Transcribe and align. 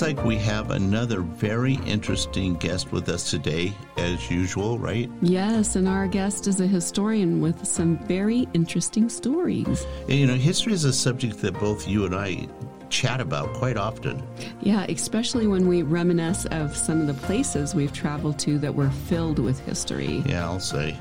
Looks 0.00 0.16
like 0.16 0.24
we 0.24 0.36
have 0.36 0.70
another 0.70 1.20
very 1.20 1.74
interesting 1.84 2.54
guest 2.54 2.90
with 2.90 3.10
us 3.10 3.30
today, 3.30 3.74
as 3.98 4.30
usual, 4.30 4.78
right? 4.78 5.10
Yes, 5.20 5.76
and 5.76 5.86
our 5.86 6.08
guest 6.08 6.46
is 6.46 6.58
a 6.62 6.66
historian 6.66 7.42
with 7.42 7.66
some 7.66 7.98
very 8.06 8.48
interesting 8.54 9.10
stories. 9.10 9.86
You 10.08 10.26
know, 10.26 10.36
history 10.36 10.72
is 10.72 10.84
a 10.84 10.92
subject 10.94 11.42
that 11.42 11.52
both 11.60 11.86
you 11.86 12.06
and 12.06 12.14
I 12.14 12.48
chat 12.88 13.20
about 13.20 13.52
quite 13.52 13.76
often. 13.76 14.22
Yeah, 14.62 14.84
especially 14.84 15.46
when 15.46 15.68
we 15.68 15.82
reminisce 15.82 16.46
of 16.46 16.74
some 16.74 17.02
of 17.02 17.06
the 17.06 17.26
places 17.26 17.74
we've 17.74 17.92
traveled 17.92 18.38
to 18.38 18.58
that 18.58 18.74
were 18.74 18.88
filled 18.88 19.38
with 19.38 19.60
history. 19.66 20.22
Yeah, 20.24 20.46
I'll 20.46 20.60
say. 20.60 20.96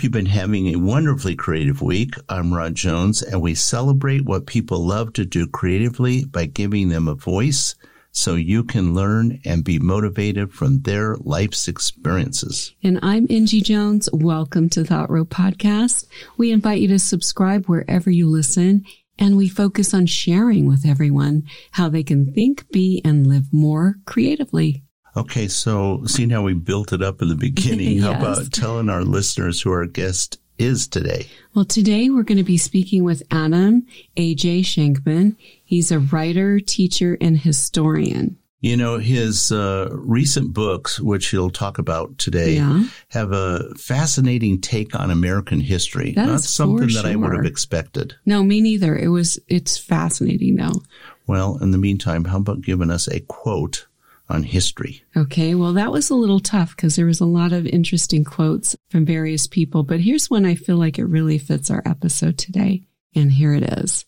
Hope 0.00 0.04
you've 0.04 0.12
been 0.12 0.24
having 0.24 0.68
a 0.68 0.78
wonderfully 0.78 1.36
creative 1.36 1.82
week. 1.82 2.14
I'm 2.30 2.54
Rod 2.54 2.74
Jones, 2.74 3.20
and 3.20 3.42
we 3.42 3.54
celebrate 3.54 4.24
what 4.24 4.46
people 4.46 4.86
love 4.86 5.12
to 5.12 5.26
do 5.26 5.46
creatively 5.46 6.24
by 6.24 6.46
giving 6.46 6.88
them 6.88 7.06
a 7.06 7.14
voice 7.14 7.74
so 8.10 8.34
you 8.34 8.64
can 8.64 8.94
learn 8.94 9.42
and 9.44 9.62
be 9.62 9.78
motivated 9.78 10.54
from 10.54 10.80
their 10.80 11.16
life's 11.16 11.68
experiences. 11.68 12.74
And 12.82 12.98
I'm 13.02 13.26
Angie 13.28 13.60
Jones. 13.60 14.08
Welcome 14.10 14.70
to 14.70 14.86
Thought 14.86 15.10
Row 15.10 15.26
Podcast. 15.26 16.06
We 16.38 16.50
invite 16.50 16.80
you 16.80 16.88
to 16.88 16.98
subscribe 16.98 17.66
wherever 17.66 18.10
you 18.10 18.26
listen, 18.26 18.86
and 19.18 19.36
we 19.36 19.50
focus 19.50 19.92
on 19.92 20.06
sharing 20.06 20.66
with 20.66 20.86
everyone 20.86 21.42
how 21.72 21.90
they 21.90 22.04
can 22.04 22.32
think, 22.32 22.66
be, 22.70 23.02
and 23.04 23.26
live 23.26 23.52
more 23.52 23.96
creatively. 24.06 24.82
Okay, 25.16 25.48
so 25.48 26.02
seeing 26.06 26.30
how 26.30 26.42
we 26.42 26.54
built 26.54 26.92
it 26.92 27.02
up 27.02 27.20
in 27.20 27.28
the 27.28 27.34
beginning, 27.34 27.92
yes. 27.98 28.04
how 28.04 28.12
about 28.12 28.52
telling 28.52 28.88
our 28.88 29.02
listeners 29.02 29.60
who 29.60 29.72
our 29.72 29.86
guest 29.86 30.38
is 30.58 30.86
today? 30.86 31.26
Well, 31.54 31.64
today 31.64 32.10
we're 32.10 32.22
going 32.22 32.38
to 32.38 32.44
be 32.44 32.58
speaking 32.58 33.02
with 33.02 33.22
Adam 33.30 33.86
A.J. 34.16 34.60
Shankman. 34.60 35.36
He's 35.64 35.90
a 35.90 35.98
writer, 35.98 36.60
teacher, 36.60 37.16
and 37.20 37.38
historian. 37.38 38.36
You 38.62 38.76
know, 38.76 38.98
his 38.98 39.50
uh, 39.50 39.88
recent 39.90 40.52
books, 40.52 41.00
which 41.00 41.28
he'll 41.28 41.48
talk 41.48 41.78
about 41.78 42.18
today, 42.18 42.56
yeah. 42.56 42.84
have 43.08 43.32
a 43.32 43.74
fascinating 43.76 44.60
take 44.60 44.94
on 44.94 45.10
American 45.10 45.60
history. 45.60 46.12
That 46.12 46.26
Not 46.26 46.40
something 46.42 46.88
that. 46.88 47.06
I 47.06 47.16
would 47.16 47.32
have 47.32 47.46
expected. 47.46 48.16
No, 48.26 48.42
me 48.42 48.60
neither. 48.60 48.94
It 48.94 49.08
was, 49.08 49.38
it's 49.48 49.78
fascinating 49.78 50.56
though. 50.56 50.82
Well, 51.26 51.56
in 51.62 51.70
the 51.70 51.78
meantime, 51.78 52.26
how 52.26 52.36
about 52.36 52.60
giving 52.60 52.90
us 52.90 53.08
a 53.08 53.20
quote 53.20 53.86
on 54.30 54.44
history. 54.44 55.02
Okay, 55.16 55.54
well, 55.54 55.72
that 55.74 55.92
was 55.92 56.10
a 56.10 56.14
little 56.14 56.40
tough 56.40 56.76
because 56.76 56.96
there 56.96 57.06
was 57.06 57.20
a 57.20 57.26
lot 57.26 57.52
of 57.52 57.66
interesting 57.66 58.24
quotes 58.24 58.76
from 58.88 59.04
various 59.04 59.46
people, 59.46 59.82
but 59.82 60.00
here's 60.00 60.30
one 60.30 60.46
I 60.46 60.54
feel 60.54 60.76
like 60.76 60.98
it 60.98 61.04
really 61.04 61.38
fits 61.38 61.70
our 61.70 61.82
episode 61.84 62.38
today. 62.38 62.82
And 63.14 63.32
here 63.32 63.54
it 63.54 63.64
is. 63.78 64.06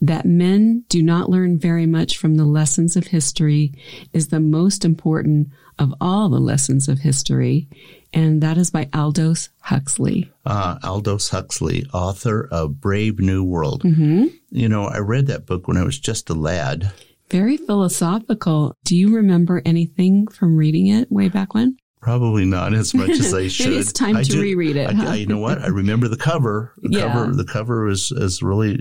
That 0.00 0.26
men 0.26 0.84
do 0.88 1.00
not 1.00 1.30
learn 1.30 1.58
very 1.58 1.86
much 1.86 2.18
from 2.18 2.34
the 2.34 2.44
lessons 2.44 2.96
of 2.96 3.06
history 3.06 3.72
is 4.12 4.28
the 4.28 4.40
most 4.40 4.84
important 4.84 5.48
of 5.78 5.94
all 6.00 6.28
the 6.28 6.40
lessons 6.40 6.88
of 6.88 6.98
history. 6.98 7.68
And 8.12 8.42
that 8.42 8.58
is 8.58 8.70
by 8.70 8.88
Aldous 8.92 9.50
Huxley. 9.60 10.30
Uh, 10.44 10.76
Aldous 10.82 11.30
Huxley, 11.30 11.86
author 11.94 12.48
of 12.50 12.80
Brave 12.80 13.20
New 13.20 13.44
World. 13.44 13.84
Mm-hmm. 13.84 14.26
You 14.50 14.68
know, 14.68 14.86
I 14.86 14.98
read 14.98 15.28
that 15.28 15.46
book 15.46 15.68
when 15.68 15.76
I 15.76 15.84
was 15.84 15.98
just 15.98 16.28
a 16.28 16.34
lad. 16.34 16.92
Very 17.32 17.56
philosophical. 17.56 18.76
Do 18.84 18.94
you 18.94 19.16
remember 19.16 19.62
anything 19.64 20.26
from 20.26 20.54
reading 20.54 20.88
it 20.88 21.10
way 21.10 21.30
back 21.30 21.54
when? 21.54 21.78
Probably 22.02 22.44
not 22.44 22.74
as 22.74 22.92
much 22.92 23.08
as 23.08 23.32
I 23.32 23.48
should. 23.48 23.72
it's 23.72 23.90
time 23.90 24.16
I 24.18 24.22
to 24.22 24.32
do, 24.32 24.42
reread 24.42 24.76
it. 24.76 24.90
I, 24.90 24.92
huh? 24.92 25.08
I, 25.08 25.14
you 25.14 25.26
know 25.26 25.38
what? 25.38 25.62
I 25.62 25.68
remember 25.68 26.08
the 26.08 26.18
cover. 26.18 26.74
The 26.76 26.98
yeah. 26.98 27.10
cover. 27.10 27.32
The 27.32 27.46
cover 27.46 27.88
is 27.88 28.12
is 28.12 28.42
really 28.42 28.78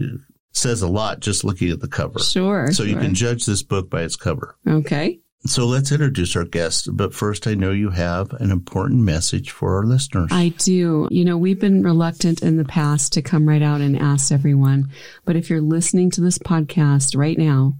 says 0.52 0.82
a 0.82 0.88
lot 0.90 1.22
just 1.22 1.46
looking 1.46 1.72
at 1.72 1.80
the 1.80 1.88
cover. 1.88 2.20
Sure. 2.20 2.68
So 2.74 2.84
sure. 2.84 2.88
you 2.88 3.00
can 3.00 3.14
judge 3.14 3.46
this 3.46 3.64
book 3.64 3.90
by 3.90 4.02
its 4.02 4.18
cover. 4.18 4.58
Okay. 4.68 5.22
So 5.46 5.66
let's 5.66 5.92
introduce 5.94 6.36
our 6.36 6.44
guest. 6.44 6.90
But 6.92 7.14
first, 7.14 7.48
I 7.48 7.54
know 7.54 7.72
you 7.72 7.90
have 7.90 8.34
an 8.34 8.52
important 8.52 9.00
message 9.00 9.52
for 9.52 9.78
our 9.78 9.86
listeners. 9.86 10.30
I 10.30 10.50
do. 10.58 11.08
You 11.10 11.24
know, 11.24 11.38
we've 11.38 11.60
been 11.60 11.84
reluctant 11.84 12.42
in 12.42 12.58
the 12.58 12.66
past 12.66 13.14
to 13.14 13.22
come 13.22 13.48
right 13.48 13.62
out 13.62 13.80
and 13.80 13.98
ask 13.98 14.32
everyone. 14.32 14.90
But 15.24 15.38
if 15.38 15.50
you're 15.50 15.62
listening 15.62 16.12
to 16.12 16.22
this 16.22 16.38
podcast 16.38 17.16
right 17.16 17.38
now 17.38 17.76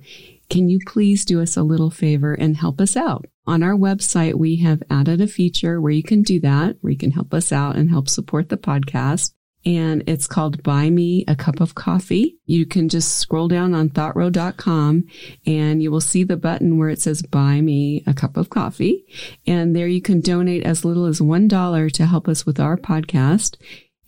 can 0.52 0.68
you 0.68 0.80
please 0.86 1.24
do 1.24 1.42
us 1.42 1.56
a 1.56 1.64
little 1.64 1.90
favor 1.90 2.34
and 2.34 2.58
help 2.58 2.82
us 2.82 2.98
out? 2.98 3.26
On 3.48 3.64
our 3.64 3.74
website, 3.74 4.36
we 4.36 4.58
have 4.58 4.84
added 4.90 5.22
a 5.22 5.28
feature 5.28 5.80
where 5.80 5.94
you 5.94 6.04
can 6.04 6.24
do 6.24 6.42
that, 6.42 6.76
where 6.82 6.92
you 6.92 6.98
can 6.98 7.12
help 7.12 7.34
us 7.34 7.54
out 7.54 7.78
and 7.78 7.90
help 7.90 8.10
support 8.10 8.50
the 8.50 8.58
podcast. 8.58 9.32
And 9.64 10.04
it's 10.08 10.28
called 10.28 10.62
Buy 10.62 10.90
Me 10.90 11.24
a 11.26 11.38
Cup 11.38 11.62
of 11.62 11.74
Coffee. 11.76 12.38
You 12.46 12.66
can 12.66 12.90
just 12.90 13.18
scroll 13.18 13.48
down 13.48 13.74
on 13.74 13.90
thoughtrow.com 13.90 15.06
and 15.46 15.82
you 15.82 15.90
will 15.90 16.02
see 16.02 16.26
the 16.26 16.36
button 16.36 16.78
where 16.78 16.90
it 16.90 17.00
says 17.00 17.22
Buy 17.22 17.62
Me 17.62 18.04
a 18.06 18.14
Cup 18.14 18.36
of 18.36 18.50
Coffee. 18.50 19.06
And 19.48 19.74
there 19.74 19.88
you 19.88 20.02
can 20.02 20.20
donate 20.20 20.64
as 20.64 20.84
little 20.84 21.06
as 21.06 21.22
$1 21.22 21.92
to 21.94 22.06
help 22.06 22.28
us 22.28 22.46
with 22.46 22.60
our 22.60 22.76
podcast. 22.76 23.56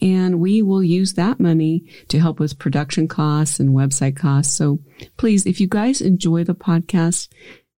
And 0.02 0.40
we 0.40 0.62
will 0.62 0.84
use 0.84 1.14
that 1.14 1.40
money 1.40 1.86
to 2.10 2.20
help 2.20 2.40
with 2.40 2.60
production 2.60 3.08
costs 3.08 3.60
and 3.60 3.70
website 3.70 4.16
costs. 4.16 4.54
So 4.54 4.80
please, 5.18 5.46
if 5.46 5.62
you 5.62 5.68
guys 5.68 6.02
enjoy 6.02 6.44
the 6.44 6.56
podcast, 6.56 7.30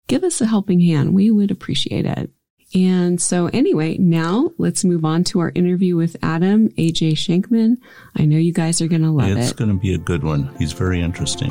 give 0.07 0.25
us 0.25 0.41
a 0.41 0.47
helping 0.47 0.81
hand. 0.81 1.15
We 1.15 1.31
would 1.31 1.51
appreciate 1.51 2.07
it. 2.07 2.31
And 2.75 3.21
so 3.21 3.47
anyway, 3.53 3.99
now 3.99 4.51
let's 4.59 4.85
move 4.85 5.05
on 5.05 5.23
to 5.25 5.41
our 5.41 5.53
interview 5.55 5.97
with 5.97 6.17
Adam 6.23 6.71
AJ 6.71 7.13
Shankman. 7.13 7.77
I 8.17 8.25
know 8.25 8.37
you 8.37 8.53
guys 8.53 8.83
are 8.83 8.89
going 8.89 9.03
to 9.03 9.11
love 9.11 9.29
it's 9.29 9.39
it. 9.39 9.43
It's 9.43 9.53
going 9.53 9.71
to 9.71 9.77
be 9.77 9.95
a 9.95 9.99
good 9.99 10.25
one. 10.25 10.53
He's 10.59 10.73
very 10.73 11.01
interesting. 11.01 11.51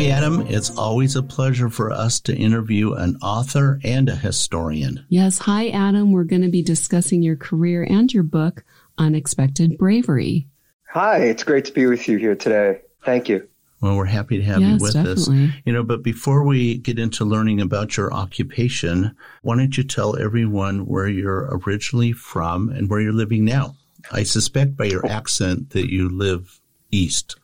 Hi, 0.00 0.06
Adam. 0.06 0.46
It's 0.46 0.74
always 0.78 1.14
a 1.14 1.22
pleasure 1.22 1.68
for 1.68 1.92
us 1.92 2.20
to 2.20 2.34
interview 2.34 2.94
an 2.94 3.18
author 3.20 3.78
and 3.84 4.08
a 4.08 4.16
historian. 4.16 5.04
Yes. 5.10 5.40
Hi, 5.40 5.68
Adam. 5.68 6.10
We're 6.10 6.24
going 6.24 6.40
to 6.40 6.48
be 6.48 6.62
discussing 6.62 7.22
your 7.22 7.36
career 7.36 7.86
and 7.86 8.10
your 8.10 8.22
book, 8.22 8.64
Unexpected 8.96 9.76
Bravery. 9.76 10.48
Hi. 10.88 11.18
It's 11.18 11.44
great 11.44 11.66
to 11.66 11.72
be 11.72 11.84
with 11.84 12.08
you 12.08 12.16
here 12.16 12.34
today. 12.34 12.80
Thank 13.04 13.28
you. 13.28 13.46
Well, 13.82 13.94
we're 13.94 14.06
happy 14.06 14.38
to 14.38 14.42
have 14.44 14.62
yes, 14.62 14.80
you 14.80 14.84
with 14.84 14.94
definitely. 14.94 15.44
us. 15.44 15.50
You 15.66 15.74
know, 15.74 15.82
but 15.82 16.02
before 16.02 16.44
we 16.44 16.78
get 16.78 16.98
into 16.98 17.26
learning 17.26 17.60
about 17.60 17.98
your 17.98 18.10
occupation, 18.10 19.14
why 19.42 19.58
don't 19.58 19.76
you 19.76 19.84
tell 19.84 20.18
everyone 20.18 20.86
where 20.86 21.08
you're 21.08 21.60
originally 21.66 22.12
from 22.12 22.70
and 22.70 22.88
where 22.88 23.02
you're 23.02 23.12
living 23.12 23.44
now? 23.44 23.76
I 24.10 24.22
suspect 24.22 24.78
by 24.78 24.86
your 24.86 25.04
accent 25.04 25.70
that 25.70 25.92
you 25.92 26.08
live 26.08 26.58
east. 26.90 27.36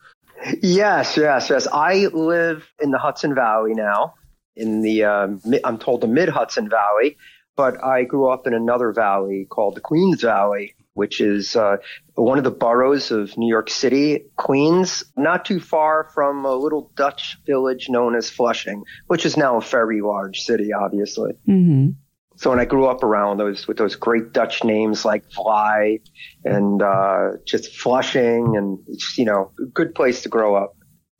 Yes, 0.61 1.17
yes, 1.17 1.49
yes. 1.49 1.67
I 1.71 2.07
live 2.07 2.67
in 2.79 2.91
the 2.91 2.97
Hudson 2.97 3.33
Valley 3.35 3.73
now, 3.73 4.15
in 4.55 4.81
the 4.81 5.03
uh, 5.03 5.27
I'm 5.63 5.77
told 5.77 6.01
the 6.01 6.07
Mid 6.07 6.29
Hudson 6.29 6.69
Valley, 6.69 7.17
but 7.55 7.83
I 7.83 8.03
grew 8.03 8.29
up 8.29 8.47
in 8.47 8.53
another 8.53 8.91
valley 8.91 9.47
called 9.49 9.75
the 9.75 9.81
Queens 9.81 10.21
Valley, 10.21 10.75
which 10.93 11.21
is 11.21 11.55
uh, 11.55 11.77
one 12.15 12.37
of 12.37 12.43
the 12.43 12.51
boroughs 12.51 13.11
of 13.11 13.37
New 13.37 13.49
York 13.49 13.69
City, 13.69 14.25
Queens, 14.35 15.03
not 15.15 15.45
too 15.45 15.59
far 15.59 16.09
from 16.13 16.45
a 16.45 16.55
little 16.55 16.91
Dutch 16.95 17.37
village 17.45 17.89
known 17.89 18.15
as 18.15 18.29
Flushing, 18.29 18.83
which 19.07 19.25
is 19.25 19.37
now 19.37 19.57
a 19.57 19.61
very 19.61 20.01
large 20.01 20.41
city, 20.41 20.71
obviously. 20.73 21.33
Mm-hmm. 21.47 21.89
So 22.37 22.51
when 22.51 22.59
I 22.59 22.65
grew 22.65 22.85
up 22.85 23.03
around 23.03 23.37
those 23.37 23.67
with 23.67 23.77
those 23.77 23.95
great 23.95 24.31
Dutch 24.31 24.63
names 24.63 25.03
like 25.03 25.27
Vlaai 25.31 26.01
and 26.45 26.81
uh, 26.81 27.31
just 27.45 27.75
Flushing, 27.75 28.55
and 28.55 28.79
you 29.17 29.25
know 29.25 29.51
a 29.59 29.65
good 29.65 29.95
place 29.95 30.21
to 30.21 30.29
grow 30.29 30.55
up. 30.55 30.75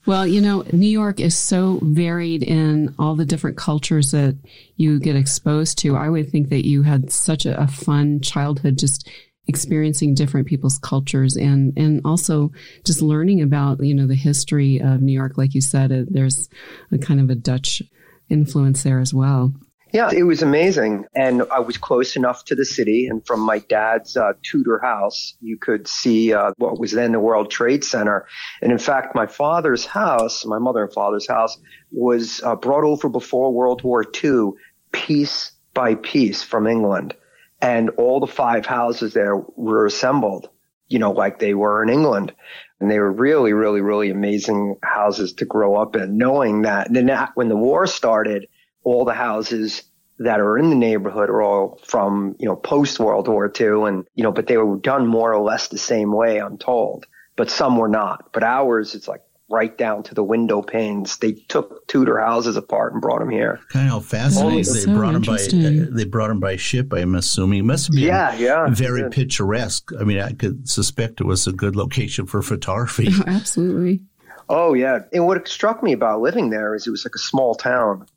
Well, 0.06 0.26
you 0.26 0.40
know, 0.40 0.64
New 0.72 0.88
York 0.88 1.20
is 1.20 1.36
so 1.36 1.80
varied 1.82 2.44
in 2.44 2.96
all 2.98 3.16
the 3.16 3.26
different 3.26 3.58
cultures 3.58 4.12
that 4.12 4.38
you 4.78 5.00
get 5.00 5.18
exposed 5.18 5.80
to. 5.80 5.98
I 5.98 6.08
would 6.08 6.30
think 6.30 6.50
that 6.50 6.66
you 6.66 6.84
had 6.84 7.12
such 7.12 7.46
a, 7.46 7.62
a 7.62 7.68
fun 7.68 8.22
childhood, 8.22 8.78
just 8.78 9.10
experiencing 9.48 10.14
different 10.14 10.46
people's 10.46 10.78
cultures 10.78 11.36
and 11.38 11.74
and 11.78 12.02
also 12.06 12.52
just 12.86 13.02
learning 13.02 13.42
about 13.42 13.84
you 13.84 13.96
know 13.96 14.06
the 14.06 14.16
history 14.16 14.80
of 14.80 15.02
New 15.02 15.14
York. 15.14 15.36
Like 15.36 15.56
you 15.56 15.62
said, 15.62 16.08
there's 16.12 16.48
a 16.92 17.00
kind 17.00 17.20
of 17.20 17.32
a 17.32 17.36
Dutch 17.36 17.82
influence 18.30 18.84
there 18.84 19.00
as 19.00 19.16
well. 19.16 19.52
Yeah, 19.94 20.12
it 20.12 20.24
was 20.24 20.42
amazing. 20.42 21.06
And 21.16 21.44
I 21.52 21.60
was 21.60 21.78
close 21.78 22.16
enough 22.16 22.44
to 22.46 22.56
the 22.56 22.66
city. 22.66 23.08
And 23.08 23.26
from 23.26 23.40
my 23.40 23.60
dad's 23.60 24.18
uh, 24.18 24.34
Tudor 24.44 24.80
house, 24.80 25.36
you 25.40 25.58
could 25.58 25.88
see 25.88 26.34
uh, 26.34 26.52
what 26.58 26.80
was 26.80 26.92
then 26.92 27.14
the 27.14 27.20
World 27.20 27.50
Trade 27.50 27.84
Center. 27.84 28.28
And 28.62 28.72
in 28.72 28.80
fact, 28.80 29.16
my 29.16 29.28
father's 29.28 29.86
house, 29.86 30.46
my 30.46 30.60
mother 30.60 30.84
and 30.84 30.94
father's 30.94 31.28
house, 31.28 31.58
was 31.92 32.42
uh, 32.44 32.56
brought 32.56 32.84
over 32.84 33.08
before 33.08 33.54
World 33.54 33.82
War 33.84 34.06
II, 34.24 34.52
piece 34.92 35.52
by 35.74 35.96
piece 35.96 36.44
from 36.44 36.68
England. 36.68 37.16
And 37.62 37.90
all 37.92 38.20
the 38.20 38.28
five 38.28 38.66
houses 38.66 39.14
there 39.14 39.38
were 39.56 39.86
assembled, 39.86 40.50
you 40.90 41.00
know, 41.00 41.12
like 41.12 41.40
they 41.40 41.54
were 41.54 41.82
in 41.82 41.90
England. 41.90 42.34
And 42.80 42.92
they 42.92 43.00
were 43.00 43.12
really, 43.12 43.54
really, 43.54 43.82
really 43.82 44.12
amazing 44.12 44.76
houses 44.84 45.34
to 45.34 45.46
grow 45.46 45.76
up 45.76 45.96
in, 45.96 46.18
knowing 46.18 46.64
that. 46.64 46.88
And 46.88 46.96
then 46.96 47.28
when 47.36 47.48
the 47.48 47.56
war 47.56 47.88
started, 47.88 48.48
all 48.88 49.04
the 49.04 49.14
houses 49.14 49.84
that 50.20 50.40
are 50.40 50.58
in 50.58 50.70
the 50.70 50.76
neighborhood 50.76 51.30
are 51.30 51.42
all 51.42 51.78
from, 51.84 52.38
you 52.40 52.48
know, 52.48 52.56
post 52.56 53.02
World 53.02 53.28
War 53.28 53.52
II. 53.60 53.84
And, 53.84 54.08
you 54.16 54.24
know, 54.24 54.32
but 54.32 54.48
they 54.48 54.56
were 54.56 54.78
done 54.78 55.06
more 55.06 55.34
or 55.34 55.44
less 55.44 55.68
the 55.68 55.78
same 55.78 56.14
way, 56.14 56.40
I'm 56.40 56.58
told. 56.58 57.06
But 57.36 57.52
some 57.52 57.78
were 57.78 57.90
not. 57.90 58.32
But 58.32 58.44
ours, 58.44 58.96
it's 58.96 59.10
like 59.10 59.24
right 59.50 59.78
down 59.78 60.04
to 60.04 60.16
the 60.16 60.24
window 60.24 60.62
panes. 60.62 61.18
They 61.18 61.34
took 61.34 61.86
Tudor 61.88 62.18
houses 62.18 62.56
apart 62.56 62.94
and 62.94 63.02
brought 63.02 63.20
them 63.20 63.30
here. 63.30 63.60
Kind 63.68 63.88
of 63.88 63.92
how 63.92 64.00
fascinating 64.00 64.58
they 64.60 64.64
so 64.64 64.94
brought 64.94 65.14
them 65.14 65.22
by 65.22 65.36
uh, 65.36 65.86
they 65.92 66.06
brought 66.06 66.30
them 66.30 66.40
by 66.40 66.56
ship. 66.56 66.94
I'm 66.94 67.16
assuming 67.16 67.60
it 67.60 67.66
must 67.66 67.88
have 67.88 67.96
been 67.96 68.06
yeah, 68.06 68.34
yeah, 68.36 68.70
very 68.70 69.02
yeah. 69.02 69.10
picturesque. 69.12 69.92
I 70.00 70.06
mean, 70.06 70.20
I 70.20 70.32
could 70.32 70.70
suspect 70.70 71.20
it 71.20 71.26
was 71.26 71.46
a 71.46 71.52
good 71.52 71.76
location 71.76 72.26
for 72.26 72.42
photography. 72.42 73.10
Oh, 73.18 73.24
absolutely. 73.28 74.02
Oh 74.50 74.74
yeah, 74.74 75.00
and 75.12 75.26
what 75.26 75.46
struck 75.48 75.84
me 75.84 75.92
about 75.92 76.22
living 76.22 76.50
there 76.52 76.74
is 76.74 76.88
it 76.88 76.92
was 76.92 77.04
like 77.04 77.16
a 77.16 77.20
small 77.20 77.54
town. 77.54 78.08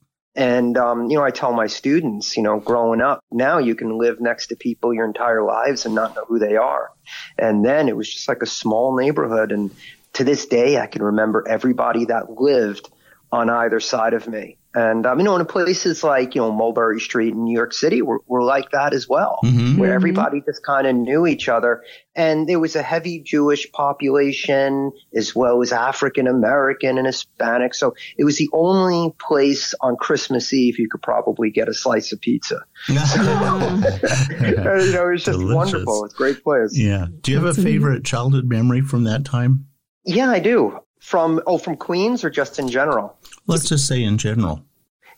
And, 0.41 0.79
um, 0.79 1.11
you 1.11 1.19
know, 1.19 1.23
I 1.23 1.33
tell 1.33 1.53
my 1.53 1.67
students, 1.67 2.35
you 2.35 2.43
know, 2.43 2.61
growing 2.61 3.03
up, 3.03 3.23
now 3.31 3.59
you 3.59 3.75
can 3.75 3.99
live 3.99 4.23
next 4.23 4.47
to 4.47 4.57
people 4.57 4.95
your 4.95 5.05
entire 5.05 5.43
lives 5.43 5.85
and 5.85 5.95
not 5.95 6.17
know 6.17 6.25
who 6.27 6.39
they 6.39 6.57
are. 6.57 6.91
And 7.37 7.63
then 7.63 7.91
it 7.91 7.97
was 7.97 8.11
just 8.11 8.27
like 8.27 8.41
a 8.41 8.47
small 8.47 8.97
neighborhood. 8.97 9.53
And 9.53 9.71
to 10.15 10.25
this 10.25 10.47
day, 10.47 10.79
I 10.79 10.87
can 10.87 11.03
remember 11.03 11.45
everybody 11.47 12.07
that 12.07 12.41
lived 12.41 12.89
on 13.31 13.51
either 13.51 13.81
side 13.81 14.15
of 14.15 14.27
me. 14.27 14.57
And, 14.73 15.05
um, 15.05 15.19
you 15.19 15.25
know, 15.25 15.35
in 15.37 15.45
places 15.47 16.05
like, 16.05 16.37
you 16.37 16.41
know, 16.41 16.53
Mulberry 16.53 17.01
Street 17.01 17.35
in 17.35 17.43
New 17.45 17.53
York 17.53 17.73
City 17.73 18.03
were, 18.03 18.21
were 18.29 18.43
like 18.45 18.71
that 18.71 18.95
as 18.95 19.09
well, 19.09 19.41
Mhm. 19.45 19.79
where 19.79 19.93
everybody 19.93 20.41
just 20.47 20.63
kind 20.65 20.87
of 20.87 20.95
knew 20.95 21.27
each 21.27 21.49
other. 21.49 21.83
And 22.15 22.49
there 22.49 22.61
was 22.61 22.77
a 22.77 22.83
heavy 22.83 23.21
Jewish 23.21 23.71
population 23.73 24.93
as 25.15 25.35
well 25.35 25.61
as 25.63 25.73
African 25.73 26.29
American 26.29 26.99
and 26.99 27.07
Hispanic. 27.07 27.75
So 27.75 27.95
it 28.17 28.25
was 28.25 28.39
the 28.39 28.49
only 28.53 29.13
place 29.19 29.75
on 29.81 29.97
Christmas 29.97 30.53
Eve 30.53 30.79
you 30.79 30.89
could 30.89 31.03
probably 31.03 31.51
get 31.51 31.69
a 31.69 31.75
slice 31.75 32.13
of 32.13 32.21
pizza. 32.21 32.61
you 32.89 32.95
know, 32.95 33.83
it 33.97 35.13
was 35.13 35.25
just 35.25 35.39
Delicious. 35.39 35.55
wonderful. 35.55 36.05
It's 36.05 36.15
a 36.15 36.17
great 36.17 36.43
place. 36.45 36.77
yeah. 36.79 37.07
Do 37.21 37.33
you 37.33 37.39
have 37.39 37.47
a 37.47 37.49
Absolutely. 37.49 37.73
favorite 37.73 38.05
childhood 38.05 38.49
memory 38.49 38.81
from 38.83 39.05
that 39.05 39.25
time? 39.25 39.67
Yeah, 40.05 40.31
I 40.31 40.39
do. 40.41 40.79
From 41.01 41.41
oh, 41.47 41.57
from 41.57 41.77
Queens 41.77 42.25
or 42.25 42.31
just 42.31 42.59
in 42.59 42.69
general? 42.69 43.17
Let's 43.51 43.69
just 43.69 43.87
say 43.87 44.03
in 44.03 44.19
general. 44.19 44.65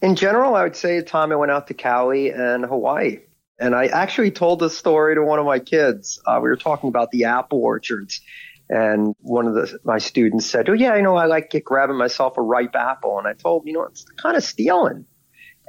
In 0.00 0.16
general, 0.16 0.54
I 0.54 0.64
would 0.64 0.74
say 0.74 0.98
the 0.98 1.04
time 1.04 1.32
I 1.32 1.36
went 1.36 1.52
out 1.52 1.68
to 1.68 1.74
Cali 1.74 2.30
and 2.30 2.64
Hawaii. 2.64 3.20
And 3.58 3.74
I 3.74 3.86
actually 3.86 4.32
told 4.32 4.58
this 4.58 4.76
story 4.76 5.14
to 5.14 5.22
one 5.22 5.38
of 5.38 5.46
my 5.46 5.60
kids. 5.60 6.20
Uh, 6.26 6.40
we 6.42 6.48
were 6.48 6.56
talking 6.56 6.88
about 6.88 7.10
the 7.12 7.24
apple 7.24 7.62
orchards. 7.62 8.20
And 8.68 9.14
one 9.20 9.46
of 9.46 9.54
the, 9.54 9.78
my 9.84 9.98
students 9.98 10.46
said, 10.46 10.68
Oh, 10.68 10.72
yeah, 10.72 10.96
you 10.96 11.02
know, 11.02 11.14
I 11.14 11.26
like 11.26 11.50
get 11.50 11.62
grabbing 11.62 11.96
myself 11.96 12.38
a 12.38 12.42
ripe 12.42 12.74
apple. 12.74 13.18
And 13.18 13.28
I 13.28 13.34
told 13.34 13.62
him, 13.62 13.68
you 13.68 13.74
know, 13.74 13.84
it's 13.84 14.04
kind 14.16 14.36
of 14.36 14.42
stealing. 14.42 15.06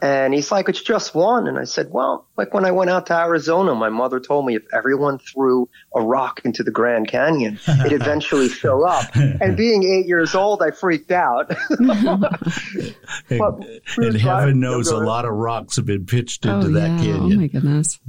And 0.03 0.33
he's 0.33 0.51
like, 0.51 0.67
It's 0.67 0.81
just 0.81 1.15
one. 1.15 1.47
And 1.47 1.57
I 1.57 1.63
said, 1.63 1.87
Well, 1.89 2.27
like 2.35 2.53
when 2.53 2.65
I 2.65 2.71
went 2.71 2.89
out 2.89 3.05
to 3.05 3.17
Arizona, 3.17 3.73
my 3.73 3.87
mother 3.87 4.19
told 4.19 4.45
me 4.45 4.57
if 4.57 4.63
everyone 4.73 5.17
threw 5.17 5.69
a 5.95 6.01
rock 6.01 6.41
into 6.43 6.61
the 6.61 6.71
Grand 6.71 7.07
Canyon, 7.07 7.57
it'd 7.85 7.93
eventually 7.93 8.49
fill 8.49 8.85
up. 8.85 9.05
And 9.15 9.55
being 9.55 9.83
eight 9.85 10.05
years 10.05 10.35
old, 10.35 10.61
I 10.61 10.71
freaked 10.71 11.11
out. 11.11 11.55
And, 13.29 13.39
But 13.39 13.65
and 13.97 14.19
heaven 14.19 14.59
knows 14.59 14.89
a 14.89 14.97
lot 14.97 15.25
of 15.25 15.31
rocks 15.31 15.75
have 15.77 15.85
been 15.85 16.05
pitched 16.05 16.45
into 16.45 16.67
oh, 16.67 16.71
that 16.71 16.89
yeah. 16.89 16.97
canyon. 16.97 17.33
Oh, 17.33 17.41
my 17.41 17.47
goodness. 17.47 17.99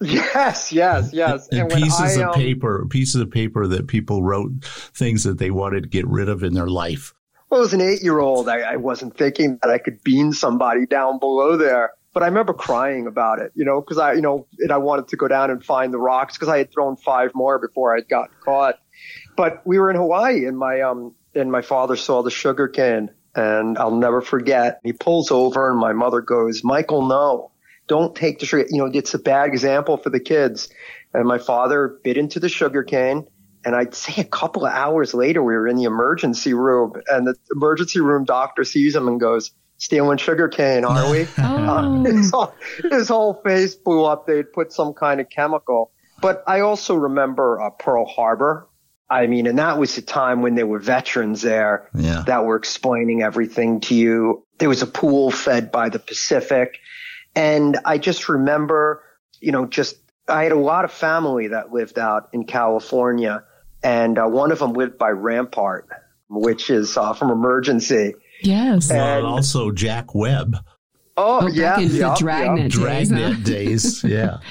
yes, 0.00 0.72
yes, 0.72 1.10
yes. 1.12 1.48
and, 1.48 1.70
when 1.70 1.82
pieces 1.82 2.18
I, 2.18 2.22
of 2.22 2.28
um, 2.30 2.34
paper, 2.34 2.86
pieces 2.88 3.20
of 3.20 3.30
paper 3.30 3.66
that 3.68 3.86
people 3.86 4.22
wrote 4.22 4.64
things 4.64 5.24
that 5.24 5.38
they 5.38 5.50
wanted 5.50 5.84
to 5.84 5.88
get 5.88 6.06
rid 6.06 6.28
of 6.28 6.42
in 6.42 6.54
their 6.54 6.66
life. 6.66 7.14
Well, 7.50 7.62
as 7.62 7.72
an 7.72 7.80
eight 7.80 8.02
year 8.02 8.18
old, 8.18 8.48
I, 8.48 8.60
I 8.60 8.76
wasn't 8.76 9.16
thinking 9.16 9.58
that 9.62 9.70
I 9.70 9.78
could 9.78 10.02
bean 10.02 10.32
somebody 10.32 10.86
down 10.86 11.18
below 11.18 11.56
there. 11.56 11.92
But 12.12 12.22
I 12.22 12.26
remember 12.26 12.52
crying 12.52 13.08
about 13.08 13.40
it, 13.40 13.50
you 13.56 13.64
know, 13.64 13.80
because 13.80 13.98
I, 13.98 14.12
you 14.12 14.22
know, 14.22 14.46
and 14.60 14.70
I 14.70 14.76
wanted 14.78 15.08
to 15.08 15.16
go 15.16 15.26
down 15.26 15.50
and 15.50 15.64
find 15.64 15.92
the 15.92 15.98
rocks 15.98 16.34
because 16.34 16.48
I 16.48 16.58
had 16.58 16.72
thrown 16.72 16.96
five 16.96 17.32
more 17.34 17.58
before 17.58 17.96
I'd 17.96 18.08
gotten 18.08 18.34
caught. 18.40 18.78
But 19.36 19.62
we 19.66 19.80
were 19.80 19.90
in 19.90 19.96
Hawaii, 19.96 20.46
and 20.46 20.56
my 20.56 20.80
um, 20.82 21.16
and 21.34 21.50
my 21.50 21.62
father 21.62 21.96
saw 21.96 22.22
the 22.22 22.30
sugar 22.30 22.68
cane, 22.68 23.10
and 23.34 23.76
I'll 23.78 23.96
never 23.96 24.20
forget. 24.20 24.78
He 24.84 24.92
pulls 24.92 25.32
over, 25.32 25.68
and 25.70 25.78
my 25.78 25.92
mother 25.92 26.20
goes, 26.20 26.62
"Michael, 26.62 27.04
no, 27.04 27.50
don't 27.88 28.14
take 28.14 28.38
the 28.38 28.46
sugar. 28.46 28.66
You 28.70 28.78
know, 28.78 28.90
it's 28.94 29.14
a 29.14 29.18
bad 29.18 29.48
example 29.48 29.96
for 29.96 30.10
the 30.10 30.20
kids." 30.20 30.68
And 31.12 31.26
my 31.26 31.38
father 31.38 31.98
bit 32.02 32.16
into 32.16 32.38
the 32.38 32.48
sugar 32.48 32.84
cane. 32.84 33.26
And 33.64 33.74
I'd 33.74 33.94
say 33.94 34.20
a 34.20 34.24
couple 34.24 34.66
of 34.66 34.72
hours 34.72 35.14
later, 35.14 35.42
we 35.42 35.54
were 35.54 35.66
in 35.66 35.76
the 35.76 35.84
emergency 35.84 36.54
room, 36.54 36.92
and 37.08 37.26
the 37.26 37.34
emergency 37.54 38.00
room 38.00 38.24
doctor 38.24 38.64
sees 38.64 38.94
him 38.94 39.08
and 39.08 39.18
goes, 39.20 39.50
"Stealing 39.78 40.18
sugar 40.18 40.48
cane, 40.48 40.84
are 40.84 41.10
we?" 41.10 41.26
Oh. 41.38 42.04
his, 42.06 42.30
whole, 42.30 42.54
his 42.90 43.08
whole 43.08 43.34
face 43.44 43.74
blew 43.74 44.04
up. 44.04 44.26
They'd 44.26 44.52
put 44.52 44.72
some 44.72 44.92
kind 44.92 45.20
of 45.20 45.28
chemical. 45.30 45.92
But 46.20 46.44
I 46.46 46.60
also 46.60 46.94
remember 46.94 47.60
uh, 47.60 47.70
Pearl 47.70 48.06
Harbor. 48.06 48.68
I 49.10 49.26
mean, 49.26 49.46
and 49.46 49.58
that 49.58 49.78
was 49.78 49.98
a 49.98 50.02
time 50.02 50.40
when 50.42 50.54
there 50.54 50.66
were 50.66 50.78
veterans 50.78 51.42
there 51.42 51.90
Yeah. 51.94 52.24
that 52.26 52.44
were 52.44 52.56
explaining 52.56 53.22
everything 53.22 53.80
to 53.80 53.94
you. 53.94 54.46
There 54.58 54.68
was 54.68 54.80
a 54.82 54.86
pool 54.86 55.30
fed 55.30 55.70
by 55.70 55.90
the 55.90 55.98
Pacific. 55.98 56.78
And 57.34 57.78
I 57.84 57.98
just 57.98 58.28
remember, 58.28 59.02
you 59.40 59.52
know, 59.52 59.66
just 59.66 59.96
I 60.26 60.44
had 60.44 60.52
a 60.52 60.58
lot 60.58 60.86
of 60.86 60.92
family 60.92 61.48
that 61.48 61.70
lived 61.72 61.98
out 61.98 62.30
in 62.32 62.44
California. 62.44 63.44
And 63.84 64.18
uh, 64.18 64.26
one 64.26 64.50
of 64.50 64.58
them 64.58 64.72
lived 64.72 64.98
by 64.98 65.10
Rampart, 65.10 65.88
which 66.28 66.70
is 66.70 66.96
uh, 66.96 67.12
from 67.12 67.30
Emergency. 67.30 68.14
Yes. 68.42 68.90
And- 68.90 69.24
Well, 69.24 69.34
also 69.34 69.70
Jack 69.70 70.14
Webb, 70.14 70.56
Oh, 71.16 71.40
Oh, 71.42 71.46
yeah. 71.46 71.74
back 71.76 71.82
in 71.84 71.88
the 71.90 71.98
yep, 71.98 72.18
Dragnet 72.18 72.72
days, 72.72 72.78
huh? 72.78 72.84
Dragnet 72.84 73.44
days. 73.44 74.04
Yeah. 74.04 74.38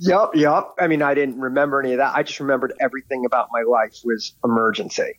Yep, 0.00 0.30
yep. 0.34 0.70
I 0.80 0.88
mean, 0.88 1.02
I 1.02 1.14
didn't 1.14 1.38
remember 1.38 1.80
any 1.80 1.92
of 1.92 1.98
that. 1.98 2.16
I 2.16 2.24
just 2.24 2.40
remembered 2.40 2.72
everything 2.80 3.24
about 3.26 3.50
my 3.52 3.62
life 3.62 3.94
was 4.04 4.34
emergency. 4.44 5.12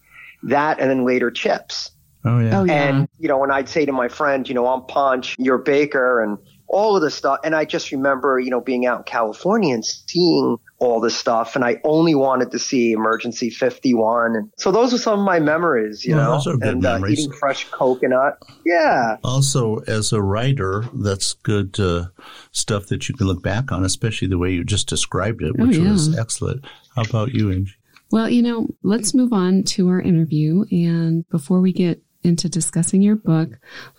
That 0.44 0.82
and 0.82 0.90
then 0.90 1.06
later 1.06 1.32
CHiPs. 1.32 1.92
Oh, 2.26 2.40
yeah. 2.40 2.60
Oh, 2.60 2.64
yeah. 2.66 2.74
And, 2.74 3.08
you 3.18 3.30
know, 3.30 3.38
when 3.38 3.52
I'd 3.52 3.70
say 3.70 3.86
to 3.86 3.94
my 3.94 4.10
friend, 4.10 4.48
you 4.48 4.54
know, 4.54 4.68
I'm 4.68 4.82
Ponch, 4.86 5.34
you're 5.40 5.60
Baker, 5.60 6.22
and 6.22 6.38
all 6.68 6.96
of 6.96 7.02
this 7.02 7.16
stuff. 7.16 7.40
And 7.44 7.56
I 7.56 7.66
just 7.66 7.92
remember, 7.92 8.40
you 8.40 8.50
know, 8.50 8.62
being 8.62 8.86
out 8.86 9.00
in 9.00 9.04
California 9.04 9.74
and 9.74 9.86
seeing 9.86 10.58
all 10.80 11.00
this 11.00 11.16
stuff. 11.16 11.56
And 11.56 11.64
I 11.64 11.80
only 11.84 12.16
wanted 12.16 12.52
to 12.52 12.60
see 12.60 12.92
Emergency 12.92 13.50
51. 13.50 14.36
And 14.36 14.52
so 14.58 14.72
those 14.72 14.94
are 14.94 14.98
some 14.98 15.20
of 15.20 15.26
my 15.26 15.40
memories, 15.40 16.04
you 16.06 16.16
Well, 16.16 16.26
know, 16.26 16.32
those 16.34 16.48
are 16.48 16.58
good 16.58 16.74
and 16.74 16.82
memories. 16.82 17.20
Uh, 17.20 17.22
eating 17.24 17.32
fresh 17.38 17.70
coconut. 17.72 18.38
Yeah. 18.66 19.18
Also, 19.24 19.78
as 19.88 20.12
a 20.12 20.22
writer, 20.22 20.86
that's 20.94 21.34
good 21.34 21.80
uh, 21.80 22.08
stuff 22.52 22.88
that 22.88 23.08
you 23.08 23.16
can 23.16 23.28
look 23.28 23.42
back 23.44 23.72
on, 23.72 23.86
especially 23.86 24.28
the 24.28 24.38
way 24.38 24.52
you 24.52 24.64
just 24.64 24.88
described 24.90 25.42
it, 25.42 25.54
Oh, 25.60 25.66
which 25.68 25.78
yeah. 25.78 25.92
was 25.92 26.18
excellent. 26.18 26.66
How 26.96 27.04
about 27.04 27.34
you, 27.34 27.52
Angie? 27.52 27.74
Well, 28.12 28.30
you 28.30 28.42
know, 28.44 28.68
let's 28.84 29.14
move 29.14 29.34
on 29.34 29.64
to 29.64 29.90
our 29.90 30.00
interview. 30.00 30.64
And 30.72 31.28
before 31.30 31.60
we 31.60 31.74
get 31.74 32.02
into 32.26 32.50
discussing 32.50 33.02
your 33.02 33.16
book, 33.16 33.52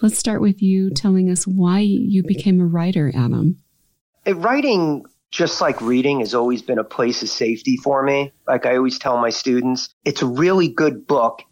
let's 0.03 0.19
start 0.19 0.41
with 0.41 0.61
you 0.63 0.91
telling 0.91 1.31
us 1.31 1.47
why 1.47 1.79
you 1.81 2.23
became 2.23 2.61
a 2.61 2.67
writer, 2.67 3.11
Adam. 3.15 3.59
Uh, 4.27 4.35
writing 4.35 5.05
just 5.31 5.61
like 5.61 5.81
reading 5.81 6.21
has 6.21 6.35
always 6.35 6.63
been 6.63 6.79
a 6.79 6.85
place 6.85 7.23
of 7.23 7.29
safety 7.29 7.77
for 7.77 8.03
me. 8.03 8.33
Like 8.47 8.65
i 8.65 8.77
always 8.77 8.99
tell 8.99 9.19
my 9.19 9.31
students 9.31 9.95
it's 10.05 10.23
a 10.23 10.27
really 10.27 10.69
good 10.69 11.07
book 11.07 11.43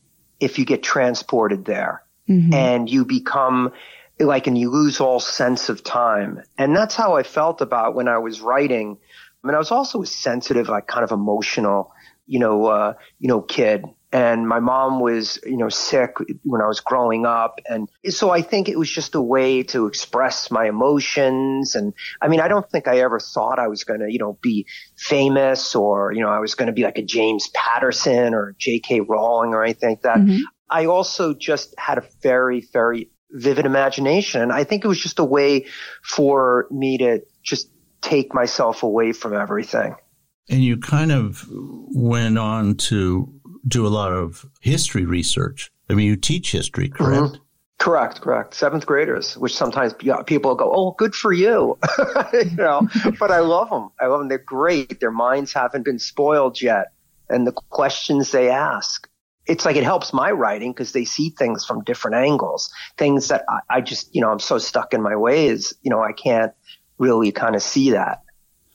if 0.40 0.58
you 0.58 0.64
get 0.64 0.82
transported 0.82 1.64
there. 1.64 2.02
Mhm. 2.28 2.54
and 2.54 2.88
you 2.88 3.04
become 3.04 3.70
like 4.18 4.46
and 4.46 4.56
you 4.56 4.70
lose 4.70 4.98
all 4.98 5.20
sense 5.20 5.68
of 5.68 5.84
time. 5.84 6.40
And 6.56 6.74
that's 6.74 6.94
how 6.94 7.16
i 7.16 7.22
felt 7.22 7.60
about 7.60 7.94
when 7.94 8.08
i 8.08 8.18
was 8.18 8.40
writing. 8.40 8.96
I 9.42 9.46
mean 9.46 9.54
i 9.54 9.58
was 9.58 9.70
also 9.70 10.00
a 10.02 10.06
sensitive 10.06 10.68
like 10.68 10.86
kind 10.86 11.04
of 11.04 11.12
emotional 11.12 11.92
you 12.26 12.38
know 12.38 12.64
uh 12.66 12.94
you 13.18 13.28
know 13.28 13.42
kid 13.42 13.84
and 14.14 14.48
my 14.48 14.60
mom 14.60 15.00
was 15.00 15.38
you 15.44 15.58
know 15.58 15.68
sick 15.68 16.16
when 16.44 16.62
i 16.62 16.66
was 16.66 16.80
growing 16.80 17.26
up 17.26 17.60
and 17.68 17.90
so 18.08 18.30
i 18.30 18.40
think 18.40 18.68
it 18.68 18.78
was 18.78 18.90
just 18.90 19.14
a 19.14 19.20
way 19.20 19.62
to 19.62 19.86
express 19.86 20.50
my 20.50 20.66
emotions 20.66 21.74
and 21.74 21.92
i 22.22 22.28
mean 22.28 22.40
i 22.40 22.48
don't 22.48 22.70
think 22.70 22.88
i 22.88 23.00
ever 23.00 23.18
thought 23.18 23.58
i 23.58 23.68
was 23.68 23.84
going 23.84 24.00
to 24.00 24.10
you 24.10 24.18
know 24.18 24.38
be 24.40 24.66
famous 24.96 25.74
or 25.74 26.12
you 26.12 26.20
know 26.20 26.30
i 26.30 26.38
was 26.38 26.54
going 26.54 26.68
to 26.68 26.72
be 26.72 26.84
like 26.84 26.96
a 26.96 27.02
james 27.02 27.48
patterson 27.48 28.32
or 28.32 28.54
jk 28.58 29.06
rowling 29.06 29.52
or 29.52 29.62
anything 29.62 29.90
like 29.90 30.02
that 30.02 30.14
Mhm. 30.14 30.40
I 30.70 30.86
also 30.86 31.34
just 31.34 31.74
had 31.78 31.98
a 31.98 32.04
very, 32.22 32.66
very, 32.72 33.10
vivid 33.30 33.66
imagination. 33.66 34.42
And 34.42 34.52
I 34.52 34.64
think 34.64 34.84
it 34.84 34.88
was 34.88 35.00
just 35.00 35.18
a 35.18 35.24
way 35.24 35.66
for 36.02 36.66
me 36.70 36.98
to 36.98 37.20
just 37.42 37.70
take 38.00 38.34
myself 38.34 38.82
away 38.82 39.12
from 39.12 39.34
everything. 39.34 39.96
And 40.48 40.62
you 40.62 40.76
kind 40.76 41.10
of 41.10 41.46
went 41.50 42.38
on 42.38 42.74
to 42.76 43.32
do 43.66 43.86
a 43.86 43.88
lot 43.88 44.12
of 44.12 44.46
history 44.60 45.04
research. 45.04 45.70
I 45.88 45.94
mean, 45.94 46.06
you 46.06 46.16
teach 46.16 46.52
history, 46.52 46.88
correct? 46.88 47.22
Mm-hmm. 47.22 47.42
Correct, 47.78 48.20
correct. 48.20 48.54
Seventh 48.54 48.86
graders, 48.86 49.36
which 49.36 49.54
sometimes 49.54 49.94
people 50.26 50.54
go, 50.54 50.72
"Oh, 50.74 50.92
good 50.92 51.14
for 51.14 51.32
you," 51.32 51.76
you 52.32 52.56
know. 52.56 52.88
but 53.18 53.30
I 53.30 53.40
love 53.40 53.68
them. 53.68 53.90
I 54.00 54.06
love 54.06 54.20
them. 54.20 54.28
They're 54.28 54.38
great. 54.38 55.00
Their 55.00 55.10
minds 55.10 55.52
haven't 55.52 55.84
been 55.84 55.98
spoiled 55.98 56.62
yet, 56.62 56.92
and 57.28 57.46
the 57.46 57.52
questions 57.52 58.30
they 58.30 58.48
ask. 58.48 59.08
It's 59.46 59.66
like 59.66 59.76
it 59.76 59.84
helps 59.84 60.14
my 60.14 60.30
writing 60.30 60.72
because 60.72 60.92
they 60.92 61.04
see 61.04 61.28
things 61.28 61.66
from 61.66 61.84
different 61.84 62.16
angles. 62.16 62.72
Things 62.96 63.28
that 63.28 63.44
I, 63.46 63.58
I 63.68 63.80
just, 63.82 64.14
you 64.14 64.22
know, 64.22 64.30
I'm 64.30 64.38
so 64.38 64.56
stuck 64.56 64.94
in 64.94 65.02
my 65.02 65.16
ways. 65.16 65.74
You 65.82 65.90
know, 65.90 66.02
I 66.02 66.12
can't 66.12 66.52
really 66.96 67.32
kind 67.32 67.54
of 67.54 67.62
see 67.62 67.90
that. 67.90 68.22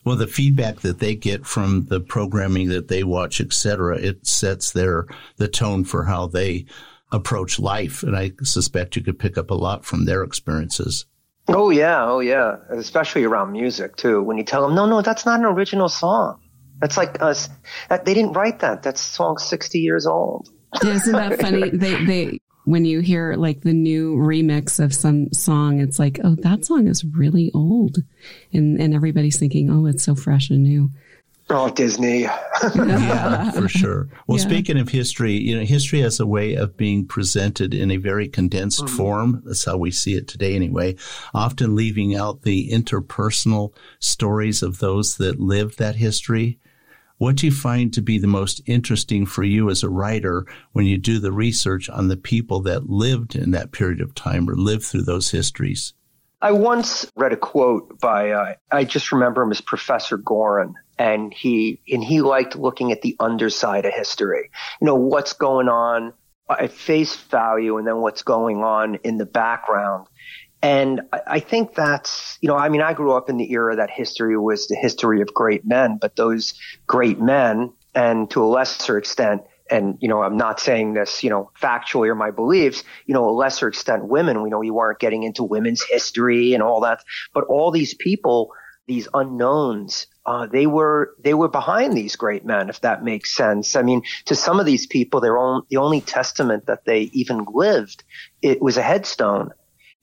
Well, 0.09 0.17
the 0.17 0.25
feedback 0.25 0.79
that 0.79 0.97
they 0.97 1.13
get 1.13 1.45
from 1.45 1.85
the 1.85 1.99
programming 1.99 2.69
that 2.69 2.87
they 2.87 3.03
watch, 3.03 3.39
et 3.39 3.53
cetera, 3.53 3.95
it 3.95 4.25
sets 4.25 4.71
their 4.71 5.05
the 5.37 5.47
tone 5.47 5.83
for 5.83 6.05
how 6.05 6.25
they 6.25 6.65
approach 7.11 7.59
life. 7.59 8.01
And 8.01 8.17
I 8.17 8.31
suspect 8.41 8.95
you 8.95 9.03
could 9.03 9.19
pick 9.19 9.37
up 9.37 9.51
a 9.51 9.53
lot 9.53 9.85
from 9.85 10.05
their 10.05 10.23
experiences. 10.23 11.05
Oh, 11.47 11.69
yeah. 11.69 12.03
Oh, 12.03 12.21
yeah. 12.21 12.55
Especially 12.71 13.23
around 13.23 13.51
music, 13.51 13.97
too. 13.97 14.23
When 14.23 14.39
you 14.39 14.43
tell 14.43 14.63
them, 14.63 14.73
no, 14.73 14.87
no, 14.87 15.03
that's 15.03 15.27
not 15.27 15.41
an 15.41 15.45
original 15.45 15.89
song. 15.89 16.41
That's 16.79 16.97
like 16.97 17.21
us. 17.21 17.47
That, 17.89 18.05
they 18.05 18.15
didn't 18.15 18.33
write 18.33 18.61
that. 18.61 18.81
That 18.81 18.97
song's 18.97 19.43
60 19.43 19.77
years 19.77 20.07
old. 20.07 20.49
Isn't 20.83 21.13
that 21.13 21.39
funny? 21.39 21.69
They, 21.77 22.05
they, 22.05 22.39
when 22.65 22.85
you 22.85 22.99
hear 22.99 23.35
like 23.35 23.61
the 23.61 23.73
new 23.73 24.15
remix 24.15 24.83
of 24.83 24.93
some 24.93 25.31
song, 25.33 25.79
it's 25.79 25.99
like, 25.99 26.19
oh, 26.23 26.35
that 26.35 26.65
song 26.65 26.87
is 26.87 27.03
really 27.03 27.51
old. 27.53 27.97
And, 28.53 28.79
and 28.79 28.93
everybody's 28.93 29.39
thinking, 29.39 29.69
oh, 29.69 29.85
it's 29.85 30.03
so 30.03 30.15
fresh 30.15 30.49
and 30.49 30.63
new. 30.63 30.91
Oh, 31.51 31.69
Disney. 31.69 32.21
yeah, 32.75 33.49
for 33.51 33.67
sure. 33.67 34.07
Well, 34.27 34.37
yeah. 34.37 34.45
speaking 34.45 34.77
of 34.77 34.89
history, 34.89 35.33
you 35.33 35.57
know, 35.57 35.65
history 35.65 35.99
has 36.01 36.19
a 36.19 36.27
way 36.27 36.53
of 36.53 36.77
being 36.77 37.07
presented 37.07 37.73
in 37.73 37.89
a 37.89 37.97
very 37.97 38.27
condensed 38.27 38.85
mm-hmm. 38.85 38.95
form. 38.95 39.41
That's 39.45 39.65
how 39.65 39.77
we 39.77 39.89
see 39.89 40.13
it 40.13 40.27
today, 40.27 40.55
anyway. 40.55 40.95
Often 41.33 41.75
leaving 41.75 42.15
out 42.15 42.43
the 42.43 42.69
interpersonal 42.69 43.73
stories 43.97 44.61
of 44.61 44.77
those 44.77 45.17
that 45.17 45.39
lived 45.39 45.79
that 45.79 45.95
history. 45.95 46.59
What 47.19 47.35
do 47.35 47.47
you 47.47 47.51
find 47.51 47.93
to 47.93 48.01
be 48.01 48.17
the 48.17 48.27
most 48.27 48.61
interesting 48.65 49.25
for 49.25 49.43
you 49.43 49.69
as 49.69 49.83
a 49.83 49.89
writer 49.89 50.45
when 50.71 50.85
you 50.85 50.97
do 50.97 51.19
the 51.19 51.33
research 51.33 51.89
on 51.89 52.07
the 52.07 52.15
people 52.15 52.61
that 52.61 52.89
lived 52.89 53.35
in 53.35 53.51
that 53.51 53.73
period 53.73 53.99
of 53.99 54.15
time 54.15 54.49
or 54.49 54.55
lived 54.55 54.85
through 54.85 55.01
those 55.01 55.29
histories? 55.29 55.93
I 56.41 56.53
once 56.53 57.11
read 57.17 57.33
a 57.33 57.37
quote 57.37 57.99
by, 57.99 58.31
uh, 58.31 58.53
I 58.71 58.85
just 58.85 59.11
remember 59.11 59.41
him 59.41 59.51
as 59.51 59.59
Professor 59.59 60.17
Gorin, 60.17 60.75
and 60.97 61.33
he 61.33 61.81
and 61.89 62.01
he 62.01 62.21
liked 62.21 62.55
looking 62.55 62.93
at 62.93 63.01
the 63.01 63.17
underside 63.19 63.85
of 63.85 63.93
history. 63.93 64.49
You 64.79 64.85
know 64.85 64.95
what's 64.95 65.33
going 65.33 65.67
on 65.67 66.13
at 66.49 66.71
face 66.71 67.17
value, 67.17 67.77
and 67.77 67.85
then 67.85 67.97
what's 67.97 68.23
going 68.23 68.63
on 68.63 68.95
in 69.03 69.17
the 69.17 69.25
background. 69.25 70.07
And 70.61 71.01
I 71.11 71.39
think 71.39 71.73
that's, 71.73 72.37
you 72.41 72.49
know, 72.49 72.57
I 72.57 72.67
mean, 72.67 72.81
I 72.81 72.93
grew 72.93 73.13
up 73.13 73.29
in 73.29 73.37
the 73.37 73.49
era 73.51 73.77
that 73.77 73.89
history 73.89 74.37
was 74.37 74.67
the 74.67 74.75
history 74.75 75.21
of 75.21 75.33
great 75.33 75.65
men, 75.65 75.97
but 76.01 76.17
those 76.17 76.53
great 76.85 77.19
men, 77.19 77.71
and 77.95 78.29
to 78.31 78.43
a 78.43 78.47
lesser 78.47 78.97
extent, 78.97 79.43
and 79.71 79.97
you 80.01 80.09
know, 80.09 80.21
I'm 80.21 80.35
not 80.35 80.59
saying 80.59 80.95
this, 80.95 81.23
you 81.23 81.29
know, 81.29 81.51
factually 81.61 82.07
or 82.07 82.15
my 82.15 82.31
beliefs, 82.31 82.83
you 83.05 83.13
know, 83.13 83.29
a 83.29 83.31
lesser 83.31 83.67
extent, 83.67 84.05
women. 84.05 84.41
We 84.41 84.49
know 84.49 84.59
we 84.59 84.71
weren't 84.71 84.99
getting 84.99 85.23
into 85.23 85.43
women's 85.43 85.83
history 85.83 86.53
and 86.53 86.63
all 86.63 86.81
that, 86.81 87.03
but 87.33 87.45
all 87.45 87.71
these 87.71 87.93
people, 87.93 88.51
these 88.87 89.07
unknowns, 89.13 90.07
uh, 90.25 90.47
they 90.47 90.67
were 90.67 91.15
they 91.23 91.33
were 91.33 91.47
behind 91.47 91.93
these 91.93 92.15
great 92.15 92.45
men, 92.45 92.69
if 92.69 92.81
that 92.81 93.03
makes 93.03 93.35
sense. 93.35 93.75
I 93.75 93.81
mean, 93.81 94.01
to 94.25 94.35
some 94.35 94.59
of 94.59 94.65
these 94.65 94.87
people, 94.87 95.21
their 95.21 95.37
own 95.37 95.61
the 95.69 95.77
only 95.77 96.01
testament 96.01 96.65
that 96.65 96.85
they 96.85 97.03
even 97.13 97.45
lived 97.53 98.03
it 98.41 98.61
was 98.61 98.77
a 98.77 98.81
headstone. 98.81 99.51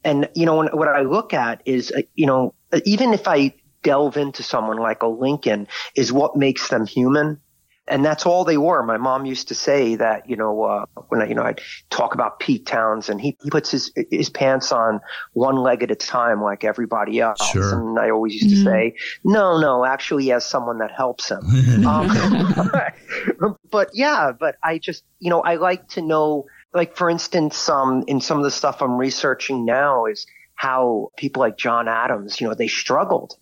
And 0.06 0.28
you 0.34 0.46
know, 0.46 0.56
when, 0.56 0.68
what 0.68 0.88
I 0.88 1.02
look 1.02 1.34
at 1.34 1.60
is, 1.66 1.90
uh, 1.90 2.02
you 2.14 2.26
know, 2.26 2.54
even 2.84 3.12
if 3.12 3.28
I 3.28 3.52
delve 3.82 4.16
into 4.16 4.42
someone 4.42 4.78
like 4.78 5.02
a 5.02 5.06
Lincoln, 5.06 5.68
is 5.94 6.12
what 6.12 6.36
makes 6.36 6.68
them 6.68 6.86
human 6.86 7.40
and 7.88 8.04
that's 8.04 8.26
all 8.26 8.44
they 8.44 8.56
were. 8.56 8.82
My 8.82 8.96
mom 8.96 9.26
used 9.26 9.48
to 9.48 9.54
say 9.54 9.94
that, 9.96 10.28
you 10.28 10.36
know, 10.36 10.62
uh, 10.62 10.86
when 11.08 11.22
I, 11.22 11.26
you 11.28 11.34
know, 11.34 11.44
I'd 11.44 11.60
talk 11.88 12.14
about 12.14 12.40
Pete 12.40 12.66
Townshend, 12.66 13.20
he, 13.20 13.36
he 13.42 13.50
puts 13.50 13.70
his, 13.70 13.92
his 14.10 14.28
pants 14.28 14.72
on 14.72 15.00
one 15.34 15.56
leg 15.56 15.82
at 15.82 15.90
a 15.90 15.94
time 15.94 16.42
like 16.42 16.64
everybody 16.64 17.20
else. 17.20 17.44
Sure. 17.50 17.78
And 17.78 17.98
I 17.98 18.10
always 18.10 18.34
used 18.34 18.64
to 18.64 18.70
mm-hmm. 18.70 18.92
say, 18.92 18.96
no, 19.22 19.60
no, 19.60 19.84
actually 19.84 20.24
he 20.24 20.30
has 20.30 20.44
someone 20.44 20.78
that 20.78 20.90
helps 20.90 21.30
him. 21.30 21.38
um, 21.86 23.56
but 23.70 23.90
yeah, 23.94 24.32
but 24.38 24.56
I 24.62 24.78
just, 24.78 25.04
you 25.20 25.30
know, 25.30 25.40
I 25.40 25.54
like 25.56 25.88
to 25.90 26.02
know, 26.02 26.46
like, 26.74 26.96
for 26.96 27.08
instance, 27.08 27.68
um, 27.68 28.04
in 28.06 28.20
some 28.20 28.38
of 28.38 28.44
the 28.44 28.50
stuff 28.50 28.82
I'm 28.82 28.96
researching 28.96 29.64
now 29.64 30.06
is 30.06 30.26
how 30.54 31.10
people 31.16 31.40
like 31.40 31.56
John 31.56 31.88
Adams, 31.88 32.40
you 32.40 32.48
know, 32.48 32.54
they 32.54 32.68
struggled 32.68 33.36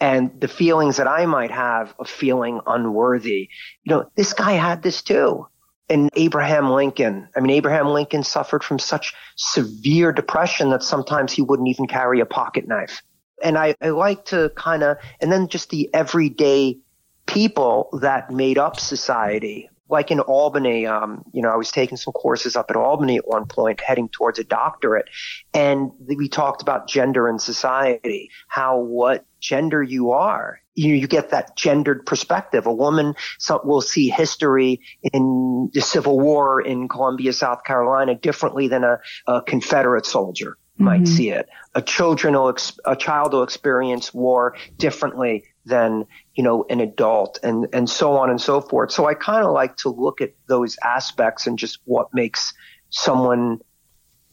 and 0.00 0.40
the 0.40 0.48
feelings 0.48 0.96
that 0.96 1.06
I 1.06 1.26
might 1.26 1.50
have 1.50 1.94
of 1.98 2.08
feeling 2.08 2.60
unworthy. 2.66 3.48
You 3.84 3.94
know, 3.94 4.10
this 4.16 4.32
guy 4.32 4.52
had 4.52 4.82
this 4.82 5.02
too. 5.02 5.46
And 5.88 6.10
Abraham 6.14 6.70
Lincoln, 6.70 7.28
I 7.36 7.40
mean, 7.40 7.50
Abraham 7.50 7.88
Lincoln 7.88 8.22
suffered 8.22 8.64
from 8.64 8.78
such 8.78 9.14
severe 9.36 10.12
depression 10.12 10.70
that 10.70 10.82
sometimes 10.82 11.32
he 11.32 11.42
wouldn't 11.42 11.68
even 11.68 11.86
carry 11.86 12.20
a 12.20 12.26
pocket 12.26 12.66
knife. 12.66 13.02
And 13.42 13.58
I, 13.58 13.74
I 13.82 13.90
like 13.90 14.24
to 14.26 14.50
kind 14.56 14.82
of, 14.82 14.96
and 15.20 15.30
then 15.30 15.48
just 15.48 15.70
the 15.70 15.90
everyday 15.92 16.78
people 17.26 17.90
that 18.00 18.30
made 18.30 18.56
up 18.56 18.80
society 18.80 19.68
like 19.88 20.10
in 20.10 20.20
Albany, 20.20 20.86
um, 20.86 21.24
you 21.32 21.42
know, 21.42 21.50
I 21.50 21.56
was 21.56 21.70
taking 21.70 21.96
some 21.96 22.12
courses 22.12 22.56
up 22.56 22.70
at 22.70 22.76
Albany 22.76 23.16
at 23.16 23.28
one 23.28 23.46
point, 23.46 23.80
heading 23.80 24.08
towards 24.08 24.38
a 24.38 24.44
doctorate, 24.44 25.08
and 25.52 25.90
we 25.98 26.28
talked 26.28 26.62
about 26.62 26.88
gender 26.88 27.28
in 27.28 27.38
society, 27.38 28.30
how 28.48 28.78
what 28.78 29.26
gender 29.40 29.82
you 29.82 30.12
are. 30.12 30.60
You, 30.74 30.94
you 30.94 31.06
get 31.06 31.30
that 31.30 31.54
gendered 31.56 32.04
perspective. 32.04 32.66
A 32.66 32.72
woman 32.72 33.14
so, 33.38 33.60
will 33.62 33.80
see 33.80 34.08
history 34.08 34.80
in 35.12 35.70
the 35.72 35.80
Civil 35.80 36.18
War 36.18 36.60
in 36.60 36.88
Columbia, 36.88 37.32
South 37.32 37.62
Carolina, 37.62 38.16
differently 38.16 38.66
than 38.68 38.82
a, 38.82 38.98
a 39.26 39.42
Confederate 39.42 40.06
soldier 40.06 40.56
might 40.76 41.02
mm-hmm. 41.02 41.14
see 41.14 41.30
it. 41.30 41.48
A 41.74 41.82
children 41.82 42.34
will, 42.34 42.56
a 42.84 42.96
child 42.96 43.32
will 43.32 43.44
experience 43.44 44.12
war 44.12 44.56
differently 44.76 45.44
than 45.64 46.06
you 46.34 46.42
know 46.42 46.64
an 46.68 46.80
adult 46.80 47.38
and 47.42 47.66
and 47.72 47.88
so 47.88 48.16
on 48.16 48.30
and 48.30 48.40
so 48.40 48.60
forth. 48.60 48.92
So 48.92 49.06
i 49.06 49.14
kind 49.14 49.44
of 49.44 49.52
like 49.52 49.76
to 49.78 49.88
look 49.88 50.20
at 50.20 50.32
those 50.46 50.76
aspects 50.84 51.46
and 51.46 51.58
just 51.58 51.78
what 51.84 52.12
makes 52.12 52.54
someone 52.90 53.60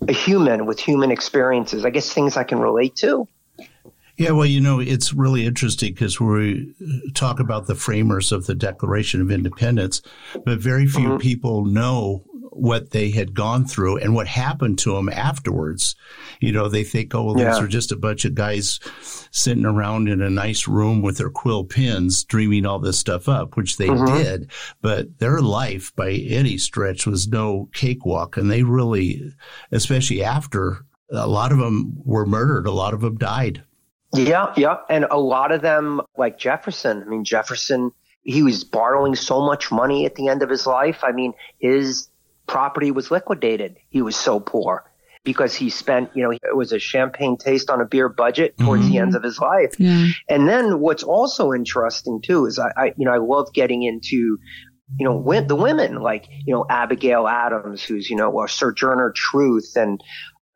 a 0.08 0.14
human 0.14 0.66
with 0.66 0.80
human 0.80 1.12
experiences. 1.12 1.86
I 1.86 1.90
guess 1.90 2.12
things 2.12 2.38
i 2.38 2.44
can 2.44 2.60
relate 2.60 2.96
to. 2.98 3.28
Yeah, 4.18 4.32
well, 4.32 4.46
you 4.46 4.62
know, 4.62 4.80
it's 4.80 5.14
really 5.14 5.46
interesting 5.46 5.94
because 5.94 6.20
we 6.20 6.76
talk 7.16 7.40
about 7.40 7.66
the 7.66 7.74
framers 7.74 8.32
of 8.32 8.46
the 8.46 8.54
Declaration 8.54 9.20
of 9.20 9.32
Independence, 9.32 10.02
but 10.46 10.60
very 10.60 10.86
few 10.86 11.10
mm-hmm. 11.10 11.18
people 11.18 11.66
know 11.66 12.24
what 12.52 12.92
they 12.92 13.10
had 13.10 13.34
gone 13.34 13.66
through 13.66 13.98
and 13.98 14.14
what 14.14 14.28
happened 14.28 14.78
to 14.78 14.94
them 14.94 15.10
afterwards. 15.10 15.96
You 16.40 16.52
know, 16.52 16.68
they 16.68 16.84
think, 16.84 17.16
oh, 17.16 17.24
well, 17.24 17.38
yeah. 17.38 17.52
these 17.52 17.60
are 17.60 17.68
just 17.68 17.92
a 17.92 17.98
bunch 17.98 18.26
of 18.26 18.36
guys 18.36 18.80
sitting 19.32 19.66
around 19.66 20.10
in 20.10 20.22
a 20.22 20.30
nice 20.30 20.68
room 20.68 21.02
with 21.02 21.18
their 21.18 21.30
quill 21.30 21.64
pens 21.64 22.24
dreaming 22.24 22.66
all 22.66 22.80
this 22.80 23.00
stuff 23.00 23.30
up, 23.30 23.56
which 23.56 23.78
they 23.78 23.88
mm-hmm. 23.88 24.18
did. 24.18 24.52
But 24.82 25.20
their 25.20 25.40
life 25.42 25.96
by 25.96 26.12
any 26.12 26.58
stretch 26.58 27.08
was 27.08 27.28
no 27.28 27.70
cakewalk. 27.74 28.38
And 28.38 28.52
they 28.52 28.64
really, 28.64 29.34
especially 29.72 30.24
after, 30.24 30.86
a 31.10 31.28
lot 31.28 31.52
of 31.52 31.58
them 31.58 31.94
were 32.04 32.26
murdered, 32.26 32.68
a 32.68 32.72
lot 32.72 32.94
of 32.94 33.02
them 33.02 33.18
died. 33.18 33.64
Yeah, 34.14 34.54
yeah. 34.58 34.78
And 34.90 35.06
a 35.10 35.18
lot 35.18 35.54
of 35.54 35.62
them, 35.62 36.02
like 36.18 36.38
Jefferson, 36.38 37.02
I 37.02 37.06
mean, 37.06 37.24
Jefferson, 37.24 37.92
he 38.24 38.44
was 38.44 38.64
borrowing 38.64 39.16
so 39.16 39.42
much 39.42 39.72
money 39.72 40.06
at 40.06 40.16
the 40.16 40.28
end 40.28 40.44
of 40.44 40.50
his 40.50 40.68
life. 40.68 41.00
I 41.04 41.12
mean, 41.12 41.34
his 41.60 42.10
property 42.52 42.92
was 42.92 43.10
liquidated. 43.10 43.78
He 43.90 44.02
was 44.02 44.18
so 44.18 44.42
poor 44.42 44.84
because 45.24 45.56
he 45.56 45.70
spent, 45.70 46.10
you 46.14 46.24
know, 46.24 46.32
it 46.32 46.56
was 46.56 46.74
a 46.74 46.80
champagne 46.80 47.38
taste 47.38 47.70
on 47.70 47.80
a 47.80 47.86
beer 47.86 48.10
budget 48.10 48.58
towards 48.58 48.84
mm-hmm. 48.84 48.92
the 48.92 48.98
ends 48.98 49.16
of 49.16 49.24
his 49.24 49.40
life. 49.40 49.74
Yeah. 49.80 50.08
And 50.28 50.50
then 50.50 50.82
what's 50.82 51.04
also 51.04 51.54
interesting 51.54 52.22
too 52.22 52.46
is 52.48 52.60
I, 52.60 52.72
I, 52.76 52.86
you 52.98 53.06
know, 53.06 53.14
I 53.14 53.20
love 53.20 53.54
getting 53.54 53.84
into, 53.84 54.38
you 55.00 55.08
know, 55.08 55.42
the 55.48 55.56
women 55.56 56.02
like, 56.02 56.28
you 56.46 56.54
know, 56.54 56.66
Abigail 56.70 57.26
Adams, 57.26 57.82
who's, 57.84 58.10
you 58.10 58.18
know, 58.18 58.44
a 58.44 58.50
Sojourner 58.50 59.14
Truth. 59.16 59.74
And 59.78 60.02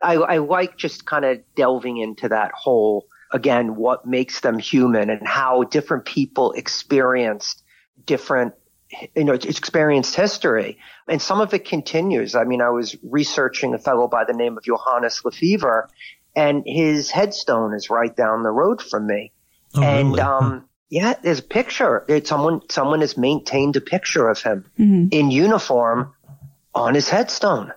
I, 0.02 0.16
I 0.16 0.38
like 0.40 0.78
just 0.78 1.06
kind 1.06 1.24
of 1.24 1.40
delving 1.56 1.98
into 1.98 2.28
that 2.28 2.52
whole, 2.54 3.06
again, 3.32 3.76
what 3.78 4.06
makes 4.06 4.42
them 4.42 4.60
human 4.60 5.10
and 5.10 5.26
how 5.26 5.64
different 5.64 6.04
people 6.04 6.52
experienced 6.52 7.64
different 8.06 8.54
you 9.16 9.24
know, 9.24 9.34
it's 9.34 9.46
experienced 9.46 10.16
history. 10.16 10.78
And 11.08 11.22
some 11.22 11.42
of 11.42 11.54
it 11.54 11.66
continues. 11.66 12.36
I 12.36 12.44
mean, 12.44 12.62
I 12.62 12.70
was 12.70 12.96
researching 13.04 13.74
a 13.74 13.80
fellow 13.80 14.08
by 14.08 14.24
the 14.26 14.34
name 14.34 14.58
of 14.58 14.64
Johannes 14.64 15.22
Lefebvre, 15.24 15.90
and 16.36 16.64
his 16.66 17.12
headstone 17.12 17.74
is 17.74 17.90
right 17.90 18.16
down 18.16 18.44
the 18.44 18.52
road 18.52 18.82
from 18.82 19.08
me. 19.08 19.32
Oh, 19.76 19.84
and 19.84 20.10
really? 20.10 20.22
um, 20.22 20.70
yeah, 20.90 21.14
there's 21.22 21.40
a 21.40 21.44
picture. 21.44 22.06
It's 22.08 22.30
someone 22.30 22.62
someone 22.70 23.02
has 23.02 23.18
maintained 23.18 23.76
a 23.76 23.82
picture 23.82 24.30
of 24.30 24.42
him 24.42 24.66
in 25.12 25.32
uniform 25.32 26.14
on 26.74 26.94
his 26.94 27.10
headstone. 27.10 27.74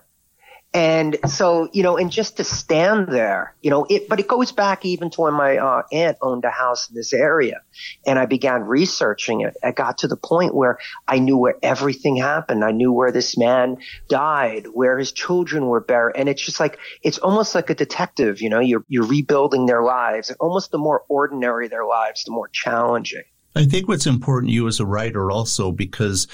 And 0.71 1.17
so, 1.27 1.67
you 1.73 1.81
know, 1.81 1.97
and 1.97 2.11
just 2.11 2.37
to 2.37 2.43
stand 2.43 3.07
there, 3.07 3.55
you 3.61 3.71
know, 3.71 3.87
it, 3.89 4.07
but 4.07 4.19
it 4.19 4.27
goes 4.27 4.51
back 4.51 4.85
even 4.85 5.09
to 5.11 5.21
when 5.21 5.33
my 5.33 5.57
uh, 5.57 5.81
aunt 5.91 6.17
owned 6.21 6.45
a 6.45 6.51
house 6.51 6.89
in 6.89 6.95
this 6.95 7.11
area 7.11 7.61
and 8.05 8.19
I 8.19 8.27
began 8.27 8.61
researching 8.61 9.41
it. 9.41 9.57
I 9.63 9.71
got 9.71 9.97
to 9.99 10.07
the 10.07 10.15
point 10.15 10.53
where 10.53 10.77
I 11.07 11.17
knew 11.17 11.37
where 11.37 11.57
everything 11.63 12.17
happened. 12.17 12.63
I 12.63 12.71
knew 12.71 12.91
where 12.91 13.11
this 13.11 13.35
man 13.35 13.77
died, 14.09 14.67
where 14.71 14.99
his 14.99 15.11
children 15.11 15.65
were 15.65 15.81
buried. 15.81 16.15
And 16.17 16.29
it's 16.29 16.45
just 16.45 16.59
like, 16.59 16.77
it's 17.01 17.17
almost 17.17 17.55
like 17.55 17.71
a 17.71 17.75
detective, 17.75 18.39
you 18.39 18.51
know, 18.51 18.59
you're, 18.59 18.85
you're 18.89 19.07
rebuilding 19.07 19.65
their 19.65 19.81
lives. 19.81 20.29
Almost 20.39 20.69
the 20.69 20.77
more 20.77 21.03
ordinary 21.09 21.67
their 21.67 21.85
lives, 21.85 22.25
the 22.25 22.31
more 22.31 22.47
challenging. 22.47 23.23
I 23.55 23.65
think 23.65 23.87
what's 23.87 24.05
important 24.05 24.49
to 24.49 24.53
you 24.53 24.67
as 24.67 24.79
a 24.79 24.85
writer 24.85 25.31
also 25.31 25.71
because 25.71 26.27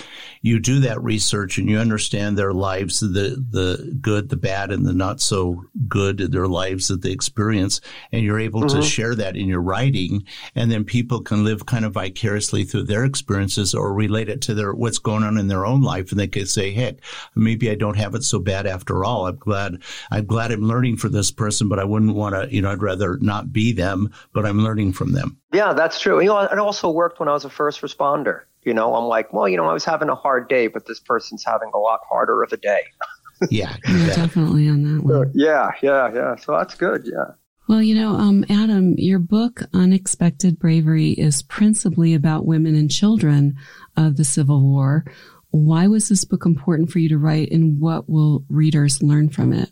you 0.45 0.59
do 0.59 0.79
that 0.81 1.03
research 1.03 1.57
and 1.57 1.67
you 1.67 1.79
understand 1.79 2.37
their 2.37 2.53
lives, 2.53 2.99
the 2.99 3.43
the 3.49 3.97
good, 3.99 4.29
the 4.29 4.37
bad, 4.37 4.71
and 4.71 4.85
the 4.85 4.93
not 4.93 5.19
so 5.19 5.65
good, 5.87 6.19
their 6.19 6.47
lives 6.47 6.87
that 6.87 7.01
they 7.01 7.09
experience, 7.09 7.81
and 8.11 8.23
you're 8.23 8.39
able 8.39 8.61
mm-hmm. 8.61 8.79
to 8.79 8.85
share 8.85 9.15
that 9.15 9.35
in 9.35 9.47
your 9.47 9.61
writing, 9.61 10.23
and 10.53 10.71
then 10.71 10.83
people 10.83 11.21
can 11.21 11.43
live 11.43 11.65
kind 11.65 11.83
of 11.83 11.93
vicariously 11.93 12.63
through 12.63 12.83
their 12.83 13.05
experiences 13.05 13.73
or 13.73 13.91
relate 13.91 14.29
it 14.29 14.39
to 14.41 14.53
their 14.53 14.75
what's 14.75 14.99
going 14.99 15.23
on 15.23 15.39
in 15.39 15.47
their 15.47 15.65
own 15.65 15.81
life, 15.81 16.11
and 16.11 16.19
they 16.19 16.27
can 16.27 16.45
say, 16.45 16.71
"Heck, 16.71 16.97
maybe 17.33 17.71
I 17.71 17.75
don't 17.75 17.97
have 17.97 18.13
it 18.13 18.23
so 18.23 18.37
bad 18.37 18.67
after 18.67 19.03
all. 19.03 19.25
I'm 19.25 19.37
glad 19.37 19.81
I'm 20.11 20.27
glad 20.27 20.51
I'm 20.51 20.67
learning 20.67 20.97
for 20.97 21.09
this 21.09 21.31
person, 21.31 21.67
but 21.67 21.79
I 21.79 21.85
wouldn't 21.85 22.13
want 22.13 22.35
to, 22.35 22.53
you 22.53 22.61
know, 22.61 22.71
I'd 22.71 22.83
rather 22.83 23.17
not 23.19 23.51
be 23.51 23.71
them, 23.71 24.13
but 24.31 24.45
I'm 24.45 24.63
learning 24.63 24.93
from 24.93 25.13
them." 25.13 25.37
Yeah, 25.51 25.73
that's 25.73 25.99
true. 25.99 26.19
You 26.19 26.27
know, 26.27 26.41
it 26.41 26.59
also 26.59 26.91
worked 26.91 27.19
when 27.19 27.29
I 27.29 27.33
was 27.33 27.45
a 27.45 27.49
first 27.49 27.81
responder. 27.81 28.41
You 28.65 28.73
know, 28.73 28.95
I'm 28.95 29.05
like, 29.05 29.31
well, 29.31 29.47
you 29.47 29.57
know, 29.57 29.65
I 29.65 29.73
was 29.73 29.85
having 29.85 30.09
a 30.09 30.15
hard 30.15 30.49
day, 30.49 30.67
but 30.67 30.87
this 30.87 30.99
person's 30.99 31.43
having 31.45 31.69
a 31.73 31.77
lot 31.77 31.99
harder 32.09 32.41
of 32.43 32.51
a 32.51 32.57
day. 32.57 32.81
yeah, 33.49 33.75
definitely 34.15 34.67
on 34.67 34.83
that 34.83 35.03
one. 35.03 35.31
Yeah, 35.35 35.71
yeah, 35.81 36.11
yeah. 36.13 36.35
So 36.35 36.53
that's 36.53 36.75
good. 36.75 37.03
Yeah. 37.05 37.35
Well, 37.67 37.81
you 37.81 37.95
know, 37.95 38.11
um, 38.11 38.45
Adam, 38.49 38.93
your 38.97 39.19
book, 39.19 39.61
Unexpected 39.73 40.59
Bravery, 40.59 41.11
is 41.11 41.41
principally 41.41 42.13
about 42.13 42.45
women 42.45 42.75
and 42.75 42.91
children 42.91 43.55
of 43.97 44.17
the 44.17 44.25
Civil 44.25 44.61
War. 44.61 45.05
Why 45.49 45.87
was 45.87 46.09
this 46.09 46.25
book 46.25 46.45
important 46.45 46.91
for 46.91 46.99
you 46.99 47.09
to 47.09 47.17
write, 47.17 47.51
and 47.51 47.79
what 47.79 48.09
will 48.09 48.45
readers 48.49 49.01
learn 49.01 49.29
from 49.29 49.53
it? 49.53 49.69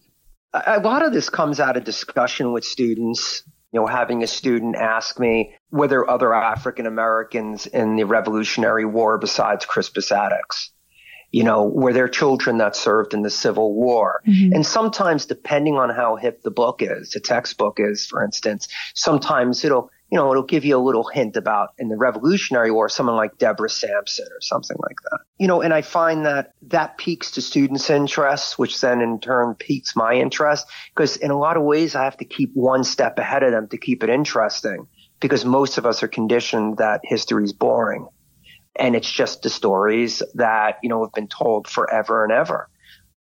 A 0.53 0.79
lot 0.79 1.05
of 1.05 1.13
this 1.13 1.29
comes 1.29 1.59
out 1.59 1.77
of 1.77 1.83
discussion 1.83 2.51
with 2.51 2.63
students 2.63 3.43
you 3.73 3.79
know, 3.79 3.87
having 3.87 4.21
a 4.21 4.27
student 4.27 4.75
ask 4.75 5.19
me 5.19 5.55
were 5.71 5.87
there 5.87 6.07
other 6.07 6.33
African 6.33 6.85
Americans 6.85 7.65
in 7.65 7.95
the 7.95 8.05
Revolutionary 8.05 8.85
War 8.85 9.17
besides 9.17 9.65
Crispus 9.65 10.11
Attucks? 10.11 10.71
You 11.31 11.43
know, 11.43 11.63
were 11.63 11.93
there 11.93 12.07
children 12.07 12.59
that 12.59 12.75
served 12.75 13.15
in 13.15 13.23
the 13.23 13.31
Civil 13.31 13.73
War? 13.73 14.21
Mm-hmm. 14.27 14.53
And 14.53 14.63
sometimes, 14.63 15.25
depending 15.25 15.77
on 15.77 15.89
how 15.89 16.15
hip 16.15 16.43
the 16.43 16.51
book 16.51 16.83
is, 16.83 17.09
the 17.09 17.19
textbook 17.19 17.79
is, 17.79 18.05
for 18.05 18.23
instance, 18.23 18.67
sometimes 18.93 19.65
it'll 19.65 19.89
you 20.13 20.19
know, 20.19 20.29
it'll 20.29 20.43
give 20.43 20.63
you 20.63 20.77
a 20.77 20.77
little 20.77 21.05
hint 21.05 21.37
about 21.37 21.69
in 21.79 21.89
the 21.89 21.97
Revolutionary 21.97 22.69
War, 22.69 22.87
someone 22.87 23.15
like 23.15 23.35
Deborah 23.39 23.67
Sampson 23.67 24.27
or 24.27 24.41
something 24.41 24.77
like 24.79 24.97
that. 25.09 25.21
You 25.39 25.47
know, 25.47 25.63
and 25.63 25.73
I 25.73 25.81
find 25.81 26.27
that 26.27 26.53
that 26.67 26.99
piques 26.99 27.31
to 27.31 27.41
students' 27.41 27.89
interests, 27.89 28.55
which 28.55 28.79
then 28.79 29.01
in 29.01 29.19
turn 29.19 29.55
piques 29.55 29.95
my 29.95 30.13
interest 30.13 30.67
because 30.93 31.17
in 31.17 31.31
a 31.31 31.37
lot 31.39 31.57
of 31.57 31.63
ways 31.63 31.95
I 31.95 32.03
have 32.03 32.17
to 32.17 32.25
keep 32.25 32.51
one 32.53 32.83
step 32.83 33.17
ahead 33.17 33.41
of 33.41 33.53
them 33.53 33.67
to 33.69 33.77
keep 33.79 34.03
it 34.03 34.11
interesting 34.11 34.85
because 35.19 35.45
most 35.45 35.79
of 35.79 35.85
us 35.87 36.03
are 36.03 36.07
conditioned 36.07 36.77
that 36.77 37.01
history 37.03 37.45
is 37.45 37.53
boring 37.53 38.07
and 38.75 38.95
it's 38.95 39.11
just 39.11 39.41
the 39.41 39.49
stories 39.49 40.21
that, 40.35 40.77
you 40.83 40.89
know, 40.89 41.03
have 41.03 41.13
been 41.13 41.27
told 41.27 41.67
forever 41.67 42.23
and 42.23 42.31
ever. 42.31 42.69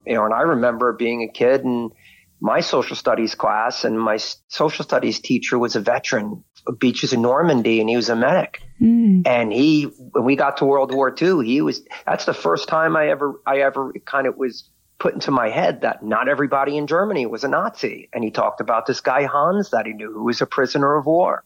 You 0.06 0.16
know, 0.16 0.26
and 0.26 0.34
I 0.34 0.42
remember 0.42 0.92
being 0.92 1.24
a 1.24 1.32
kid 1.32 1.64
and 1.64 1.94
my 2.42 2.60
social 2.60 2.96
studies 2.96 3.36
class 3.36 3.86
and 3.86 4.00
my 4.00 4.18
social 4.48 4.84
studies 4.84 5.20
teacher 5.20 5.60
was 5.60 5.76
a 5.76 5.80
veteran 5.80 6.44
of 6.66 6.80
beaches 6.80 7.14
in 7.14 7.22
Normandy 7.22 7.80
and 7.80 7.88
he 7.90 7.96
was 7.96 8.10
a 8.10 8.16
medic. 8.16 8.64
Mm. 8.82 9.28
And 9.28 9.54
he, 9.54 9.84
when 9.84 10.26
we 10.26 10.36
got 10.36 10.58
to 10.58 10.66
World 10.66 10.94
War 10.94 11.16
II, 11.20 11.46
he 11.46 11.62
was, 11.62 11.82
that's 12.06 12.26
the 12.26 12.34
first 12.34 12.68
time 12.68 12.98
I 12.98 13.10
ever, 13.10 13.40
I 13.46 13.60
ever 13.60 13.94
kind 14.06 14.26
of 14.26 14.38
was 14.38 14.68
put 14.98 15.14
into 15.14 15.30
my 15.30 15.50
head 15.50 15.82
that 15.82 16.04
not 16.04 16.28
everybody 16.28 16.78
in 16.78 16.88
Germany 16.88 17.28
was 17.28 17.44
a 17.44 17.48
Nazi. 17.48 18.10
And 18.12 18.24
he 18.24 18.32
talked 18.32 18.60
about 18.60 18.88
this 18.88 19.02
guy 19.02 19.26
Hans 19.26 19.70
that 19.70 19.86
he 19.86 19.94
knew 19.94 20.12
who 20.12 20.24
was 20.24 20.42
a 20.42 20.48
prisoner 20.48 20.96
of 20.96 21.06
war. 21.06 21.44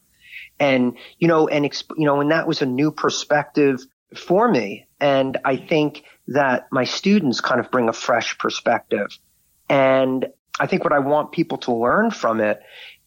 And, 0.58 0.96
you 1.18 1.28
know, 1.28 1.46
and, 1.46 1.64
you 1.96 2.06
know, 2.06 2.22
and 2.22 2.30
that 2.30 2.48
was 2.48 2.62
a 2.62 2.66
new 2.66 2.90
perspective 2.90 3.80
for 4.14 4.50
me. 4.50 4.86
And 4.98 5.36
I 5.44 5.56
think 5.56 6.04
that 6.28 6.68
my 6.72 6.84
students 6.84 7.42
kind 7.42 7.60
of 7.60 7.70
bring 7.70 7.90
a 7.90 7.92
fresh 7.92 8.38
perspective. 8.38 9.08
And 9.68 10.26
I 10.58 10.66
think 10.66 10.84
what 10.84 10.92
I 10.92 11.00
want 11.00 11.32
people 11.32 11.58
to 11.58 11.74
learn 11.74 12.10
from 12.10 12.40
it 12.40 12.60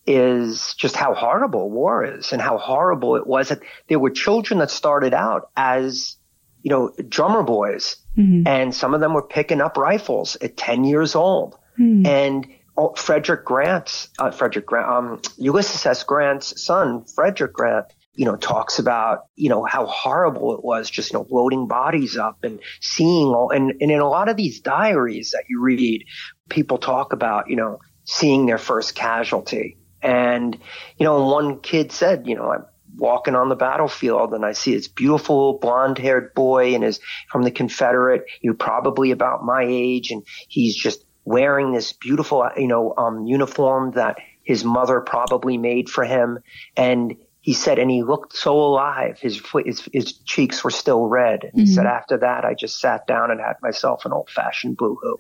is 0.06 0.74
just 0.76 0.96
how 0.96 1.14
horrible 1.14 1.70
war 1.70 2.04
is 2.04 2.32
and 2.32 2.42
how 2.42 2.58
horrible 2.58 3.16
it 3.16 3.28
was 3.28 3.50
that 3.50 3.60
there 3.88 4.00
were 4.00 4.10
children 4.10 4.60
that 4.60 4.72
started 4.72 5.14
out 5.14 5.50
as, 5.56 6.18
you 6.64 6.72
know, 6.72 6.92
drummer 7.08 7.44
boys 7.44 7.98
mm-hmm. 8.18 8.48
and 8.48 8.74
some 8.74 8.94
of 8.94 9.02
them 9.02 9.14
were 9.14 9.28
picking 9.28 9.62
up 9.62 9.78
rifles 9.78 10.36
at 10.42 10.58
10 10.58 10.84
years 10.84 11.16
old. 11.16 11.58
Mm-hmm. 11.80 12.06
And 12.06 12.48
oh, 12.76 12.94
Frederick 12.96 13.46
Grant's, 13.46 14.10
uh, 14.18 14.32
Frederick 14.32 14.66
Grant, 14.66 14.88
um, 14.88 15.22
Ulysses 15.38 15.86
S. 15.86 16.04
Grant's 16.04 16.60
son, 16.62 17.06
Frederick 17.06 17.54
Grant, 17.54 17.86
you 18.16 18.26
know, 18.26 18.36
talks 18.36 18.80
about, 18.80 19.28
you 19.36 19.50
know, 19.50 19.64
how 19.64 19.86
horrible 19.86 20.54
it 20.54 20.64
was 20.64 20.90
just, 20.90 21.14
you 21.14 21.20
know, 21.20 21.28
loading 21.30 21.68
bodies 21.68 22.18
up 22.18 22.44
and 22.44 22.60
seeing 22.82 23.28
all, 23.28 23.52
and, 23.52 23.74
and 23.80 23.92
in 23.92 24.00
a 24.00 24.10
lot 24.10 24.28
of 24.28 24.36
these 24.36 24.60
diaries 24.60 25.32
that 25.32 25.44
you 25.50 25.62
read, 25.62 26.04
people 26.50 26.78
talk 26.78 27.14
about, 27.14 27.50
you 27.50 27.56
know, 27.56 27.80
seeing 28.06 28.46
their 28.46 28.58
first 28.58 28.96
casualty 28.96 29.78
and, 30.02 30.58
you 30.98 31.04
know, 31.06 31.26
one 31.26 31.60
kid 31.60 31.92
said, 31.92 32.28
you 32.28 32.36
know, 32.36 32.52
I'm 32.52 32.66
walking 32.98 33.36
on 33.36 33.50
the 33.50 33.56
battlefield 33.56 34.34
and 34.34 34.46
I 34.46 34.54
see 34.54 34.76
this 34.76 34.88
beautiful 34.88 35.58
blonde 35.60 35.98
haired 35.98 36.34
boy 36.34 36.76
and 36.76 36.84
is 36.84 37.00
from 37.30 37.44
the 37.44 37.52
Confederate, 37.52 38.26
you 38.42 38.54
probably 38.54 39.12
about 39.12 39.44
my 39.44 39.66
age. 39.68 40.12
And 40.12 40.24
he's 40.48 40.76
just 40.76 41.04
wearing 41.26 41.74
this 41.74 41.94
beautiful, 41.94 42.48
you 42.58 42.68
know, 42.68 42.94
um, 42.98 43.26
uniform 43.26 43.92
that 43.92 44.18
his 44.44 44.64
mother 44.64 45.02
probably 45.02 45.58
made 45.58 45.90
for 45.90 46.04
him. 46.04 46.40
And 46.76 47.16
he 47.42 47.54
said, 47.54 47.80
and 47.80 47.92
he 47.92 48.04
looked 48.04 48.36
so 48.36 48.60
alive. 48.60 49.20
His 49.20 49.42
his, 49.66 49.88
his 49.94 50.14
cheeks 50.14 50.64
were 50.64 50.72
still 50.72 51.08
red. 51.08 51.44
And 51.44 51.54
mm-hmm. 51.54 51.60
he 51.62 51.68
said, 51.68 51.86
after 51.86 52.18
that, 52.18 52.46
I 52.46 52.54
just 52.54 52.80
sat 52.80 53.06
down 53.06 53.32
and 53.32 53.40
had 53.40 53.56
myself 53.62 54.06
an 54.06 54.14
old 54.14 54.30
fashioned 54.30 54.78
boohoo. 54.78 55.18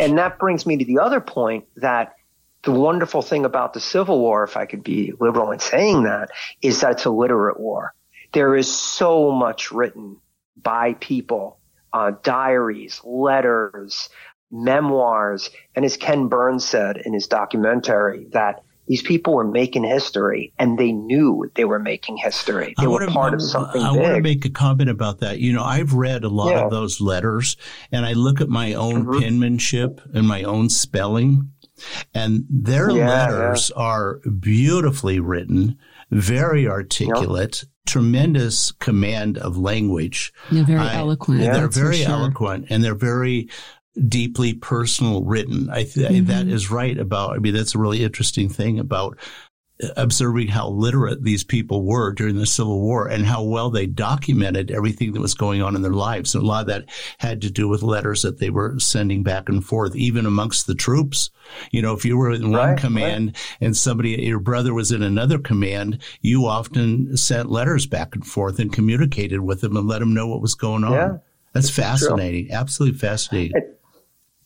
And 0.00 0.18
that 0.18 0.38
brings 0.38 0.66
me 0.66 0.76
to 0.76 0.84
the 0.84 0.98
other 0.98 1.20
point 1.20 1.64
that 1.76 2.14
the 2.62 2.72
wonderful 2.72 3.22
thing 3.22 3.44
about 3.44 3.74
the 3.74 3.80
Civil 3.80 4.20
War, 4.20 4.44
if 4.44 4.56
I 4.56 4.66
could 4.66 4.82
be 4.82 5.12
liberal 5.20 5.50
in 5.52 5.58
saying 5.58 6.04
that, 6.04 6.30
is 6.62 6.80
that 6.80 6.92
it's 6.92 7.04
a 7.04 7.10
literate 7.10 7.60
war. 7.60 7.94
There 8.32 8.56
is 8.56 8.74
so 8.74 9.30
much 9.30 9.70
written 9.70 10.16
by 10.56 10.94
people, 10.94 11.58
uh, 11.92 12.12
diaries, 12.22 13.00
letters, 13.04 14.08
memoirs, 14.50 15.50
and 15.74 15.84
as 15.84 15.96
Ken 15.96 16.28
Burns 16.28 16.64
said 16.64 16.96
in 16.96 17.12
his 17.12 17.26
documentary, 17.26 18.26
that 18.32 18.63
these 18.86 19.02
people 19.02 19.34
were 19.34 19.46
making 19.46 19.84
history 19.84 20.52
and 20.58 20.78
they 20.78 20.92
knew 20.92 21.50
they 21.54 21.64
were 21.64 21.78
making 21.78 22.16
history. 22.16 22.74
They 22.78 22.86
were 22.86 23.06
part 23.06 23.34
of 23.34 23.42
something 23.42 23.80
I, 23.80 23.88
I 23.88 23.92
want 23.92 24.14
to 24.16 24.20
make 24.20 24.44
a 24.44 24.50
comment 24.50 24.90
about 24.90 25.20
that. 25.20 25.38
You 25.38 25.52
know, 25.52 25.64
I've 25.64 25.94
read 25.94 26.24
a 26.24 26.28
lot 26.28 26.50
yeah. 26.50 26.64
of 26.64 26.70
those 26.70 27.00
letters 27.00 27.56
and 27.90 28.04
I 28.04 28.12
look 28.12 28.40
at 28.40 28.48
my 28.48 28.74
own 28.74 29.04
mm-hmm. 29.04 29.20
penmanship 29.20 30.00
and 30.12 30.28
my 30.28 30.42
own 30.42 30.68
spelling 30.68 31.50
and 32.14 32.44
their 32.48 32.90
yeah, 32.90 33.08
letters 33.08 33.70
yeah. 33.74 33.82
are 33.82 34.20
beautifully 34.40 35.20
written, 35.20 35.78
very 36.10 36.68
articulate, 36.68 37.62
yep. 37.62 37.70
tremendous 37.86 38.72
command 38.72 39.38
of 39.38 39.56
language. 39.56 40.32
They're 40.52 40.64
very 40.64 40.80
I, 40.80 40.96
eloquent. 40.96 41.40
Yeah, 41.40 41.54
they're 41.54 41.68
very 41.68 41.96
sure. 41.96 42.12
eloquent 42.12 42.66
and 42.70 42.84
they're 42.84 42.94
very 42.94 43.48
deeply 44.08 44.54
personal 44.54 45.22
written. 45.22 45.70
I 45.70 45.84
th- 45.84 46.08
mm-hmm. 46.08 46.26
that 46.26 46.48
is 46.48 46.70
right 46.70 46.98
about, 46.98 47.36
I 47.36 47.38
mean, 47.38 47.54
that's 47.54 47.74
a 47.74 47.78
really 47.78 48.02
interesting 48.02 48.48
thing 48.48 48.78
about 48.78 49.18
observing 49.96 50.46
how 50.46 50.68
literate 50.68 51.24
these 51.24 51.42
people 51.42 51.84
were 51.84 52.12
during 52.12 52.36
the 52.36 52.46
Civil 52.46 52.80
War 52.80 53.08
and 53.08 53.26
how 53.26 53.42
well 53.42 53.70
they 53.70 53.86
documented 53.86 54.70
everything 54.70 55.12
that 55.12 55.20
was 55.20 55.34
going 55.34 55.62
on 55.62 55.74
in 55.74 55.82
their 55.82 55.92
lives. 55.92 56.34
And 56.34 56.44
a 56.44 56.46
lot 56.46 56.62
of 56.62 56.66
that 56.68 56.84
had 57.18 57.42
to 57.42 57.50
do 57.50 57.68
with 57.68 57.82
letters 57.82 58.22
that 58.22 58.38
they 58.38 58.50
were 58.50 58.78
sending 58.78 59.24
back 59.24 59.48
and 59.48 59.64
forth, 59.64 59.96
even 59.96 60.26
amongst 60.26 60.68
the 60.68 60.76
troops. 60.76 61.30
You 61.72 61.82
know, 61.82 61.92
if 61.92 62.04
you 62.04 62.16
were 62.16 62.30
in 62.30 62.52
one 62.52 62.70
right, 62.70 62.78
command 62.78 63.26
right. 63.34 63.56
and 63.60 63.76
somebody, 63.76 64.10
your 64.10 64.38
brother 64.38 64.72
was 64.72 64.92
in 64.92 65.02
another 65.02 65.38
command, 65.38 65.98
you 66.20 66.46
often 66.46 67.16
sent 67.16 67.50
letters 67.50 67.86
back 67.86 68.14
and 68.14 68.24
forth 68.24 68.60
and 68.60 68.72
communicated 68.72 69.40
with 69.40 69.60
them 69.60 69.76
and 69.76 69.88
let 69.88 69.98
them 69.98 70.14
know 70.14 70.28
what 70.28 70.40
was 70.40 70.54
going 70.54 70.84
on. 70.84 70.92
Yeah. 70.92 71.16
That's 71.52 71.70
fascinating. 71.70 72.52
Absolutely 72.52 72.98
fascinating. 72.98 73.60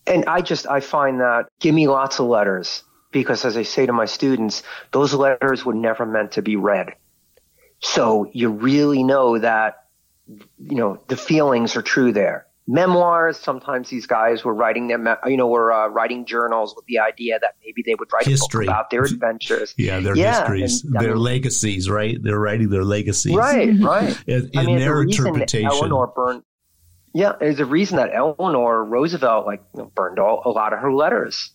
And 0.09 0.25
I 0.27 0.41
just 0.41 0.67
I 0.67 0.81
find 0.81 1.21
that 1.21 1.47
give 1.61 1.75
me 1.75 1.89
lots 1.89 2.19
of 2.19 2.27
letters 2.27 2.83
because 3.13 3.45
as 3.45 3.57
I 3.57 3.63
say 3.63 3.87
to 3.87 3.93
my 3.93 4.07
students, 4.07 4.63
those 4.93 5.15
letters 5.15 5.65
were 5.65 5.75
never 5.75 6.05
meant 6.07 6.33
to 6.33 6.43
be 6.43 6.57
read. 6.57 6.95
So 7.81 8.29
you 8.33 8.51
really 8.51 9.03
know 9.05 9.39
that 9.39 9.85
you 10.59 10.77
know 10.77 11.01
the 11.09 11.17
feelings 11.17 11.77
are 11.77 11.83
true 11.83 12.13
there. 12.13 12.47
Memoirs. 12.71 13.39
Sometimes 13.39 13.89
these 13.89 14.07
guys 14.07 14.45
were 14.45 14.53
writing 14.53 14.89
them, 14.89 15.09
you 15.25 15.39
know, 15.39 15.47
were 15.47 15.73
uh, 15.73 15.89
writing 15.89 16.27
journals 16.27 16.75
with 16.77 16.85
the 16.85 16.99
idea 16.99 17.39
that 17.41 17.55
maybe 17.65 17.83
they 17.87 17.95
would 17.95 18.13
write 18.13 18.27
History. 18.27 18.67
about 18.67 18.91
their 18.91 19.05
adventures. 19.05 19.73
Yeah, 19.79 20.01
their 20.01 20.15
Yeah, 20.15 20.41
histories, 20.41 20.85
and, 20.85 20.93
their 21.01 21.15
mean- 21.15 21.23
legacies, 21.23 21.89
right? 21.89 22.23
They're 22.23 22.39
writing 22.39 22.69
their 22.69 22.85
legacies. 22.85 23.35
Right, 23.35 23.73
right. 23.81 24.23
In, 24.27 24.51
in 24.53 24.59
I 24.59 24.67
mean, 24.67 24.79
their 24.81 24.97
the 24.97 25.11
interpretation. 25.11 25.67
Eleanor 25.71 26.09
burned. 26.09 26.43
Yeah, 27.19 27.33
there's 27.41 27.59
a 27.59 27.65
reason 27.65 27.97
that 27.97 28.11
Eleanor 28.15 28.85
Roosevelt 28.85 29.45
like 29.45 29.61
burned 29.97 30.21
all, 30.21 30.41
a 30.45 30.51
lot 30.51 30.73
of 30.73 30.79
her 30.79 30.93
letters. 30.93 31.51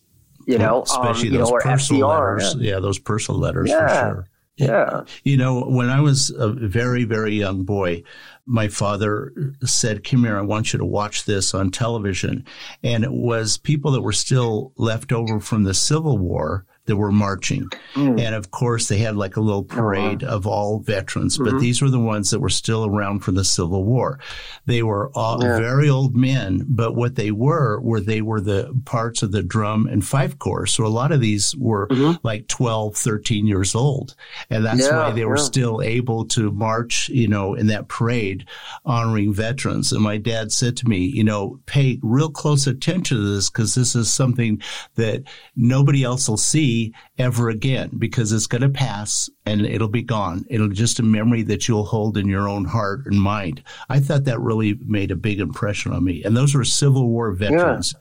You 0.46 0.58
know, 0.58 0.82
especially 0.82 1.30
um, 1.30 1.36
those 1.36 1.52
know, 1.52 1.60
personal 1.62 2.10
FDR. 2.10 2.38
letters. 2.38 2.56
Yeah. 2.60 2.80
those 2.80 3.00
personal 3.00 3.40
letters 3.40 3.72
for 3.72 3.88
sure. 3.88 4.28
Yeah. 4.58 5.04
You 5.24 5.38
know, 5.38 5.64
when 5.64 5.90
I 5.90 6.02
was 6.02 6.32
a 6.32 6.50
very, 6.50 7.06
very 7.06 7.36
young 7.36 7.64
boy, 7.64 8.04
my 8.46 8.68
father 8.68 9.34
said, 9.64 10.04
Come 10.04 10.26
here, 10.26 10.38
I 10.38 10.42
want 10.42 10.74
you 10.74 10.80
to 10.80 10.86
watch 10.86 11.24
this 11.24 11.54
on 11.54 11.72
television. 11.72 12.46
And 12.84 13.06
it 13.06 13.14
was 13.14 13.58
people 13.58 13.92
that 13.92 14.02
were 14.02 14.12
still 14.12 14.74
left 14.76 15.14
over 15.14 15.40
from 15.40 15.64
the 15.64 15.74
Civil 15.74 16.18
War 16.18 16.66
that 16.86 16.98
were 16.98 17.12
marching. 17.12 17.70
Mm. 17.96 18.20
And 18.20 18.36
of 18.36 18.52
course, 18.52 18.90
they 18.90 18.98
had 18.98 19.16
like 19.16 19.38
a 19.38 19.42
little 19.42 19.64
parade 19.64 20.22
of 20.24 20.46
all 20.46 20.80
veterans, 20.80 21.38
but 21.38 21.54
Mhm. 21.54 21.60
these 21.62 21.82
were 21.82 21.90
the 21.90 22.00
ones 22.00 22.30
that 22.32 22.42
were 22.42 22.50
still 22.50 22.86
around 22.86 23.20
from 23.20 23.36
the 23.36 23.46
Civil 23.46 23.86
War. 23.86 24.20
They 24.66 24.84
were 24.84 25.10
all 25.16 25.42
Yeah. 25.42 25.58
very 25.58 25.90
old 25.90 26.14
men, 26.16 26.66
but 26.68 26.94
what 26.94 27.16
they 27.16 27.32
were, 27.32 27.80
were 27.82 28.02
they 28.02 28.22
were 28.22 28.42
the 28.42 28.74
parts 28.84 29.24
of 29.24 29.32
the 29.32 29.42
drum 29.44 29.88
and 29.90 30.04
fife 30.04 30.38
corps. 30.40 30.66
So 30.66 30.86
a 30.86 30.88
lot 30.88 31.14
of 31.14 31.22
these 31.22 31.56
were 31.58 31.88
Mhm. 31.88 32.20
like 32.24 32.48
12, 32.50 32.98
13 32.98 33.48
years 33.48 33.76
old. 33.76 34.16
And 34.50 34.66
that's 34.66 34.82
Yeah, 34.82 34.98
why 35.08 35.12
they 35.12 35.24
were 35.26 35.38
yeah. 35.38 35.44
still 35.44 35.82
able 35.82 36.26
to 36.26 36.52
march, 36.52 37.08
you 37.14 37.30
know, 37.30 37.54
in 37.54 37.68
that 37.68 37.88
parade 37.88 38.44
honoring 38.86 39.34
veterans. 39.34 39.94
And 39.94 40.02
my 40.02 40.18
dad 40.18 40.52
said 40.52 40.76
to 40.78 40.90
me, 40.90 41.06
you 41.06 41.24
know, 41.24 41.60
pay 41.66 42.00
real 42.04 42.30
close 42.30 42.68
attention 42.68 43.18
to 43.18 43.34
this 43.36 43.50
because 43.50 43.74
this 43.76 43.96
is 43.96 44.10
something 44.10 44.62
that 44.96 45.24
nobody 45.56 46.04
else 46.04 46.28
will 46.28 46.36
see 46.38 46.73
ever 47.18 47.50
again 47.50 47.90
because 47.98 48.32
it's 48.32 48.48
going 48.48 48.62
to 48.62 48.70
pass 48.70 49.30
and 49.46 49.62
it'll 49.66 49.88
be 49.88 50.02
gone. 50.02 50.46
It'll 50.50 50.70
just 50.70 51.00
a 51.00 51.04
memory 51.04 51.44
that 51.44 51.68
you'll 51.68 51.86
hold 51.86 52.18
in 52.18 52.28
your 52.28 52.48
own 52.48 52.66
heart 52.66 53.06
and 53.06 53.20
mind. 53.20 53.64
I 53.90 54.00
thought 54.00 54.26
that 54.26 54.40
really 54.40 54.78
made 54.86 55.12
a 55.12 55.16
big 55.16 55.40
impression 55.40 55.94
on 55.94 56.04
me. 56.04 56.24
And 56.24 56.36
those 56.36 56.56
were 56.56 56.64
Civil 56.64 57.08
War 57.10 57.32
veterans. 57.32 57.94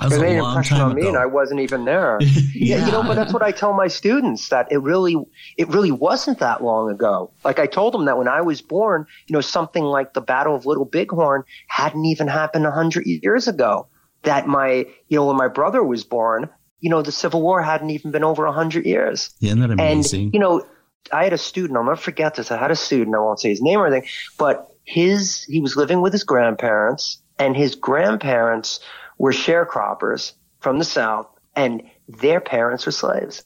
That 0.00 0.10
was 0.10 0.12
It 0.14 0.20
a 0.20 0.22
made 0.22 0.38
an 0.38 0.44
impression 0.44 0.80
on 0.80 0.94
me, 0.94 1.00
ago. 1.02 1.08
and 1.08 1.18
I 1.18 1.26
wasn't 1.26 1.58
even 1.60 1.84
there. 1.84 2.18
yeah. 2.54 2.86
you 2.86 2.92
know, 2.92 3.02
but 3.02 3.14
that's 3.14 3.32
what 3.32 3.42
I 3.42 3.50
tell 3.50 3.72
my 3.74 3.88
students 3.88 4.48
that 4.50 4.70
it 4.70 4.78
really, 4.78 5.16
it 5.56 5.68
really 5.68 5.90
wasn't 5.90 6.38
that 6.38 6.62
long 6.62 6.88
ago. 6.90 7.32
Like 7.44 7.58
I 7.58 7.66
told 7.66 7.94
them 7.94 8.04
that 8.04 8.16
when 8.16 8.28
I 8.28 8.40
was 8.40 8.62
born, 8.62 9.06
you 9.26 9.32
know, 9.32 9.40
something 9.40 9.82
like 9.82 10.14
the 10.14 10.20
Battle 10.20 10.54
of 10.54 10.66
Little 10.66 10.84
Bighorn 10.84 11.42
hadn't 11.66 12.04
even 12.04 12.28
happened 12.28 12.64
a 12.64 12.70
hundred 12.70 13.06
years 13.06 13.48
ago. 13.48 13.88
That 14.22 14.46
my, 14.48 14.84
you 15.08 15.16
know, 15.16 15.26
when 15.26 15.36
my 15.36 15.48
brother 15.48 15.82
was 15.82 16.04
born, 16.04 16.48
you 16.80 16.90
know, 16.90 17.02
the 17.02 17.12
Civil 17.12 17.42
War 17.42 17.62
hadn't 17.62 17.90
even 17.90 18.10
been 18.10 18.24
over 18.24 18.46
a 18.46 18.52
hundred 18.52 18.86
years. 18.86 19.34
Isn't 19.40 19.60
that 19.60 19.70
amazing? 19.70 20.24
And 20.26 20.34
you 20.34 20.40
know, 20.40 20.66
I 21.12 21.24
had 21.24 21.32
a 21.32 21.38
student. 21.38 21.76
I'll 21.76 21.84
never 21.84 21.96
forget 21.96 22.34
this. 22.34 22.50
I 22.50 22.58
had 22.58 22.70
a 22.70 22.76
student. 22.76 23.14
I 23.16 23.20
won't 23.20 23.40
say 23.40 23.50
his 23.50 23.62
name 23.62 23.78
or 23.78 23.86
anything, 23.86 24.08
but 24.38 24.70
his 24.84 25.44
he 25.44 25.60
was 25.60 25.76
living 25.76 26.00
with 26.00 26.12
his 26.12 26.24
grandparents, 26.24 27.20
and 27.38 27.56
his 27.56 27.74
grandparents 27.74 28.80
were 29.18 29.32
sharecroppers 29.32 30.32
from 30.60 30.78
the 30.78 30.84
south, 30.84 31.26
and 31.56 31.82
their 32.08 32.40
parents 32.40 32.86
were 32.86 32.92
slaves. 32.92 33.44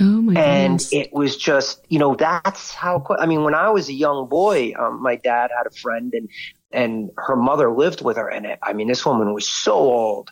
Oh 0.00 0.04
my 0.04 0.38
And 0.38 0.78
goodness. 0.78 0.92
it 0.92 1.12
was 1.12 1.36
just, 1.36 1.80
you 1.88 1.98
know, 1.98 2.14
that's 2.14 2.74
how. 2.74 3.04
I 3.18 3.26
mean, 3.26 3.44
when 3.44 3.54
I 3.54 3.70
was 3.70 3.88
a 3.88 3.94
young 3.94 4.28
boy, 4.28 4.74
um, 4.78 5.02
my 5.02 5.16
dad 5.16 5.50
had 5.56 5.66
a 5.66 5.70
friend, 5.70 6.12
and 6.12 6.28
and 6.70 7.10
her 7.16 7.36
mother 7.36 7.70
lived 7.72 8.02
with 8.02 8.18
her. 8.18 8.28
And 8.28 8.44
it, 8.44 8.58
I 8.62 8.74
mean, 8.74 8.88
this 8.88 9.06
woman 9.06 9.32
was 9.32 9.48
so 9.48 9.72
old, 9.72 10.30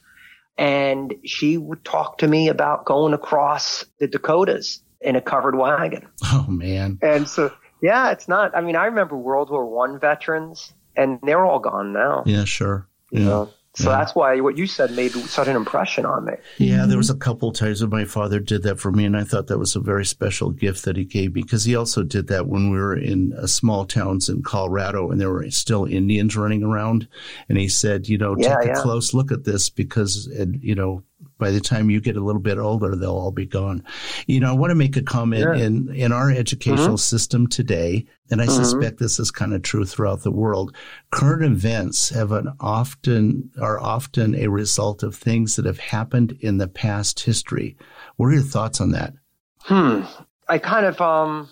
and 0.58 1.14
she 1.24 1.56
would 1.58 1.84
talk 1.84 2.18
to 2.18 2.28
me 2.28 2.48
about 2.48 2.84
going 2.84 3.12
across 3.14 3.84
the 3.98 4.08
Dakotas 4.08 4.82
in 5.00 5.16
a 5.16 5.20
covered 5.20 5.56
wagon. 5.56 6.08
oh, 6.24 6.46
man. 6.48 6.98
And 7.02 7.28
so, 7.28 7.52
yeah, 7.82 8.10
it's 8.10 8.28
not. 8.28 8.56
I 8.56 8.60
mean, 8.60 8.76
I 8.76 8.86
remember 8.86 9.16
World 9.16 9.50
War 9.50 9.66
One 9.66 10.00
veterans, 10.00 10.72
and 10.96 11.18
they're 11.22 11.44
all 11.44 11.58
gone 11.58 11.92
now. 11.92 12.22
Yeah, 12.26 12.44
sure. 12.44 12.88
You 13.10 13.20
Yeah. 13.20 13.26
know? 13.28 13.50
So 13.76 13.90
Yeah. 13.90 13.98
that's 13.98 14.14
why 14.14 14.40
what 14.40 14.56
you 14.56 14.66
said 14.66 14.90
made 14.92 15.12
such 15.12 15.48
an 15.48 15.54
impression 15.56 16.06
on 16.06 16.24
me. 16.24 16.32
Yeah, 16.56 16.86
there 16.86 16.96
was 16.96 17.10
a 17.10 17.14
couple 17.14 17.52
times 17.52 17.80
that 17.80 17.90
my 17.90 18.06
father 18.06 18.40
did 18.40 18.62
that 18.62 18.80
for 18.80 18.90
me, 18.90 19.04
and 19.04 19.14
I 19.16 19.22
thought 19.22 19.48
that 19.48 19.58
was 19.58 19.76
a 19.76 19.80
very 19.80 20.04
special 20.06 20.50
gift 20.50 20.84
that 20.86 20.96
he 20.96 21.04
gave 21.04 21.34
me 21.34 21.42
because 21.42 21.64
he 21.64 21.76
also 21.76 22.02
did 22.02 22.28
that 22.28 22.46
when 22.48 22.70
we 22.70 22.78
were 22.78 22.96
in 22.96 23.34
uh, 23.34 23.46
small 23.46 23.84
towns 23.84 24.28
in 24.30 24.42
Colorado 24.42 25.10
and 25.10 25.20
there 25.20 25.30
were 25.30 25.50
still 25.50 25.84
Indians 25.84 26.36
running 26.36 26.62
around. 26.62 27.06
And 27.50 27.58
he 27.58 27.68
said, 27.68 28.08
you 28.08 28.16
know, 28.16 28.34
Yeah, 28.38 28.56
take 28.56 28.64
a 28.64 28.68
yeah. 28.68 28.82
close 28.82 29.12
look 29.12 29.30
at 29.30 29.44
this 29.44 29.68
because, 29.68 30.26
and, 30.26 30.58
you 30.62 30.74
know, 30.74 31.02
by 31.38 31.50
the 31.50 31.60
time 31.60 31.90
you 31.90 32.00
get 32.00 32.16
a 32.16 32.24
little 32.24 32.40
bit 32.40 32.58
older, 32.58 32.96
they'll 32.96 33.10
all 33.16 33.30
be 33.30 33.46
gone. 33.46 33.84
You 34.26 34.40
know, 34.40 34.50
I 34.50 34.54
want 34.54 34.70
to 34.70 34.74
make 34.74 34.96
a 34.96 35.02
comment 35.02 35.60
in 35.60 35.94
in 35.94 36.12
our 36.12 36.30
educational 36.30 36.94
Mm-hmm. 36.94 36.96
system 36.96 37.46
today, 37.46 38.06
and 38.30 38.40
I 38.40 38.46
Mhm. 38.46 38.50
suspect 38.50 38.98
this 38.98 39.18
is 39.18 39.30
kind 39.30 39.52
of 39.52 39.62
true 39.62 39.84
throughout 39.84 40.22
the 40.22 40.30
world. 40.30 40.74
Current 41.10 41.42
events 41.44 42.08
have 42.10 42.32
an 42.32 42.48
often 42.60 43.50
are 43.60 43.78
often 43.80 44.34
a 44.34 44.48
result 44.48 45.02
of 45.02 45.14
things 45.14 45.56
that 45.56 45.66
have 45.66 45.78
happened 45.78 46.36
in 46.40 46.58
the 46.58 46.68
past 46.68 47.20
history. 47.20 47.76
What 48.16 48.28
are 48.28 48.32
your 48.34 48.42
thoughts 48.42 48.80
on 48.80 48.92
that? 48.92 49.12
Hmm. 49.58 50.02
I 50.48 50.58
kind 50.58 50.86
of 50.86 51.00
um, 51.00 51.48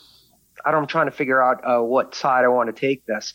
I 0.65 0.71
don't, 0.71 0.83
I'm 0.83 0.87
trying 0.89 1.07
to 1.07 1.13
figure 1.13 1.43
out 1.43 1.61
uh, 1.65 1.83
what 1.83 2.15
side 2.15 2.45
I 2.45 2.49
want 2.49 2.75
to 2.75 2.81
take 2.81 3.05
this. 3.05 3.35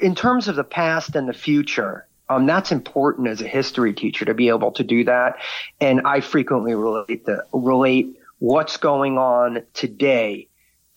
In 0.00 0.14
terms 0.16 0.48
of 0.48 0.56
the 0.56 0.64
past 0.64 1.14
and 1.14 1.28
the 1.28 1.32
future, 1.32 2.07
um, 2.28 2.46
that's 2.46 2.72
important 2.72 3.28
as 3.28 3.40
a 3.40 3.48
history 3.48 3.92
teacher 3.92 4.24
to 4.24 4.34
be 4.34 4.48
able 4.48 4.72
to 4.72 4.84
do 4.84 5.04
that. 5.04 5.36
And 5.80 6.02
I 6.04 6.20
frequently 6.20 6.74
relate 6.74 7.24
the 7.24 7.44
relate 7.52 8.18
what's 8.38 8.76
going 8.76 9.18
on 9.18 9.62
today 9.74 10.48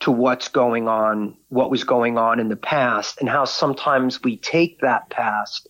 to 0.01 0.11
what's 0.11 0.47
going 0.47 0.87
on, 0.87 1.37
what 1.49 1.69
was 1.69 1.83
going 1.83 2.17
on 2.17 2.39
in 2.39 2.49
the 2.49 2.55
past, 2.55 3.19
and 3.19 3.29
how 3.29 3.45
sometimes 3.45 4.21
we 4.23 4.37
take 4.37 4.79
that 4.81 5.09
past 5.09 5.67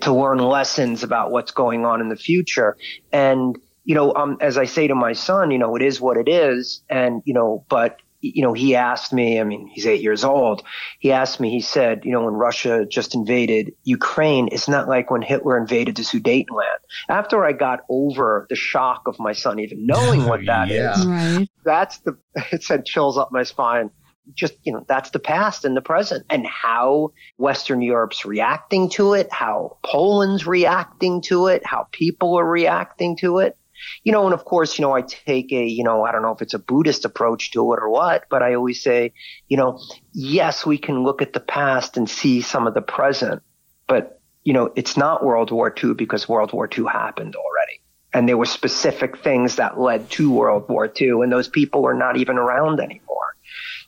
to 0.00 0.12
learn 0.12 0.38
lessons 0.38 1.02
about 1.02 1.30
what's 1.30 1.52
going 1.52 1.84
on 1.84 2.00
in 2.00 2.08
the 2.08 2.16
future. 2.16 2.76
And, 3.12 3.58
you 3.84 3.94
know, 3.94 4.14
um, 4.14 4.36
as 4.40 4.58
I 4.58 4.64
say 4.66 4.88
to 4.88 4.94
my 4.94 5.14
son, 5.14 5.50
you 5.50 5.58
know, 5.58 5.76
it 5.76 5.82
is 5.82 6.00
what 6.00 6.16
it 6.16 6.28
is. 6.28 6.82
And, 6.90 7.22
you 7.24 7.34
know, 7.34 7.64
but, 7.68 7.98
you 8.34 8.42
know, 8.42 8.52
he 8.52 8.76
asked 8.76 9.12
me, 9.12 9.40
I 9.40 9.44
mean, 9.44 9.68
he's 9.68 9.86
eight 9.86 10.02
years 10.02 10.24
old. 10.24 10.62
He 10.98 11.12
asked 11.12 11.40
me, 11.40 11.50
he 11.50 11.60
said, 11.60 12.04
you 12.04 12.12
know, 12.12 12.24
when 12.24 12.34
Russia 12.34 12.86
just 12.86 13.14
invaded 13.14 13.74
Ukraine, 13.84 14.48
it's 14.52 14.68
not 14.68 14.88
like 14.88 15.10
when 15.10 15.22
Hitler 15.22 15.58
invaded 15.58 15.96
the 15.96 16.02
Sudetenland. 16.02 16.80
After 17.08 17.44
I 17.44 17.52
got 17.52 17.80
over 17.88 18.46
the 18.48 18.56
shock 18.56 19.02
of 19.06 19.18
my 19.18 19.32
son 19.32 19.58
even 19.60 19.86
knowing 19.86 20.24
what 20.24 20.40
that 20.46 20.70
is, 20.70 20.76
Yeah. 20.76 21.04
Right. 21.06 21.48
that's 21.64 21.98
the 21.98 22.18
it 22.52 22.62
sent 22.62 22.86
chills 22.86 23.18
up 23.18 23.30
my 23.32 23.42
spine 23.42 23.90
just 24.34 24.54
you 24.64 24.72
know 24.72 24.84
that's 24.88 25.10
the 25.10 25.18
past 25.18 25.64
and 25.64 25.76
the 25.76 25.80
present 25.80 26.24
and 26.30 26.46
how 26.46 27.12
western 27.36 27.80
europe's 27.80 28.24
reacting 28.24 28.88
to 28.88 29.14
it 29.14 29.30
how 29.30 29.78
poland's 29.84 30.46
reacting 30.46 31.22
to 31.22 31.46
it 31.46 31.64
how 31.64 31.86
people 31.92 32.38
are 32.38 32.48
reacting 32.48 33.16
to 33.16 33.38
it 33.38 33.56
you 34.04 34.12
know 34.12 34.24
and 34.24 34.34
of 34.34 34.44
course 34.44 34.78
you 34.78 34.82
know 34.82 34.92
i 34.92 35.02
take 35.02 35.52
a 35.52 35.64
you 35.64 35.84
know 35.84 36.04
i 36.04 36.12
don't 36.12 36.22
know 36.22 36.32
if 36.32 36.42
it's 36.42 36.54
a 36.54 36.58
buddhist 36.58 37.04
approach 37.04 37.50
to 37.50 37.72
it 37.72 37.78
or 37.80 37.88
what 37.88 38.24
but 38.30 38.42
i 38.42 38.54
always 38.54 38.82
say 38.82 39.12
you 39.48 39.56
know 39.56 39.80
yes 40.12 40.64
we 40.66 40.78
can 40.78 41.02
look 41.02 41.22
at 41.22 41.32
the 41.32 41.40
past 41.40 41.96
and 41.96 42.08
see 42.08 42.40
some 42.40 42.66
of 42.66 42.74
the 42.74 42.82
present 42.82 43.42
but 43.86 44.20
you 44.44 44.52
know 44.52 44.72
it's 44.76 44.96
not 44.96 45.24
world 45.24 45.50
war 45.50 45.74
ii 45.82 45.94
because 45.94 46.28
world 46.28 46.52
war 46.52 46.68
ii 46.76 46.84
happened 46.84 47.34
already 47.36 47.80
and 48.16 48.26
there 48.26 48.38
were 48.38 48.46
specific 48.46 49.18
things 49.18 49.56
that 49.56 49.78
led 49.78 50.08
to 50.12 50.32
World 50.32 50.70
War 50.70 50.90
II, 50.98 51.20
and 51.22 51.30
those 51.30 51.48
people 51.48 51.84
are 51.84 51.92
not 51.92 52.16
even 52.16 52.38
around 52.38 52.80
anymore. 52.80 53.25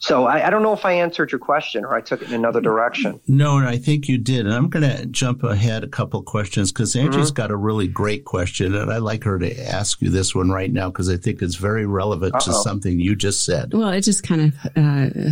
So 0.00 0.26
I, 0.26 0.46
I 0.46 0.50
don't 0.50 0.62
know 0.62 0.72
if 0.72 0.84
I 0.84 0.92
answered 0.92 1.32
your 1.32 1.40
question 1.40 1.84
or 1.84 1.94
I 1.94 2.00
took 2.00 2.22
it 2.22 2.28
in 2.28 2.34
another 2.34 2.60
direction. 2.60 3.20
No, 3.26 3.58
and 3.58 3.66
I 3.66 3.78
think 3.78 4.08
you 4.08 4.16
did. 4.16 4.46
And 4.46 4.54
I'm 4.54 4.68
going 4.68 4.88
to 4.88 5.06
jump 5.06 5.42
ahead 5.42 5.82
a 5.82 5.88
couple 5.88 6.22
questions 6.22 6.70
because 6.70 6.94
Angie's 6.94 7.32
got 7.32 7.50
a 7.50 7.56
really 7.56 7.88
great 7.88 8.24
question, 8.24 8.74
and 8.74 8.92
I'd 8.92 8.98
like 8.98 9.24
her 9.24 9.38
to 9.38 9.68
ask 9.68 10.00
you 10.00 10.10
this 10.10 10.34
one 10.34 10.50
right 10.50 10.72
now 10.72 10.88
because 10.90 11.08
I 11.08 11.16
think 11.16 11.42
it's 11.42 11.56
very 11.56 11.86
relevant 11.86 12.34
to 12.40 12.50
Uh-oh. 12.50 12.62
something 12.62 13.00
you 13.00 13.16
just 13.16 13.44
said. 13.44 13.74
Well, 13.74 13.88
it 13.88 14.02
just 14.02 14.22
kind 14.22 14.52
of 14.52 14.54
uh, 14.76 15.30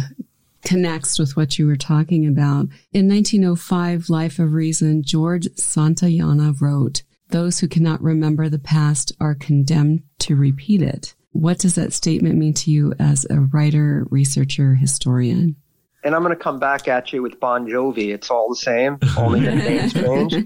connects 0.65 1.19
with 1.19 1.37
what 1.37 1.59
you 1.59 1.67
were 1.67 1.77
talking 1.77 2.27
about. 2.27 2.67
In 2.93 3.09
1905, 3.09 4.11
Life 4.11 4.39
of 4.39 4.53
Reason, 4.53 5.03
George 5.03 5.47
Santayana 5.55 6.61
wrote, 6.61 7.03
Those 7.29 7.61
who 7.61 7.69
cannot 7.69 8.03
remember 8.03 8.49
the 8.49 8.59
past 8.59 9.13
are 9.21 9.35
condemned 9.35 10.03
to 10.21 10.35
repeat 10.35 10.83
it. 10.83 11.15
What 11.37 11.59
does 11.59 11.75
that 11.75 11.93
statement 11.93 12.37
mean 12.37 12.55
to 12.55 12.71
you 12.71 12.95
as 12.99 13.27
a 13.29 13.41
writer, 13.41 14.07
researcher, 14.11 14.75
historian? 14.75 15.57
and 16.05 16.15
I'm 16.15 16.23
going 16.23 16.37
to 16.37 16.41
come 16.41 16.61
back 16.61 16.87
at 16.87 17.13
you 17.13 17.21
with 17.21 17.41
Bon 17.41 17.67
Jovi. 17.67 18.15
It's 18.15 18.31
all 18.31 18.49
the 18.49 18.55
same, 18.55 18.97
only 19.19 19.41
the 19.41 19.57
names 19.57 19.93
change. 19.93 20.35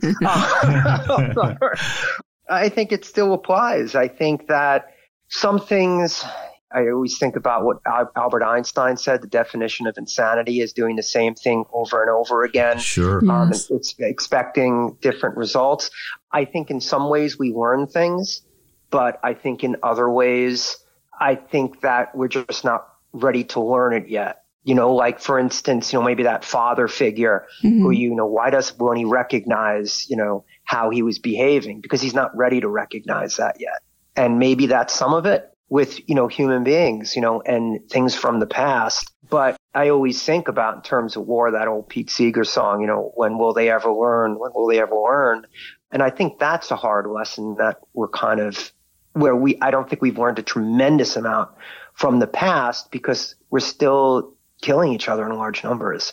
I 2.49 2.71
think 2.71 2.93
it 2.93 3.05
still 3.05 3.35
applies. 3.35 3.95
I 3.95 4.09
think 4.09 4.49
that 4.49 4.95
some 5.29 5.61
things 5.61 6.25
I 6.73 6.89
always 6.89 7.19
think 7.19 7.37
about 7.37 7.65
what 7.65 7.79
Albert 8.17 8.45
Einstein 8.45 8.97
said. 8.97 9.23
The 9.23 9.27
definition 9.27 9.87
of 9.87 9.99
insanity 9.99 10.61
is 10.61 10.73
doing 10.73 10.97
the 10.97 11.03
same 11.03 11.35
thing 11.35 11.65
over 11.73 12.01
and 12.01 12.11
over 12.11 12.45
again. 12.45 12.79
Sure. 12.79 13.19
Um, 13.31 13.51
yes. 13.51 13.71
it's 13.71 13.95
expecting 13.99 14.97
different 15.01 15.37
results. 15.37 15.91
I 16.33 16.45
think 16.45 16.71
in 16.71 16.81
some 16.81 17.11
ways 17.11 17.39
we 17.39 17.53
learn 17.53 17.87
things, 17.87 18.43
but 18.91 19.21
I 19.23 19.35
think 19.35 19.65
in 19.65 19.77
other 19.83 20.09
ways, 20.09 20.77
I 21.19 21.35
think 21.35 21.83
that 21.83 22.15
we're 22.15 22.29
just 22.29 22.65
not 22.65 22.89
ready 23.13 23.45
to 23.45 23.61
learn 23.61 23.95
it 23.95 24.09
yet. 24.09 24.45
You 24.63 24.75
know, 24.75 24.95
like 24.95 25.21
for 25.21 25.39
instance, 25.39 25.93
you 25.93 25.99
know, 25.99 26.05
maybe 26.05 26.25
that 26.25 26.45
father 26.45 26.87
figure 26.87 27.47
mm-hmm. 27.63 27.81
who, 27.81 27.91
you 27.91 28.15
know, 28.15 28.27
why 28.27 28.51
does 28.51 28.77
when 28.79 28.99
he 28.99 29.07
recognize, 29.07 30.09
you 30.11 30.17
know, 30.17 30.45
how 30.65 30.91
he 30.91 31.03
was 31.03 31.19
behaving? 31.19 31.81
Because 31.81 32.03
he's 32.03 32.15
not 32.15 32.37
ready 32.37 32.61
to 32.61 32.69
recognize 32.69 33.37
that 33.37 33.57
yet. 33.59 33.81
And 34.17 34.39
maybe 34.39 34.67
that's 34.67 34.93
some 34.93 35.15
of 35.15 35.25
it 35.25 35.51
with, 35.71 36.07
you 36.09 36.15
know, 36.15 36.29
human 36.29 36.63
beings, 36.63 37.17
you 37.17 37.23
know, 37.23 37.41
and 37.41 37.89
things 37.89 38.15
from 38.15 38.39
the 38.39 38.47
past. 38.47 39.11
But 39.31 39.57
I 39.73 39.89
always 39.89 40.23
think 40.23 40.49
about 40.49 40.77
in 40.77 40.83
terms 40.83 41.17
of 41.17 41.27
war, 41.27 41.53
that 41.53 41.69
old 41.69 41.89
Pete 41.89 42.11
Seeger 42.11 42.45
song, 42.45 42.83
you 42.83 42.87
know, 42.87 43.13
when 43.15 43.39
will 43.39 43.55
they 43.55 43.71
ever 43.71 43.91
learn? 43.91 44.39
When 44.39 44.51
will 44.55 44.67
they 44.67 44.81
ever 44.81 44.97
learn? 44.97 45.47
And 45.91 46.03
I 46.03 46.11
think 46.11 46.39
that's 46.39 46.71
a 46.71 46.77
hard 46.77 47.07
lesson 47.07 47.57
that 47.59 47.79
we're 47.95 48.09
kind 48.09 48.41
of 48.41 48.73
where 49.13 49.35
we, 49.35 49.59
I 49.61 49.71
don't 49.71 49.89
think 49.89 50.03
we've 50.03 50.19
learned 50.19 50.39
a 50.39 50.43
tremendous 50.43 51.17
amount 51.17 51.51
from 51.95 52.19
the 52.19 52.27
past 52.27 52.91
because 52.91 53.35
we're 53.51 53.61
still 53.61 54.35
killing 54.63 54.93
each 54.93 55.09
other 55.09 55.27
in 55.27 55.37
large 55.37 55.65
numbers, 55.65 56.13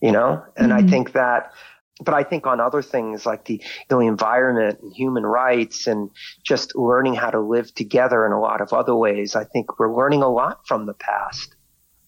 you 0.00 0.12
know? 0.12 0.44
And 0.56 0.72
mm-hmm. 0.72 0.86
I 0.86 0.90
think 0.90 1.12
that 1.12 1.52
but 2.04 2.14
I 2.14 2.24
think 2.24 2.46
on 2.46 2.60
other 2.60 2.82
things 2.82 3.24
like 3.24 3.46
the, 3.46 3.62
the 3.88 3.98
environment 4.00 4.80
and 4.82 4.92
human 4.92 5.24
rights 5.24 5.86
and 5.86 6.10
just 6.42 6.76
learning 6.76 7.14
how 7.14 7.30
to 7.30 7.40
live 7.40 7.74
together 7.74 8.26
in 8.26 8.32
a 8.32 8.40
lot 8.40 8.60
of 8.60 8.72
other 8.72 8.94
ways, 8.94 9.34
I 9.34 9.44
think 9.44 9.78
we're 9.78 9.94
learning 9.94 10.22
a 10.22 10.28
lot 10.28 10.66
from 10.66 10.86
the 10.86 10.94
past. 10.94 11.54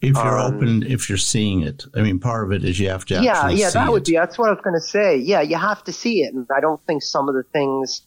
If 0.00 0.14
you're 0.14 0.38
um, 0.38 0.54
open, 0.54 0.82
if 0.84 1.08
you're 1.08 1.18
seeing 1.18 1.62
it, 1.62 1.84
I 1.94 2.02
mean, 2.02 2.20
part 2.20 2.44
of 2.44 2.52
it 2.52 2.64
is 2.64 2.78
you 2.78 2.88
have 2.88 3.04
to. 3.06 3.14
Yeah, 3.14 3.48
yeah, 3.48 3.70
that 3.70 3.88
it. 3.88 3.90
would 3.90 4.04
be. 4.04 4.12
That's 4.12 4.38
what 4.38 4.48
I 4.48 4.52
was 4.52 4.60
going 4.62 4.76
to 4.76 4.86
say. 4.86 5.16
Yeah, 5.16 5.40
you 5.40 5.56
have 5.56 5.82
to 5.84 5.92
see 5.92 6.20
it, 6.20 6.32
and 6.32 6.46
I 6.54 6.60
don't 6.60 6.80
think 6.86 7.02
some 7.02 7.28
of 7.28 7.34
the 7.34 7.42
things, 7.52 8.02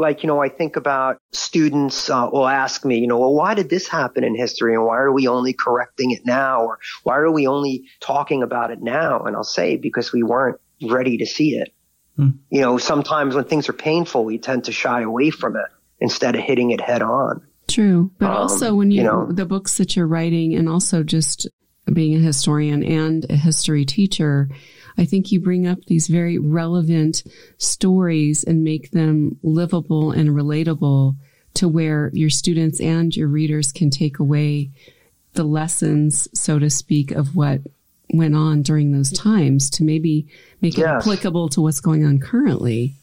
like 0.00 0.22
you 0.22 0.26
know, 0.26 0.42
I 0.42 0.48
think 0.48 0.76
about 0.76 1.18
students 1.32 2.10
uh, 2.10 2.28
will 2.32 2.48
ask 2.48 2.84
me, 2.84 2.98
you 2.98 3.06
know, 3.06 3.18
well, 3.18 3.34
why 3.34 3.54
did 3.54 3.68
this 3.68 3.86
happen 3.86 4.24
in 4.24 4.34
history, 4.34 4.74
and 4.74 4.84
why 4.84 4.96
are 4.98 5.12
we 5.12 5.28
only 5.28 5.52
correcting 5.52 6.10
it 6.10 6.24
now, 6.24 6.62
or 6.62 6.78
why 7.02 7.16
are 7.16 7.30
we 7.30 7.46
only 7.46 7.84
talking 8.00 8.42
about 8.42 8.70
it 8.70 8.82
now? 8.82 9.20
And 9.20 9.36
I'll 9.36 9.44
say 9.44 9.76
because 9.76 10.12
we 10.12 10.22
weren't 10.22 10.58
ready 10.82 11.18
to 11.18 11.26
see 11.26 11.56
it. 11.56 11.72
Hmm. 12.16 12.30
You 12.50 12.62
know, 12.62 12.78
sometimes 12.78 13.34
when 13.34 13.44
things 13.44 13.68
are 13.68 13.74
painful, 13.74 14.24
we 14.24 14.38
tend 14.38 14.64
to 14.64 14.72
shy 14.72 15.02
away 15.02 15.30
from 15.30 15.56
it 15.56 15.66
instead 16.00 16.34
of 16.34 16.42
hitting 16.42 16.70
it 16.70 16.80
head 16.80 17.02
on. 17.02 17.46
True. 17.68 18.10
But 18.18 18.30
um, 18.30 18.36
also 18.36 18.74
when 18.74 18.90
you, 18.90 19.02
you 19.02 19.04
know, 19.04 19.30
the 19.30 19.46
books 19.46 19.76
that 19.76 19.94
you're 19.94 20.06
writing 20.06 20.54
and 20.54 20.68
also 20.68 21.02
just 21.02 21.46
being 21.92 22.16
a 22.16 22.18
historian 22.18 22.82
and 22.82 23.26
a 23.30 23.36
history 23.36 23.84
teacher, 23.84 24.48
I 24.98 25.04
think 25.04 25.32
you 25.32 25.40
bring 25.40 25.66
up 25.66 25.84
these 25.86 26.08
very 26.08 26.38
relevant 26.38 27.22
stories 27.58 28.44
and 28.44 28.64
make 28.64 28.90
them 28.90 29.38
livable 29.42 30.10
and 30.10 30.30
relatable 30.30 31.16
to 31.54 31.68
where 31.68 32.10
your 32.12 32.30
students 32.30 32.80
and 32.80 33.14
your 33.14 33.28
readers 33.28 33.72
can 33.72 33.90
take 33.90 34.18
away 34.18 34.70
the 35.34 35.44
lessons, 35.44 36.28
so 36.34 36.58
to 36.58 36.70
speak, 36.70 37.10
of 37.10 37.36
what 37.36 37.60
went 38.12 38.34
on 38.34 38.62
during 38.62 38.92
those 38.92 39.12
times 39.12 39.70
to 39.70 39.84
maybe 39.84 40.26
make 40.60 40.78
it 40.78 40.84
applicable 40.84 41.48
to 41.50 41.60
what's 41.60 41.80
going 41.80 42.04
on 42.04 42.18
currently. 42.18 42.94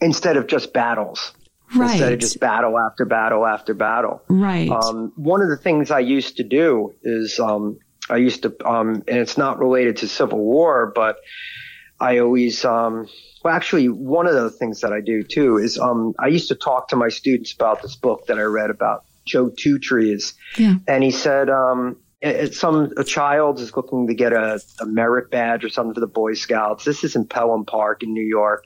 Instead 0.00 0.36
of 0.36 0.46
just 0.46 0.72
battles. 0.72 1.32
Right. 1.74 1.92
Instead 1.92 2.12
of 2.12 2.18
just 2.20 2.40
battle 2.40 2.78
after 2.78 3.04
battle 3.04 3.46
after 3.46 3.74
battle. 3.74 4.22
Right. 4.28 4.70
Um, 4.70 5.12
one 5.16 5.42
of 5.42 5.48
the 5.48 5.56
things 5.56 5.90
I 5.90 6.00
used 6.00 6.36
to 6.36 6.44
do 6.44 6.94
is 7.02 7.40
um, 7.40 7.78
I 8.10 8.16
used 8.16 8.42
to, 8.42 8.54
um, 8.68 9.02
and 9.08 9.18
it's 9.18 9.38
not 9.38 9.58
related 9.58 9.98
to 9.98 10.08
Civil 10.08 10.38
War, 10.38 10.92
but 10.94 11.16
I 12.00 12.18
always, 12.18 12.64
um, 12.64 13.08
well, 13.42 13.54
actually, 13.54 13.88
one 13.88 14.26
of 14.26 14.34
the 14.34 14.50
things 14.50 14.80
that 14.80 14.92
I 14.92 15.00
do 15.00 15.22
too 15.22 15.58
is 15.58 15.78
um, 15.78 16.14
I 16.18 16.28
used 16.28 16.48
to 16.48 16.54
talk 16.54 16.88
to 16.88 16.96
my 16.96 17.08
students 17.08 17.52
about 17.52 17.82
this 17.82 17.96
book 17.96 18.26
that 18.26 18.38
I 18.38 18.42
read 18.42 18.70
about 18.70 19.04
Joe 19.26 19.50
Two 19.50 19.78
Trees. 19.78 20.34
Yeah. 20.58 20.76
And 20.86 21.02
he 21.02 21.10
said, 21.10 21.48
um, 21.48 21.96
some 22.52 22.92
a 22.96 23.04
child 23.04 23.60
is 23.60 23.74
looking 23.76 24.06
to 24.06 24.14
get 24.14 24.32
a, 24.32 24.60
a, 24.80 24.86
merit 24.86 25.30
badge 25.30 25.64
or 25.64 25.68
something 25.68 25.94
for 25.94 26.00
the 26.00 26.06
Boy 26.06 26.34
Scouts. 26.34 26.84
This 26.84 27.04
is 27.04 27.16
in 27.16 27.26
Pelham 27.26 27.66
Park 27.66 28.02
in 28.02 28.14
New 28.14 28.24
York, 28.24 28.64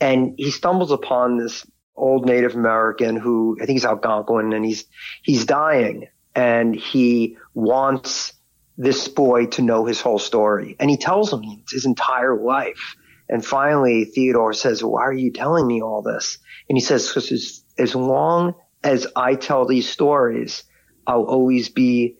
and 0.00 0.34
he 0.38 0.50
stumbles 0.50 0.90
upon 0.90 1.36
this 1.36 1.66
old 1.96 2.26
Native 2.26 2.54
American 2.54 3.16
who 3.16 3.58
I 3.60 3.66
think 3.66 3.76
he's 3.76 3.84
Algonquin, 3.84 4.52
and 4.54 4.64
he's 4.64 4.86
he's 5.22 5.44
dying, 5.44 6.08
and 6.34 6.74
he 6.74 7.36
wants 7.52 8.32
this 8.76 9.08
boy 9.08 9.46
to 9.46 9.62
know 9.62 9.84
his 9.84 10.00
whole 10.00 10.18
story, 10.18 10.76
and 10.80 10.90
he 10.90 10.96
tells 10.96 11.32
him 11.32 11.42
his 11.70 11.86
entire 11.86 12.36
life. 12.36 12.96
And 13.28 13.44
finally, 13.44 14.04
Theodore 14.04 14.52
says, 14.52 14.82
"Why 14.82 15.02
are 15.02 15.12
you 15.12 15.32
telling 15.32 15.66
me 15.66 15.80
all 15.80 16.02
this?" 16.02 16.38
And 16.68 16.76
he 16.76 16.82
says, 16.82 17.08
"Because 17.08 17.32
as, 17.32 17.64
as 17.78 17.94
long 17.94 18.54
as 18.82 19.06
I 19.16 19.34
tell 19.34 19.66
these 19.66 19.88
stories, 19.88 20.64
I'll 21.06 21.24
always 21.24 21.68
be." 21.68 22.18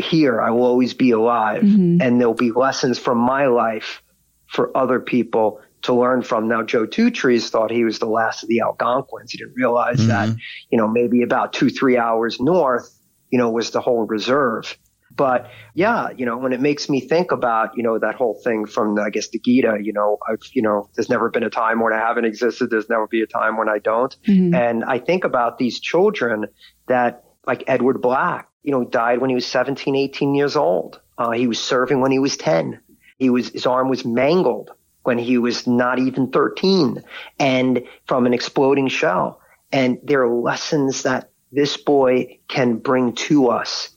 here, 0.00 0.40
I 0.40 0.50
will 0.50 0.64
always 0.64 0.94
be 0.94 1.10
alive. 1.10 1.62
Mm-hmm. 1.62 2.02
And 2.02 2.20
there'll 2.20 2.34
be 2.34 2.52
lessons 2.52 2.98
from 2.98 3.18
my 3.18 3.46
life 3.46 4.02
for 4.46 4.76
other 4.76 5.00
people 5.00 5.60
to 5.82 5.94
learn 5.94 6.22
from. 6.22 6.48
Now, 6.48 6.62
Joe 6.62 6.86
Two 6.86 7.10
Trees 7.10 7.50
thought 7.50 7.70
he 7.70 7.84
was 7.84 7.98
the 7.98 8.06
last 8.06 8.42
of 8.42 8.48
the 8.48 8.60
Algonquins. 8.60 9.32
He 9.32 9.38
didn't 9.38 9.54
realize 9.54 9.98
mm-hmm. 9.98 10.08
that, 10.08 10.36
you 10.70 10.78
know, 10.78 10.88
maybe 10.88 11.22
about 11.22 11.52
two, 11.52 11.70
three 11.70 11.96
hours 11.96 12.40
north, 12.40 12.90
you 13.30 13.38
know, 13.38 13.50
was 13.50 13.70
the 13.70 13.80
whole 13.80 14.06
reserve. 14.06 14.76
But 15.14 15.50
yeah, 15.74 16.10
you 16.10 16.24
know, 16.24 16.38
when 16.38 16.52
it 16.52 16.60
makes 16.60 16.88
me 16.88 17.00
think 17.00 17.32
about, 17.32 17.76
you 17.76 17.82
know, 17.82 17.98
that 17.98 18.14
whole 18.14 18.40
thing 18.42 18.66
from, 18.66 18.98
I 18.98 19.10
guess, 19.10 19.28
the 19.28 19.38
Gita, 19.38 19.78
you 19.82 19.92
know, 19.92 20.18
I've, 20.28 20.42
you 20.52 20.62
know, 20.62 20.88
there's 20.94 21.10
never 21.10 21.28
been 21.30 21.42
a 21.42 21.50
time 21.50 21.80
when 21.80 21.92
I 21.92 21.98
haven't 21.98 22.24
existed. 22.24 22.70
There's 22.70 22.88
never 22.88 23.06
be 23.06 23.20
a 23.22 23.26
time 23.26 23.56
when 23.56 23.68
I 23.68 23.78
don't. 23.78 24.16
Mm-hmm. 24.26 24.54
And 24.54 24.84
I 24.84 24.98
think 24.98 25.24
about 25.24 25.58
these 25.58 25.80
children 25.80 26.46
that, 26.86 27.24
like 27.46 27.64
Edward 27.66 28.00
Black, 28.00 28.48
you 28.62 28.70
know, 28.70 28.84
died 28.84 29.20
when 29.20 29.30
he 29.30 29.34
was 29.34 29.46
17, 29.46 29.96
18 29.96 30.34
years 30.34 30.56
old. 30.56 31.00
Uh, 31.18 31.32
he 31.32 31.46
was 31.46 31.58
serving 31.58 32.00
when 32.00 32.12
he 32.12 32.18
was 32.18 32.36
10. 32.36 32.80
He 33.18 33.30
was, 33.30 33.50
his 33.50 33.66
arm 33.66 33.88
was 33.88 34.04
mangled 34.04 34.70
when 35.02 35.18
he 35.18 35.38
was 35.38 35.66
not 35.66 35.98
even 35.98 36.30
13 36.30 37.02
and 37.38 37.82
from 38.06 38.26
an 38.26 38.34
exploding 38.34 38.88
shell. 38.88 39.40
And 39.72 39.98
there 40.02 40.22
are 40.22 40.28
lessons 40.28 41.02
that 41.02 41.30
this 41.52 41.76
boy 41.76 42.38
can 42.48 42.76
bring 42.76 43.14
to 43.14 43.48
us, 43.48 43.90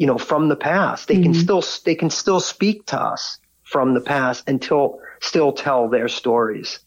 you 0.00 0.06
know, 0.06 0.16
from 0.16 0.48
the 0.48 0.56
past. 0.56 1.08
They 1.08 1.16
mm-hmm. 1.16 1.24
can 1.24 1.34
still, 1.34 1.62
they 1.84 1.94
can 1.94 2.08
still 2.08 2.40
speak 2.40 2.86
to 2.86 2.98
us 2.98 3.38
from 3.64 3.92
the 3.92 4.00
past 4.00 4.48
until 4.48 4.98
still 5.20 5.52
tell 5.52 5.90
their 5.90 6.08
stories. 6.08 6.80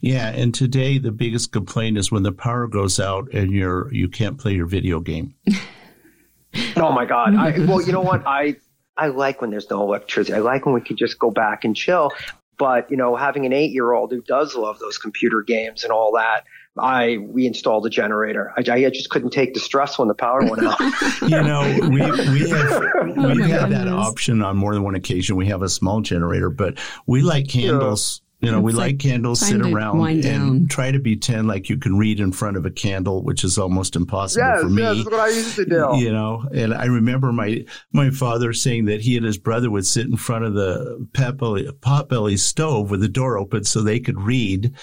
Yeah, 0.00 0.28
and 0.28 0.54
today 0.54 0.98
the 0.98 1.10
biggest 1.10 1.50
complaint 1.50 1.98
is 1.98 2.12
when 2.12 2.22
the 2.22 2.30
power 2.30 2.68
goes 2.68 3.00
out 3.00 3.32
and 3.32 3.50
you're 3.50 3.92
you 3.92 4.08
can't 4.08 4.38
play 4.38 4.54
your 4.54 4.66
video 4.66 5.00
game. 5.00 5.34
oh 6.76 6.92
my 6.92 7.04
god! 7.04 7.34
I, 7.34 7.58
well, 7.66 7.82
you 7.82 7.90
know 7.90 8.00
what? 8.00 8.24
I 8.24 8.56
I 8.96 9.08
like 9.08 9.40
when 9.40 9.50
there's 9.50 9.68
no 9.68 9.82
electricity. 9.82 10.34
I 10.34 10.38
like 10.38 10.66
when 10.66 10.74
we 10.74 10.80
can 10.80 10.96
just 10.96 11.18
go 11.18 11.32
back 11.32 11.64
and 11.64 11.74
chill. 11.74 12.12
But 12.58 12.90
you 12.92 12.96
know, 12.96 13.16
having 13.16 13.44
an 13.44 13.52
eight 13.52 13.72
year 13.72 13.92
old 13.92 14.12
who 14.12 14.22
does 14.22 14.54
love 14.54 14.78
those 14.78 14.98
computer 14.98 15.42
games 15.42 15.82
and 15.82 15.92
all 15.92 16.12
that, 16.12 16.44
I 16.78 17.18
we 17.18 17.46
installed 17.46 17.86
a 17.86 17.90
generator. 17.90 18.52
I, 18.56 18.60
I, 18.70 18.90
just 18.90 19.10
couldn't 19.10 19.30
take 19.30 19.54
the 19.54 19.60
stress 19.60 19.98
when 19.98 20.08
the 20.08 20.14
power 20.14 20.40
went 20.44 20.64
out. 20.64 20.78
you 21.22 21.28
know, 21.28 21.78
we 21.88 22.00
we 22.30 22.50
have 22.50 22.82
oh 23.16 23.34
we've 23.34 23.46
had 23.46 23.70
that 23.70 23.88
option 23.88 24.42
on 24.42 24.56
more 24.56 24.74
than 24.74 24.82
one 24.82 24.94
occasion. 24.94 25.36
We 25.36 25.46
have 25.46 25.62
a 25.62 25.68
small 25.68 26.00
generator, 26.00 26.50
but 26.50 26.78
we 27.06 27.22
light 27.22 27.48
candles. 27.48 28.20
Yeah 28.20 28.26
you 28.40 28.52
know, 28.52 28.58
it's 28.58 28.64
we 28.64 28.72
like 28.72 28.84
light 28.84 28.98
candles, 28.98 29.40
sit 29.40 29.62
around, 29.62 30.06
and 30.06 30.22
down. 30.22 30.66
try 30.68 30.90
to 30.90 31.00
pretend 31.00 31.48
like 31.48 31.70
you 31.70 31.78
can 31.78 31.96
read 31.96 32.20
in 32.20 32.32
front 32.32 32.58
of 32.58 32.66
a 32.66 32.70
candle, 32.70 33.22
which 33.22 33.42
is 33.44 33.56
almost 33.56 33.96
impossible 33.96 34.46
yes, 34.46 34.60
for 34.60 34.68
me. 34.68 34.82
Yes, 34.82 34.96
that's 34.96 35.10
what 35.10 35.20
I 35.20 35.28
used 35.28 35.56
to 35.56 35.64
do. 35.64 35.92
You 35.96 36.12
know, 36.12 36.44
and 36.52 36.74
I 36.74 36.84
remember 36.84 37.32
my 37.32 37.64
my 37.92 38.10
father 38.10 38.52
saying 38.52 38.84
that 38.86 39.00
he 39.00 39.16
and 39.16 39.24
his 39.24 39.38
brother 39.38 39.70
would 39.70 39.86
sit 39.86 40.06
in 40.06 40.18
front 40.18 40.44
of 40.44 40.52
the 40.52 41.08
potbelly 41.12 42.38
stove 42.38 42.90
with 42.90 43.00
the 43.00 43.08
door 43.08 43.38
open 43.38 43.64
so 43.64 43.80
they 43.80 44.00
could 44.00 44.20
read 44.20 44.74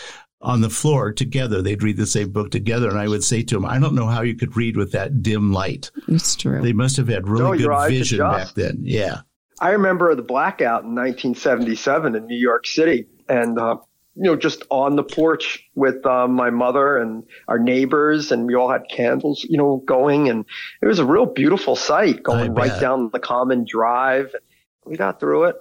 on 0.43 0.61
the 0.61 0.69
floor 0.69 1.11
together. 1.11 1.61
They'd 1.61 1.81
read 1.81 1.97
the 1.97 2.05
same 2.05 2.31
book 2.31 2.51
together. 2.51 2.89
And 2.89 2.99
I 2.99 3.07
would 3.07 3.23
say 3.23 3.41
to 3.43 3.55
them, 3.55 3.65
I 3.65 3.79
don't 3.79 3.95
know 3.95 4.07
how 4.07 4.21
you 4.21 4.35
could 4.35 4.55
read 4.55 4.77
with 4.77 4.91
that 4.91 5.23
dim 5.23 5.51
light. 5.51 5.89
It's 6.07 6.35
true. 6.35 6.61
They 6.61 6.73
must 6.73 6.97
have 6.97 7.07
had 7.07 7.27
really 7.27 7.57
no, 7.59 7.67
good 7.67 7.89
vision 7.89 8.19
back 8.19 8.53
then. 8.53 8.79
Yeah. 8.81 9.21
I 9.59 9.69
remember 9.71 10.13
the 10.13 10.21
blackout 10.21 10.83
in 10.83 10.93
1977 10.93 12.15
in 12.15 12.27
New 12.27 12.37
York 12.37 12.67
City 12.67 13.07
and 13.29 13.57
uh, 13.57 13.77
you 14.15 14.23
know 14.23 14.35
just 14.35 14.63
on 14.69 14.95
the 14.95 15.03
porch 15.03 15.63
with 15.75 16.05
uh, 16.05 16.27
my 16.27 16.49
mother 16.49 16.97
and 16.97 17.23
our 17.47 17.57
neighbors, 17.57 18.31
and 18.31 18.45
we 18.45 18.55
all 18.55 18.69
had 18.69 18.83
candles, 18.89 19.45
you 19.47 19.57
know, 19.57 19.77
going, 19.85 20.29
and 20.29 20.45
it 20.81 20.85
was 20.85 20.99
a 20.99 21.05
real 21.05 21.25
beautiful 21.25 21.75
sight 21.75 22.21
going 22.23 22.53
right 22.53 22.79
down 22.79 23.09
the 23.11 23.19
common 23.19 23.65
drive. 23.65 24.35
We 24.85 24.97
got 24.97 25.19
through 25.19 25.45
it. 25.45 25.55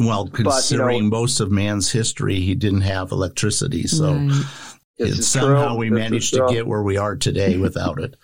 Well, 0.00 0.28
considering 0.28 0.88
but, 0.88 0.94
you 0.96 1.02
know, 1.02 1.20
most 1.20 1.40
of 1.40 1.50
man's 1.50 1.90
history, 1.92 2.40
he 2.40 2.54
didn't 2.54 2.82
have 2.82 3.12
electricity, 3.12 3.86
so 3.86 4.14
right. 4.14 5.12
somehow 5.12 5.70
true. 5.70 5.78
we 5.78 5.88
this 5.88 5.98
managed 5.98 6.34
to 6.34 6.46
get 6.50 6.66
where 6.66 6.82
we 6.82 6.96
are 6.96 7.16
today 7.16 7.56
without 7.58 8.00
it. 8.00 8.16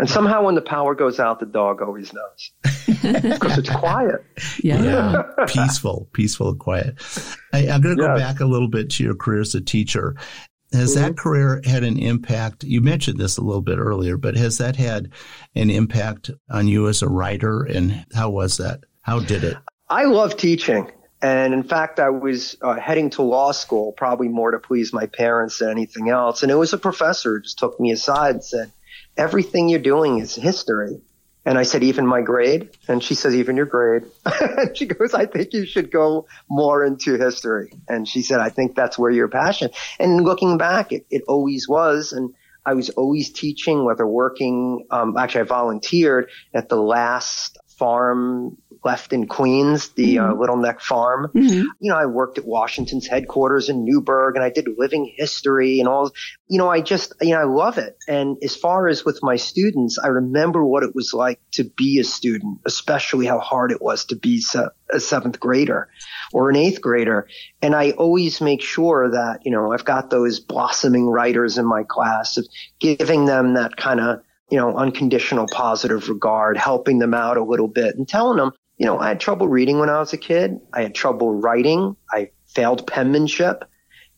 And 0.00 0.08
somehow, 0.08 0.44
when 0.44 0.54
the 0.54 0.62
power 0.62 0.94
goes 0.94 1.20
out, 1.20 1.40
the 1.40 1.46
dog 1.46 1.82
always 1.82 2.10
knows 2.14 2.52
because 3.02 3.58
it's 3.58 3.68
quiet. 3.68 4.24
Yeah. 4.62 4.82
yeah. 4.82 5.22
peaceful, 5.46 6.08
peaceful 6.14 6.48
and 6.48 6.58
quiet. 6.58 6.94
I, 7.52 7.66
am 7.66 7.82
going 7.82 7.98
to 7.98 8.02
go 8.02 8.14
yes. 8.14 8.18
back 8.18 8.40
a 8.40 8.46
little 8.46 8.68
bit 8.68 8.88
to 8.92 9.04
your 9.04 9.14
career 9.14 9.42
as 9.42 9.54
a 9.54 9.60
teacher. 9.60 10.16
Has 10.72 10.94
mm-hmm. 10.94 11.02
that 11.02 11.18
career 11.18 11.60
had 11.66 11.84
an 11.84 11.98
impact? 11.98 12.64
You 12.64 12.80
mentioned 12.80 13.18
this 13.18 13.36
a 13.36 13.42
little 13.42 13.60
bit 13.60 13.76
earlier, 13.76 14.16
but 14.16 14.36
has 14.36 14.56
that 14.56 14.76
had 14.76 15.10
an 15.54 15.68
impact 15.68 16.30
on 16.48 16.66
you 16.66 16.88
as 16.88 17.02
a 17.02 17.08
writer? 17.08 17.64
And 17.64 18.06
how 18.14 18.30
was 18.30 18.56
that? 18.56 18.84
How 19.02 19.20
did 19.20 19.44
it? 19.44 19.58
I 19.90 20.04
love 20.04 20.36
teaching. 20.36 20.88
And 21.20 21.52
in 21.52 21.64
fact, 21.64 21.98
I 21.98 22.10
was 22.10 22.56
uh, 22.62 22.76
heading 22.76 23.10
to 23.10 23.22
law 23.22 23.50
school, 23.50 23.92
probably 23.92 24.28
more 24.28 24.52
to 24.52 24.60
please 24.60 24.92
my 24.92 25.06
parents 25.06 25.58
than 25.58 25.68
anything 25.68 26.08
else. 26.08 26.42
And 26.42 26.50
it 26.50 26.54
was 26.54 26.72
a 26.72 26.78
professor 26.78 27.34
who 27.34 27.42
just 27.42 27.58
took 27.58 27.78
me 27.80 27.90
aside 27.90 28.36
and 28.36 28.44
said, 28.44 28.72
everything 29.16 29.68
you're 29.68 29.80
doing 29.80 30.18
is 30.18 30.34
history. 30.34 31.02
And 31.44 31.58
I 31.58 31.64
said, 31.64 31.82
even 31.82 32.06
my 32.06 32.22
grade? 32.22 32.70
And 32.86 33.02
she 33.02 33.14
says, 33.14 33.34
even 33.34 33.56
your 33.56 33.66
grade. 33.66 34.04
and 34.40 34.76
she 34.76 34.86
goes, 34.86 35.12
I 35.12 35.26
think 35.26 35.52
you 35.52 35.66
should 35.66 35.90
go 35.90 36.26
more 36.48 36.84
into 36.84 37.18
history. 37.18 37.72
And 37.88 38.06
she 38.06 38.22
said, 38.22 38.40
I 38.40 38.50
think 38.50 38.76
that's 38.76 38.98
where 38.98 39.10
your 39.10 39.28
passion. 39.28 39.70
And 39.98 40.22
looking 40.22 40.56
back, 40.56 40.92
it, 40.92 41.04
it 41.10 41.22
always 41.26 41.68
was. 41.68 42.12
And 42.12 42.32
I 42.64 42.74
was 42.74 42.90
always 42.90 43.30
teaching, 43.32 43.84
whether 43.84 44.06
working, 44.06 44.86
um, 44.90 45.16
actually 45.16 45.42
I 45.42 45.44
volunteered 45.44 46.30
at 46.54 46.68
the 46.68 46.80
last 46.80 47.58
farm 47.78 48.58
left 48.84 49.12
in 49.12 49.26
Queens, 49.26 49.90
the 49.90 50.18
uh, 50.18 50.22
mm-hmm. 50.22 50.32
uh, 50.32 50.40
Little 50.40 50.56
Neck 50.56 50.80
Farm. 50.80 51.30
Mm-hmm. 51.34 51.66
You 51.80 51.90
know, 51.90 51.96
I 51.96 52.06
worked 52.06 52.38
at 52.38 52.44
Washington's 52.44 53.06
headquarters 53.06 53.68
in 53.68 53.84
Newburgh 53.84 54.36
and 54.36 54.44
I 54.44 54.50
did 54.50 54.68
living 54.78 55.12
history 55.16 55.80
and 55.80 55.88
all. 55.88 56.12
You 56.48 56.58
know, 56.58 56.68
I 56.68 56.80
just, 56.80 57.12
you 57.20 57.34
know, 57.34 57.40
I 57.40 57.44
love 57.44 57.78
it. 57.78 57.98
And 58.08 58.36
as 58.42 58.56
far 58.56 58.88
as 58.88 59.04
with 59.04 59.20
my 59.22 59.36
students, 59.36 59.98
I 59.98 60.08
remember 60.08 60.64
what 60.64 60.82
it 60.82 60.94
was 60.94 61.12
like 61.12 61.40
to 61.52 61.64
be 61.64 61.98
a 61.98 62.04
student, 62.04 62.60
especially 62.64 63.26
how 63.26 63.38
hard 63.38 63.72
it 63.72 63.82
was 63.82 64.06
to 64.06 64.16
be 64.16 64.42
a 64.92 65.00
seventh 65.00 65.38
grader 65.38 65.88
or 66.32 66.50
an 66.50 66.56
eighth 66.56 66.80
grader. 66.80 67.28
And 67.62 67.74
I 67.74 67.92
always 67.92 68.40
make 68.40 68.62
sure 68.62 69.10
that, 69.10 69.40
you 69.44 69.52
know, 69.52 69.72
I've 69.72 69.84
got 69.84 70.10
those 70.10 70.40
blossoming 70.40 71.06
writers 71.06 71.58
in 71.58 71.66
my 71.66 71.84
class 71.84 72.36
of 72.36 72.46
giving 72.78 73.26
them 73.26 73.54
that 73.54 73.76
kind 73.76 74.00
of 74.00 74.22
you 74.50 74.58
know, 74.58 74.76
unconditional 74.76 75.46
positive 75.52 76.08
regard, 76.08 76.56
helping 76.56 76.98
them 76.98 77.14
out 77.14 77.36
a 77.36 77.44
little 77.44 77.68
bit 77.68 77.94
and 77.94 78.08
telling 78.08 78.36
them, 78.36 78.52
you 78.80 78.86
know, 78.86 78.98
I 78.98 79.08
had 79.08 79.20
trouble 79.20 79.46
reading 79.46 79.78
when 79.78 79.90
I 79.90 79.98
was 79.98 80.14
a 80.14 80.16
kid. 80.16 80.58
I 80.72 80.80
had 80.80 80.94
trouble 80.94 81.34
writing. 81.34 81.96
I 82.10 82.30
failed 82.46 82.86
penmanship. 82.86 83.66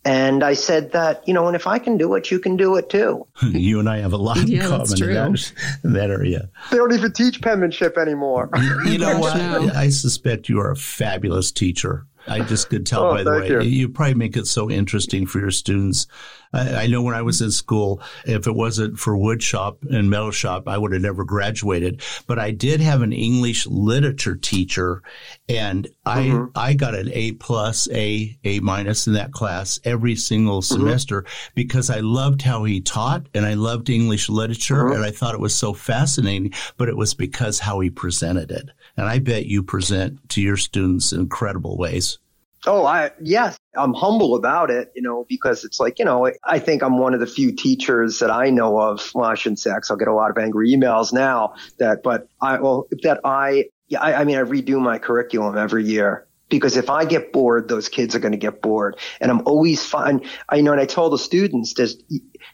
And 0.04 0.44
I 0.44 0.54
said 0.54 0.92
that, 0.92 1.26
you 1.26 1.34
know, 1.34 1.48
and 1.48 1.56
if 1.56 1.66
I 1.66 1.80
can 1.80 1.96
do 1.96 2.14
it, 2.14 2.30
you 2.30 2.38
can 2.38 2.56
do 2.56 2.76
it 2.76 2.88
too. 2.88 3.26
you 3.42 3.80
and 3.80 3.88
I 3.88 3.98
have 3.98 4.12
a 4.12 4.16
lot 4.16 4.38
in 4.38 4.46
yeah, 4.46 4.68
common 4.68 5.02
in 5.02 5.14
that, 5.14 5.52
in 5.82 5.92
that, 5.94 6.10
area. 6.10 6.48
They 6.70 6.76
don't 6.76 6.92
even 6.92 7.12
teach 7.12 7.42
penmanship 7.42 7.98
anymore. 7.98 8.50
you, 8.56 8.92
you 8.92 8.98
know 8.98 9.18
what? 9.18 9.34
I 9.34 9.88
suspect 9.88 10.48
you 10.48 10.60
are 10.60 10.70
a 10.70 10.76
fabulous 10.76 11.50
teacher. 11.50 12.06
I 12.26 12.40
just 12.40 12.70
could 12.70 12.86
tell 12.86 13.04
oh, 13.06 13.14
by 13.14 13.22
the 13.22 13.30
way. 13.30 13.48
You. 13.48 13.60
you. 13.60 13.88
probably 13.88 14.14
make 14.14 14.36
it 14.36 14.46
so 14.46 14.70
interesting 14.70 15.26
for 15.26 15.40
your 15.40 15.50
students. 15.50 16.06
I, 16.52 16.84
I, 16.84 16.86
know 16.86 17.02
when 17.02 17.14
I 17.14 17.22
was 17.22 17.40
in 17.40 17.50
school, 17.50 18.00
if 18.26 18.46
it 18.46 18.54
wasn't 18.54 18.98
for 18.98 19.16
wood 19.16 19.42
shop 19.42 19.78
and 19.90 20.10
metal 20.10 20.30
shop, 20.30 20.68
I 20.68 20.78
would 20.78 20.92
have 20.92 21.02
never 21.02 21.24
graduated. 21.24 22.02
But 22.26 22.38
I 22.38 22.50
did 22.50 22.80
have 22.80 23.02
an 23.02 23.12
English 23.12 23.66
literature 23.66 24.36
teacher, 24.36 25.02
and 25.48 25.88
mm-hmm. 26.06 26.56
I 26.58 26.70
I 26.70 26.74
got 26.74 26.94
an 26.94 27.10
A 27.12 27.32
plus, 27.32 27.88
A 27.90 28.36
A 28.44 28.60
minus 28.60 29.06
in 29.06 29.14
that 29.14 29.32
class 29.32 29.80
every 29.84 30.16
single 30.16 30.60
mm-hmm. 30.60 30.74
semester 30.74 31.24
because 31.54 31.90
I 31.90 32.00
loved 32.00 32.42
how 32.42 32.64
he 32.64 32.80
taught 32.80 33.26
and 33.34 33.46
I 33.46 33.54
loved 33.54 33.90
English 33.90 34.28
literature 34.28 34.84
mm-hmm. 34.84 34.96
and 34.96 35.04
I 35.04 35.10
thought 35.10 35.34
it 35.34 35.40
was 35.40 35.54
so 35.54 35.72
fascinating. 35.72 36.52
But 36.76 36.88
it 36.88 36.96
was 36.96 37.14
because 37.14 37.58
how 37.58 37.80
he 37.80 37.90
presented 37.90 38.50
it. 38.50 38.70
And 38.96 39.06
I 39.06 39.18
bet 39.18 39.46
you 39.46 39.62
present 39.62 40.28
to 40.30 40.40
your 40.40 40.56
students 40.56 41.12
in 41.12 41.20
incredible 41.20 41.76
ways. 41.76 42.18
Oh, 42.64 42.86
I 42.86 43.10
yes, 43.20 43.58
I'm 43.76 43.92
humble 43.92 44.36
about 44.36 44.70
it, 44.70 44.92
you 44.94 45.02
know, 45.02 45.26
because 45.28 45.64
it's 45.64 45.80
like, 45.80 45.98
you 45.98 46.04
know, 46.04 46.30
I 46.44 46.60
think 46.60 46.82
I'm 46.82 46.98
one 46.98 47.12
of 47.12 47.18
the 47.18 47.26
few 47.26 47.50
teachers 47.50 48.20
that 48.20 48.30
I 48.30 48.50
know 48.50 48.78
of. 48.78 49.10
Well, 49.14 49.24
I 49.28 49.34
shouldn't 49.34 49.58
say 49.58 49.70
I'll 49.70 49.96
get 49.96 50.06
a 50.06 50.14
lot 50.14 50.30
of 50.30 50.38
angry 50.38 50.70
emails 50.70 51.12
now 51.12 51.54
that, 51.78 52.04
but 52.04 52.28
I, 52.40 52.60
well, 52.60 52.86
that 53.02 53.20
I, 53.24 53.66
yeah, 53.88 54.00
I, 54.00 54.20
I 54.20 54.24
mean, 54.24 54.36
I 54.36 54.42
redo 54.42 54.80
my 54.80 54.98
curriculum 54.98 55.58
every 55.58 55.84
year 55.84 56.28
because 56.50 56.76
if 56.76 56.88
I 56.88 57.04
get 57.04 57.32
bored, 57.32 57.66
those 57.66 57.88
kids 57.88 58.14
are 58.14 58.20
going 58.20 58.32
to 58.32 58.38
get 58.38 58.62
bored. 58.62 58.96
And 59.20 59.30
I'm 59.30 59.40
always 59.46 59.84
fine. 59.84 60.20
I 60.48 60.56
you 60.56 60.62
know, 60.62 60.72
and 60.72 60.80
I 60.80 60.84
tell 60.84 61.10
the 61.10 61.18
students, 61.18 61.74
there's 61.74 61.96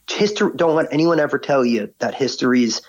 history. 0.09 0.53
Don't 0.57 0.75
let 0.75 0.91
anyone 0.91 1.21
ever 1.21 1.39
tell 1.39 1.67
you 1.67 1.93
that 1.99 2.15
history 2.15 2.65
is 2.65 2.81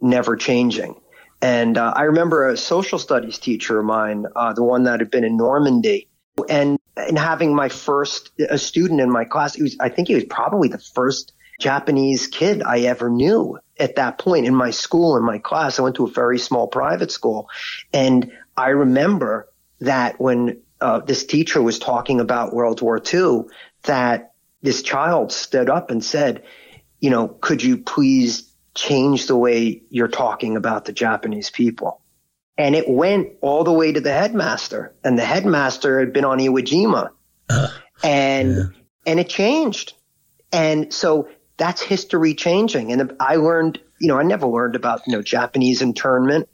never 0.00 0.36
changing. 0.36 1.00
And 1.42 1.76
uh, 1.76 1.92
I 1.94 2.02
remember 2.02 2.48
a 2.48 2.56
social 2.56 2.98
studies 2.98 3.38
teacher 3.38 3.78
of 3.78 3.84
mine, 3.84 4.26
uh, 4.34 4.52
the 4.52 4.62
one 4.62 4.84
that 4.84 5.00
had 5.00 5.10
been 5.10 5.24
in 5.24 5.36
Normandy, 5.36 6.08
and 6.48 6.78
and 6.96 7.18
having 7.18 7.54
my 7.54 7.68
first 7.68 8.30
a 8.48 8.58
student 8.58 9.00
in 9.00 9.10
my 9.10 9.24
class. 9.24 9.54
He 9.54 9.62
was, 9.62 9.76
I 9.78 9.88
think 9.88 10.08
he 10.08 10.14
was 10.14 10.24
probably 10.24 10.68
the 10.68 10.78
first 10.78 11.32
Japanese 11.60 12.26
kid 12.26 12.62
I 12.62 12.80
ever 12.80 13.10
knew 13.10 13.58
at 13.78 13.96
that 13.96 14.18
point 14.18 14.46
in 14.46 14.54
my 14.54 14.70
school 14.70 15.16
in 15.16 15.22
my 15.22 15.38
class. 15.38 15.78
I 15.78 15.82
went 15.82 15.96
to 15.96 16.06
a 16.06 16.10
very 16.10 16.38
small 16.38 16.68
private 16.68 17.10
school, 17.10 17.48
and 17.92 18.32
I 18.56 18.70
remember 18.70 19.48
that 19.80 20.18
when 20.18 20.60
uh, 20.80 21.00
this 21.00 21.24
teacher 21.26 21.60
was 21.60 21.78
talking 21.78 22.20
about 22.20 22.54
World 22.54 22.80
War 22.80 23.00
II, 23.12 23.44
that 23.82 24.32
this 24.62 24.82
child 24.82 25.32
stood 25.32 25.68
up 25.68 25.90
and 25.90 26.02
said, 26.02 26.42
"You 27.00 27.10
know, 27.10 27.28
could 27.28 27.62
you 27.62 27.76
please 27.76 28.45
change 28.76 29.26
the 29.26 29.36
way 29.36 29.82
you're 29.90 30.08
talking 30.08 30.56
about 30.56 30.84
the 30.84 30.92
Japanese 30.92 31.50
people. 31.50 32.00
And 32.58 32.74
it 32.74 32.88
went 32.88 33.32
all 33.40 33.64
the 33.64 33.72
way 33.72 33.92
to 33.92 34.00
the 34.00 34.12
headmaster 34.12 34.94
and 35.04 35.18
the 35.18 35.24
headmaster 35.24 36.00
had 36.00 36.12
been 36.12 36.24
on 36.24 36.38
Iwo 36.38 36.60
Jima 36.60 37.10
uh, 37.48 37.68
and, 38.02 38.56
yeah. 38.56 38.62
and 39.06 39.20
it 39.20 39.28
changed. 39.28 39.94
And 40.52 40.92
so 40.92 41.28
that's 41.56 41.82
history 41.82 42.34
changing. 42.34 42.92
And 42.92 43.12
I 43.20 43.36
learned, 43.36 43.80
you 44.00 44.08
know, 44.08 44.18
I 44.18 44.22
never 44.22 44.46
learned 44.46 44.76
about, 44.76 45.02
you 45.06 45.12
know, 45.12 45.22
Japanese 45.22 45.82
internment. 45.82 46.48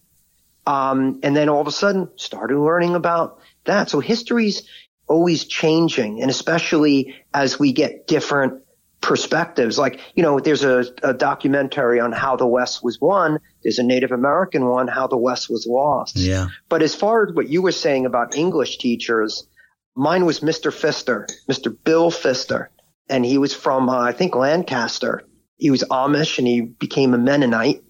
Um, 0.66 1.20
and 1.22 1.36
then 1.36 1.48
all 1.48 1.60
of 1.60 1.66
a 1.66 1.72
sudden 1.72 2.08
started 2.16 2.58
learning 2.58 2.94
about 2.94 3.40
that. 3.64 3.90
So 3.90 4.00
history's 4.00 4.62
always 5.06 5.44
changing. 5.44 6.22
And 6.22 6.30
especially 6.30 7.16
as 7.34 7.58
we 7.58 7.72
get 7.72 8.06
different 8.06 8.62
perspectives. 9.02 9.78
Like, 9.78 10.00
you 10.14 10.22
know, 10.22 10.40
there's 10.40 10.64
a, 10.64 10.84
a, 11.02 11.12
documentary 11.12 12.00
on 12.00 12.12
how 12.12 12.36
the 12.36 12.46
West 12.46 12.82
was 12.82 12.98
won. 13.00 13.38
There's 13.62 13.78
a 13.78 13.82
Native 13.82 14.12
American 14.12 14.64
one, 14.64 14.88
how 14.88 15.08
the 15.08 15.18
West 15.18 15.50
was 15.50 15.66
lost. 15.66 16.16
Yeah. 16.16 16.46
But 16.68 16.82
as 16.82 16.94
far 16.94 17.26
as 17.26 17.34
what 17.34 17.48
you 17.48 17.60
were 17.60 17.72
saying 17.72 18.06
about 18.06 18.36
English 18.36 18.78
teachers, 18.78 19.46
mine 19.94 20.24
was 20.24 20.40
Mr. 20.40 20.70
Fister, 20.70 21.26
Mr. 21.50 21.76
Bill 21.84 22.10
Fister. 22.10 22.68
And 23.10 23.26
he 23.26 23.36
was 23.36 23.52
from, 23.52 23.90
uh, 23.90 24.00
I 24.00 24.12
think, 24.12 24.34
Lancaster. 24.34 25.24
He 25.58 25.70
was 25.70 25.82
Amish 25.82 26.38
and 26.38 26.46
he 26.46 26.62
became 26.62 27.12
a 27.12 27.18
Mennonite. 27.18 27.82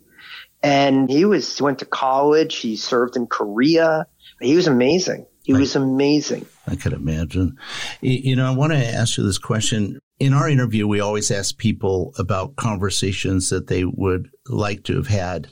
And 0.62 1.10
he 1.10 1.24
was, 1.26 1.60
went 1.60 1.80
to 1.80 1.84
college. 1.84 2.56
He 2.56 2.76
served 2.76 3.16
in 3.16 3.26
Korea. 3.26 4.06
He 4.40 4.56
was 4.56 4.66
amazing. 4.66 5.26
He 5.42 5.54
I, 5.54 5.58
was 5.58 5.76
amazing. 5.76 6.46
I 6.66 6.76
could 6.76 6.92
imagine. 6.92 7.58
You 8.00 8.36
know, 8.36 8.46
I 8.46 8.54
want 8.54 8.72
to 8.72 8.78
ask 8.78 9.18
you 9.18 9.24
this 9.24 9.38
question 9.38 9.98
in 10.22 10.34
our 10.34 10.48
interview, 10.48 10.86
we 10.86 11.00
always 11.00 11.32
ask 11.32 11.58
people 11.58 12.14
about 12.16 12.54
conversations 12.54 13.50
that 13.50 13.66
they 13.66 13.84
would 13.84 14.30
like 14.46 14.84
to 14.84 14.94
have 14.94 15.08
had 15.08 15.48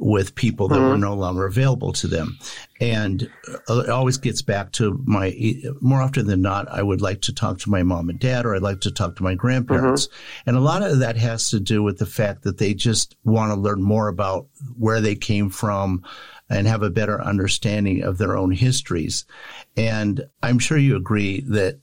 with 0.00 0.34
people 0.34 0.66
that 0.66 0.80
mm-hmm. 0.80 0.88
were 0.88 0.98
no 0.98 1.14
longer 1.14 1.46
available 1.46 1.92
to 1.92 2.08
them. 2.08 2.36
And 2.80 3.30
uh, 3.68 3.82
it 3.82 3.88
always 3.90 4.16
gets 4.16 4.42
back 4.42 4.72
to 4.72 5.00
my, 5.04 5.32
more 5.80 6.02
often 6.02 6.26
than 6.26 6.42
not, 6.42 6.66
I 6.68 6.82
would 6.82 7.00
like 7.00 7.20
to 7.22 7.32
talk 7.32 7.60
to 7.60 7.70
my 7.70 7.84
mom 7.84 8.08
and 8.08 8.18
dad, 8.18 8.46
or 8.46 8.56
I'd 8.56 8.62
like 8.62 8.80
to 8.80 8.90
talk 8.90 9.14
to 9.16 9.22
my 9.22 9.36
grandparents. 9.36 10.08
Mm-hmm. 10.08 10.48
And 10.48 10.56
a 10.56 10.60
lot 10.60 10.82
of 10.82 10.98
that 10.98 11.16
has 11.16 11.50
to 11.50 11.60
do 11.60 11.80
with 11.80 11.98
the 11.98 12.06
fact 12.06 12.42
that 12.42 12.58
they 12.58 12.74
just 12.74 13.14
want 13.22 13.52
to 13.52 13.60
learn 13.60 13.80
more 13.80 14.08
about 14.08 14.48
where 14.76 15.00
they 15.00 15.14
came 15.14 15.50
from 15.50 16.02
and 16.48 16.66
have 16.66 16.82
a 16.82 16.90
better 16.90 17.22
understanding 17.22 18.02
of 18.02 18.18
their 18.18 18.36
own 18.36 18.50
histories. 18.50 19.24
And 19.76 20.26
I'm 20.42 20.58
sure 20.58 20.78
you 20.78 20.96
agree 20.96 21.42
that 21.42 21.78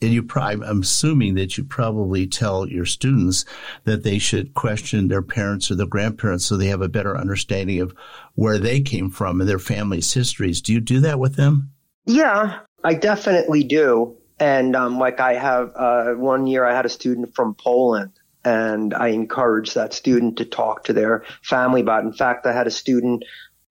and 0.00 0.12
you 0.12 0.22
probably, 0.22 0.66
I'm 0.66 0.82
assuming 0.82 1.34
that 1.36 1.56
you 1.56 1.64
probably 1.64 2.26
tell 2.26 2.68
your 2.68 2.86
students 2.86 3.44
that 3.84 4.02
they 4.02 4.18
should 4.18 4.54
question 4.54 5.08
their 5.08 5.22
parents 5.22 5.70
or 5.70 5.76
their 5.76 5.86
grandparents 5.86 6.46
so 6.46 6.56
they 6.56 6.66
have 6.66 6.82
a 6.82 6.88
better 6.88 7.16
understanding 7.16 7.80
of 7.80 7.94
where 8.34 8.58
they 8.58 8.80
came 8.80 9.10
from 9.10 9.40
and 9.40 9.48
their 9.48 9.58
family's 9.58 10.12
histories. 10.12 10.60
Do 10.60 10.72
you 10.72 10.80
do 10.80 11.00
that 11.00 11.18
with 11.18 11.36
them? 11.36 11.70
Yeah, 12.06 12.60
I 12.82 12.94
definitely 12.94 13.64
do. 13.64 14.16
And 14.40 14.76
um, 14.76 14.98
like 14.98 15.20
I 15.20 15.34
have 15.34 15.72
uh, 15.74 16.14
one 16.14 16.46
year, 16.46 16.64
I 16.64 16.74
had 16.74 16.86
a 16.86 16.90
student 16.90 17.34
from 17.34 17.54
Poland, 17.54 18.12
and 18.44 18.94
I 18.94 19.08
encouraged 19.08 19.74
that 19.74 19.92
student 19.92 20.38
to 20.38 20.44
talk 20.44 20.84
to 20.84 20.92
their 20.92 21.24
family 21.42 21.80
about. 21.80 22.04
It. 22.04 22.08
In 22.08 22.12
fact, 22.12 22.46
I 22.46 22.52
had 22.52 22.66
a 22.66 22.70
student 22.72 23.24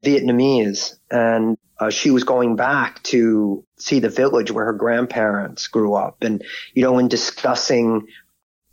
Vietnamese, 0.04 0.96
and 1.10 1.58
uh, 1.80 1.90
she 1.90 2.12
was 2.12 2.24
going 2.24 2.56
back 2.56 3.02
to 3.04 3.64
see 3.78 4.00
the 4.00 4.10
village 4.10 4.52
where 4.52 4.66
her 4.66 4.74
grandparents 4.74 5.68
grew 5.68 5.94
up. 5.94 6.24
And, 6.24 6.44
you 6.74 6.82
know, 6.82 6.98
in 6.98 7.08
discussing 7.08 8.08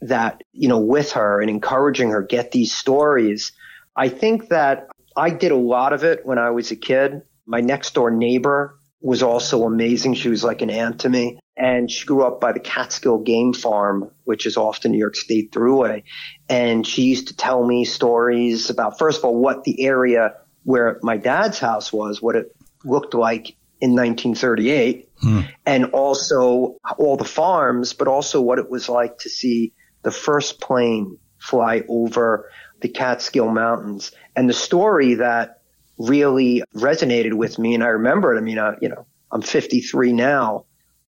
that, 0.00 0.42
you 0.52 0.68
know, 0.68 0.80
with 0.80 1.12
her 1.12 1.40
and 1.40 1.50
encouraging 1.50 2.10
her, 2.10 2.22
get 2.22 2.50
these 2.50 2.74
stories, 2.74 3.52
I 3.96 4.08
think 4.08 4.48
that 4.48 4.88
I 5.16 5.30
did 5.30 5.52
a 5.52 5.56
lot 5.56 5.92
of 5.92 6.04
it 6.04 6.24
when 6.24 6.38
I 6.38 6.50
was 6.50 6.70
a 6.70 6.76
kid. 6.76 7.22
My 7.46 7.60
next 7.60 7.94
door 7.94 8.10
neighbor 8.10 8.78
was 9.00 9.22
also 9.22 9.64
amazing. 9.64 10.14
She 10.14 10.30
was 10.30 10.42
like 10.42 10.62
an 10.62 10.70
aunt 10.70 11.00
to 11.00 11.08
me. 11.08 11.38
And 11.56 11.90
she 11.90 12.06
grew 12.06 12.24
up 12.24 12.40
by 12.40 12.52
the 12.52 12.58
Catskill 12.58 13.18
Game 13.18 13.52
Farm, 13.52 14.10
which 14.24 14.46
is 14.46 14.56
off 14.56 14.80
the 14.80 14.88
New 14.88 14.98
York 14.98 15.14
State 15.14 15.52
Thruway. 15.52 16.02
And 16.48 16.86
she 16.86 17.02
used 17.02 17.28
to 17.28 17.36
tell 17.36 17.64
me 17.64 17.84
stories 17.84 18.70
about, 18.70 18.98
first 18.98 19.18
of 19.18 19.26
all, 19.26 19.36
what 19.36 19.62
the 19.62 19.84
area 19.84 20.34
where 20.64 20.98
my 21.02 21.16
dad's 21.16 21.58
house 21.58 21.92
was, 21.92 22.20
what 22.20 22.36
it 22.36 22.54
looked 22.84 23.14
like 23.14 23.56
in 23.80 23.90
1938, 23.90 25.08
hmm. 25.20 25.40
and 25.66 25.86
also 25.86 26.76
all 26.98 27.16
the 27.16 27.24
farms, 27.24 27.92
but 27.92 28.08
also 28.08 28.40
what 28.40 28.58
it 28.58 28.70
was 28.70 28.88
like 28.88 29.18
to 29.18 29.28
see 29.28 29.72
the 30.02 30.10
first 30.10 30.60
plane 30.60 31.18
fly 31.38 31.82
over 31.88 32.50
the 32.80 32.88
Catskill 32.88 33.50
Mountains. 33.50 34.12
And 34.34 34.48
the 34.48 34.54
story 34.54 35.14
that 35.14 35.60
really 35.98 36.62
resonated 36.74 37.34
with 37.34 37.58
me, 37.58 37.74
and 37.74 37.84
I 37.84 37.88
remember 37.88 38.34
it. 38.34 38.38
I 38.38 38.42
mean, 38.42 38.58
I, 38.58 38.74
you 38.80 38.88
know, 38.88 39.06
I'm 39.30 39.42
53 39.42 40.12
now, 40.12 40.66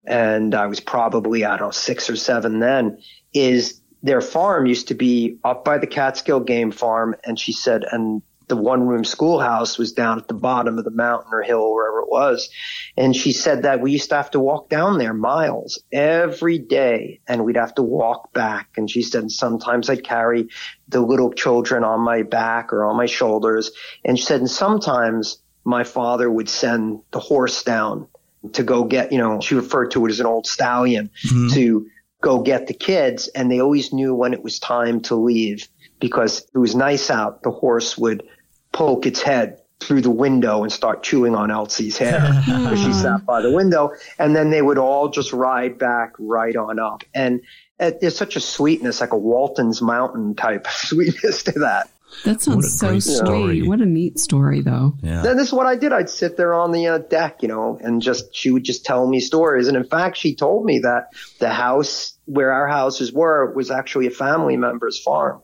and 0.05 0.55
I 0.55 0.67
was 0.67 0.81
probably, 0.81 1.45
I 1.45 1.57
don't 1.57 1.69
know, 1.69 1.71
six 1.71 2.09
or 2.11 2.17
seven 2.17 2.59
then, 2.59 2.99
is 3.33 3.81
their 4.03 4.21
farm 4.21 4.67
used 4.67 4.89
to 4.89 4.95
be 4.95 5.39
up 5.45 5.65
by 5.65 5.79
the 5.79 5.87
Catskill 5.87 6.41
Game 6.41 6.73
Farm. 6.73 7.15
And 7.25 7.39
she 7.39 7.53
said, 7.53 7.85
and 7.91 8.23
the 8.49 8.57
one 8.57 8.87
room 8.87 9.05
schoolhouse 9.05 9.79
was 9.79 9.93
down 9.93 10.19
at 10.19 10.29
the 10.29 10.35
bottom 10.35 10.79
of 10.79 10.85
the 10.85 10.91
mountain 10.91 11.33
or 11.33 11.43
hill, 11.43 11.61
or 11.61 11.75
wherever 11.75 12.01
it 12.01 12.11
was. 12.11 12.51
And 12.97 13.15
she 13.15 13.33
said 13.33 13.63
that 13.63 13.81
we 13.81 13.93
used 13.93 14.11
to 14.11 14.17
have 14.17 14.31
to 14.33 14.41
walk 14.41 14.69
down 14.69 14.99
there 14.99 15.15
miles 15.15 15.83
every 15.91 16.59
day 16.59 17.21
and 17.27 17.45
we'd 17.45 17.57
have 17.57 17.75
to 17.77 17.83
walk 17.83 18.33
back. 18.33 18.71
And 18.77 18.91
she 18.91 19.03
said 19.03 19.31
sometimes 19.31 19.89
I'd 19.89 20.05
carry 20.05 20.49
the 20.89 21.01
little 21.01 21.33
children 21.33 21.85
on 21.85 22.01
my 22.01 22.23
back 22.23 22.73
or 22.73 22.85
on 22.85 22.97
my 22.97 23.07
shoulders. 23.07 23.71
And 24.05 24.19
she 24.19 24.25
said, 24.25 24.41
and 24.41 24.51
sometimes 24.51 25.39
my 25.65 25.85
father 25.85 26.31
would 26.31 26.49
send 26.49 27.03
the 27.13 27.21
horse 27.21 27.63
down 27.63 28.09
to 28.55 28.63
go 28.63 28.85
get, 28.85 29.13
you 29.13 29.19
know, 29.19 29.41
she 29.41 29.55
referred 29.55 29.93
to 29.93 30.05
it 30.07 30.11
as 30.11 30.21
an 30.21 30.27
old 30.27 30.47
stallion 30.47 31.11
mm-hmm. 31.25 31.55
to 31.55 31.87
go 32.21 32.43
get 32.43 32.67
the 32.67 32.75
kids. 32.75 33.29
And 33.29 33.51
they 33.51 33.61
always 33.61 33.93
knew 33.93 34.15
when 34.15 34.35
it 34.35 34.43
was 34.43 34.59
time 34.59 35.01
to 35.03 35.15
leave 35.15 35.69
because 36.03 36.41
if 36.41 36.55
it 36.55 36.59
was 36.59 36.75
nice 36.75 37.09
out. 37.09 37.43
The 37.43 37.51
horse 37.51 37.97
would 37.97 38.25
poke 38.73 39.07
its 39.07 39.23
head 39.23 39.61
through 39.81 40.03
the 40.03 40.11
window 40.11 40.63
and 40.63 40.73
start 40.73 41.03
chewing 41.03 41.35
on 41.35 41.51
Elsie's 41.51 41.97
hair 41.97 42.21
because 42.47 42.83
she 42.83 42.93
sat 42.93 43.25
by 43.25 43.41
the 43.41 43.53
window. 43.53 43.93
And 44.19 44.37
then 44.37 44.51
they 44.51 44.61
would 44.61 44.79
all 44.79 45.09
just 45.09 45.33
ride 45.33 45.79
back 45.79 46.13
right 46.19 46.55
on 46.57 46.79
up. 46.79 47.05
And 47.15 47.41
there's 47.79 48.17
such 48.17 48.37
a 48.37 48.41
sweetness, 48.41 49.01
like 49.01 49.13
a 49.13 49.19
Walton's 49.19 49.81
Mountain 49.81 50.35
type 50.35 50.67
sweetness 50.71 51.45
to 51.45 51.53
that. 51.61 51.89
That 52.25 52.43
sounds 52.43 52.79
so 52.79 52.99
sweet. 52.99 53.67
What 53.67 53.81
a 53.81 53.87
neat 53.87 54.19
story, 54.19 54.61
though. 54.61 54.95
Yeah. 55.03 55.23
Then 55.23 55.39
this 55.39 55.49
is 55.49 55.53
what 55.55 55.67
I 55.67 55.77
did. 55.77 55.93
I'd 55.93 56.11
sit 56.11 56.37
there 56.37 56.53
on 56.53 56.71
the 56.71 56.87
uh, 56.87 56.99
deck, 56.99 57.43
you 57.43 57.49
know, 57.49 57.79
and 57.81 58.03
just 58.03 58.35
she 58.35 58.51
would 58.51 58.65
just 58.65 58.85
tell 58.85 59.07
me 59.09 59.19
stories. 59.19 59.67
And 59.67 59.79
in 59.79 59.85
fact, 59.85 60.19
she 60.19 60.35
told 60.35 60.67
me 60.67 60.81
that 60.81 61.09
the 61.39 61.49
house 61.49 62.19
where 62.27 62.53
our 62.53 62.69
houses 62.69 63.13
were 63.13 63.53
was 63.55 63.71
actually 63.71 64.09
a 64.09 64.11
family 64.11 64.59
member's 64.59 65.01
farm 65.01 65.41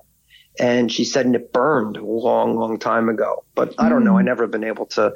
and 0.59 0.91
she 0.91 1.05
said 1.05 1.27
and 1.27 1.35
it 1.35 1.53
burned 1.53 1.97
a 1.97 2.05
long, 2.05 2.57
long 2.57 2.79
time 2.79 3.09
ago. 3.09 3.45
But 3.55 3.75
I 3.79 3.89
don't 3.89 4.05
know. 4.05 4.17
I 4.17 4.21
hmm. 4.21 4.27
never 4.27 4.47
been 4.47 4.65
able 4.65 4.87
to 4.87 5.15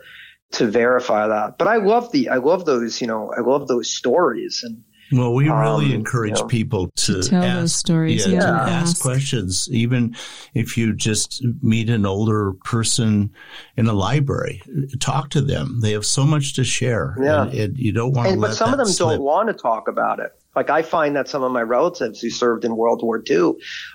to 0.52 0.66
verify 0.66 1.28
that. 1.28 1.58
But 1.58 1.68
I 1.68 1.76
love 1.76 2.12
the 2.12 2.28
I 2.28 2.36
love 2.36 2.64
those 2.64 3.00
you 3.00 3.06
know 3.06 3.32
I 3.36 3.40
love 3.40 3.68
those 3.68 3.90
stories 3.90 4.62
and. 4.64 4.84
Well, 5.14 5.34
we 5.34 5.50
really 5.50 5.86
um, 5.86 5.92
encourage 5.92 6.38
you 6.38 6.44
know, 6.44 6.48
people 6.48 6.88
to, 6.88 7.20
to 7.20 7.28
tell 7.28 7.42
ask, 7.42 7.60
those 7.60 7.74
stories. 7.74 8.26
Yeah, 8.26 8.32
yeah. 8.32 8.40
To 8.40 8.46
ask. 8.46 8.72
ask 8.72 9.02
questions. 9.02 9.68
Even 9.70 10.16
if 10.54 10.78
you 10.78 10.94
just 10.94 11.44
meet 11.60 11.90
an 11.90 12.06
older 12.06 12.54
person 12.64 13.30
in 13.76 13.86
a 13.88 13.92
library, 13.92 14.62
talk 15.00 15.28
to 15.30 15.42
them. 15.42 15.80
They 15.82 15.92
have 15.92 16.06
so 16.06 16.24
much 16.24 16.54
to 16.54 16.64
share. 16.64 17.14
Yeah. 17.20 17.42
And, 17.42 17.52
and 17.52 17.78
you 17.78 17.92
don't 17.92 18.12
want 18.12 18.30
to. 18.30 18.40
But 18.40 18.54
some 18.54 18.72
of 18.72 18.78
them 18.78 18.86
slip. 18.86 19.16
don't 19.16 19.22
want 19.22 19.48
to 19.48 19.52
talk 19.52 19.86
about 19.86 20.18
it. 20.18 20.32
Like 20.54 20.68
I 20.68 20.82
find 20.82 21.16
that 21.16 21.28
some 21.28 21.42
of 21.42 21.50
my 21.50 21.62
relatives 21.62 22.20
who 22.20 22.28
served 22.28 22.64
in 22.64 22.76
World 22.76 23.02
War 23.02 23.22
II, 23.28 23.54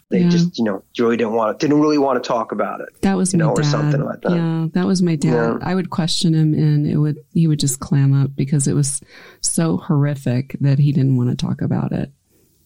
they 0.10 0.22
yeah. 0.22 0.30
just, 0.30 0.58
you 0.58 0.64
know, 0.64 0.84
really 0.98 1.16
didn't 1.16 1.34
want 1.34 1.60
to, 1.60 1.68
didn't 1.68 1.80
really 1.80 2.00
want 2.00 2.22
to 2.22 2.28
talk 2.28 2.52
about 2.52 2.82
it. 2.82 3.00
That 3.02 3.16
was 3.16 3.34
you 3.34 3.40
my 3.40 3.46
know, 3.46 3.56
dad. 3.56 3.62
or 3.62 3.64
something 3.64 4.04
like 4.04 4.22
that. 4.22 4.32
Yeah, 4.32 4.68
that 4.74 4.88
was 4.88 5.04
my 5.04 5.16
dad. 5.16 5.30
Yeah. 5.32 5.58
I 5.62 5.76
would 5.76 5.92
question 5.92 6.34
him, 6.34 6.56
and 6.56 6.88
it 6.88 6.98
would 6.98 7.18
he 7.32 7.48
would 7.48 7.60
just 7.60 7.80
clam 7.80 8.14
up 8.14 8.36
because 8.36 8.68
it 8.68 8.74
was 8.74 9.02
so 9.42 9.78
horrific 9.78 10.58
that 10.62 10.80
he 10.80 10.92
didn't 10.92 11.18
want 11.18 11.30
to 11.30 11.36
talk 11.36 11.62
about 11.62 11.92
it. 11.92 12.12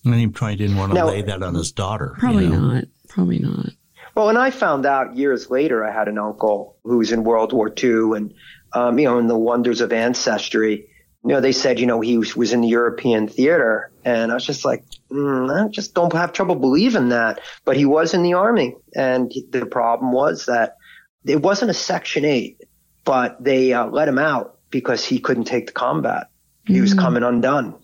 And 0.06 0.16
he 0.16 0.28
probably 0.28 0.56
didn't 0.56 0.78
want 0.78 0.94
to 0.94 0.96
now, 0.96 1.08
lay 1.08 1.22
that 1.24 1.44
on 1.44 1.54
his 1.54 1.74
daughter. 1.74 2.16
Probably 2.18 2.46
you 2.46 2.52
know? 2.52 2.60
not. 2.60 2.86
Probably 3.10 3.40
not. 3.40 3.72
Well, 4.16 4.30
and 4.30 4.38
I 4.38 4.52
found 4.52 4.86
out 4.86 5.16
years 5.16 5.50
later, 5.50 5.86
I 5.86 5.92
had 5.92 6.08
an 6.08 6.18
uncle 6.18 6.78
who 6.84 6.98
was 6.98 7.12
in 7.12 7.24
World 7.24 7.52
War 7.52 7.72
II, 7.78 8.16
and 8.16 8.34
um, 8.74 8.98
you 8.98 9.06
know, 9.06 9.20
in 9.20 9.28
the 9.28 9.38
wonders 9.38 9.82
of 9.82 9.92
ancestry 9.92 10.88
you 11.24 11.30
know, 11.30 11.42
they 11.42 11.52
said, 11.52 11.80
you 11.80 11.86
know, 11.86 12.02
he 12.02 12.18
was, 12.18 12.36
was 12.36 12.52
in 12.52 12.62
the 12.62 12.68
European 12.68 13.28
theater. 13.28 13.92
And 14.04 14.32
I 14.32 14.34
was 14.34 14.46
just 14.46 14.66
like, 14.66 14.84
mm, 15.12 15.66
I 15.66 15.70
just 15.70 15.94
don't 15.94 16.14
have 16.14 16.34
trouble 16.34 16.56
believing 16.56 17.10
that. 17.10 17.42
But 17.64 17.78
he 17.78 17.86
was 17.86 18.14
in 18.14 18.24
the 18.24 18.34
army. 18.34 18.76
And 18.96 19.32
the 19.50 19.68
problem 19.68 20.12
was 20.12 20.48
that 20.48 20.78
it 21.24 21.42
wasn't 21.42 21.70
a 21.70 21.76
Section 21.76 22.26
8, 22.26 22.62
but 23.06 23.44
they 23.44 23.74
uh, 23.74 23.86
let 23.86 24.08
him 24.08 24.18
out 24.18 24.58
because 24.72 25.06
he 25.06 25.20
couldn't 25.20 25.44
take 25.44 25.68
the 25.68 25.74
combat. 25.74 26.28
He 26.66 26.74
mm-hmm. 26.74 26.82
was 26.82 26.94
coming 26.96 27.22
undone. 27.22 27.76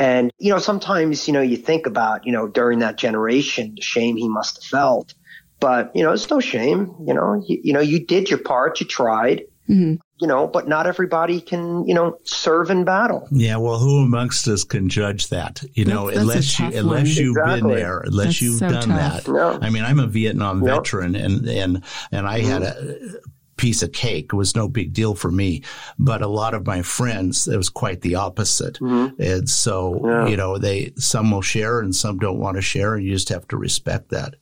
And, 0.00 0.32
you 0.38 0.50
know, 0.50 0.58
sometimes, 0.58 1.28
you 1.28 1.34
know, 1.34 1.42
you 1.42 1.58
think 1.58 1.86
about, 1.86 2.26
you 2.26 2.32
know, 2.32 2.48
during 2.48 2.80
that 2.80 2.96
generation, 2.96 3.74
the 3.76 3.82
shame 3.82 4.16
he 4.16 4.28
must 4.28 4.56
have 4.56 4.64
felt. 4.64 5.14
But, 5.60 5.94
you 5.94 6.02
know, 6.02 6.12
it's 6.12 6.28
no 6.30 6.40
shame. 6.40 6.96
You 7.06 7.14
know, 7.14 7.44
you, 7.46 7.60
you 7.62 7.72
know, 7.72 7.80
you 7.80 8.04
did 8.04 8.30
your 8.30 8.38
part, 8.38 8.80
you 8.80 8.86
tried. 8.86 9.42
Mm-hmm 9.68 9.96
you 10.20 10.26
know, 10.26 10.46
but 10.46 10.68
not 10.68 10.86
everybody 10.86 11.40
can, 11.40 11.86
you 11.86 11.94
know, 11.94 12.18
serve 12.24 12.70
in 12.70 12.84
battle. 12.84 13.26
Yeah, 13.30 13.56
well, 13.56 13.78
who 13.78 14.04
amongst 14.04 14.46
us 14.48 14.64
can 14.64 14.88
judge 14.88 15.28
that? 15.28 15.62
You 15.72 15.84
know, 15.86 16.06
that's, 16.06 16.20
unless 16.20 16.58
you 16.58 16.66
unless 16.78 17.16
you've 17.16 17.36
exactly. 17.36 17.60
been 17.60 17.76
there, 17.76 18.00
unless 18.00 18.26
that's 18.26 18.42
you've 18.42 18.58
so 18.58 18.68
done 18.68 18.88
tough. 18.88 19.24
that. 19.24 19.32
Yeah. 19.32 19.58
I 19.62 19.70
mean, 19.70 19.84
I'm 19.84 19.98
a 19.98 20.06
Vietnam 20.06 20.62
yep. 20.62 20.76
veteran, 20.76 21.16
and 21.16 21.48
and 21.48 21.84
and 22.12 22.26
I 22.26 22.40
had 22.40 22.62
a 22.62 22.98
piece 23.60 23.82
of 23.82 23.92
cake 23.92 24.30
it 24.32 24.36
was 24.36 24.56
no 24.56 24.66
big 24.66 24.94
deal 24.94 25.14
for 25.14 25.30
me 25.30 25.62
but 25.98 26.22
a 26.22 26.26
lot 26.26 26.54
of 26.54 26.66
my 26.66 26.80
friends 26.80 27.46
it 27.46 27.58
was 27.58 27.68
quite 27.68 28.00
the 28.00 28.14
opposite 28.14 28.80
mm-hmm. 28.80 29.20
and 29.20 29.50
so 29.50 30.00
yeah. 30.02 30.26
you 30.26 30.34
know 30.34 30.56
they 30.56 30.90
some 30.96 31.30
will 31.30 31.42
share 31.42 31.80
and 31.80 31.94
some 31.94 32.18
don't 32.18 32.38
want 32.38 32.56
to 32.56 32.62
share 32.62 32.94
and 32.94 33.04
you 33.04 33.12
just 33.12 33.28
have 33.28 33.46
to 33.46 33.58
respect 33.58 34.08
that 34.08 34.34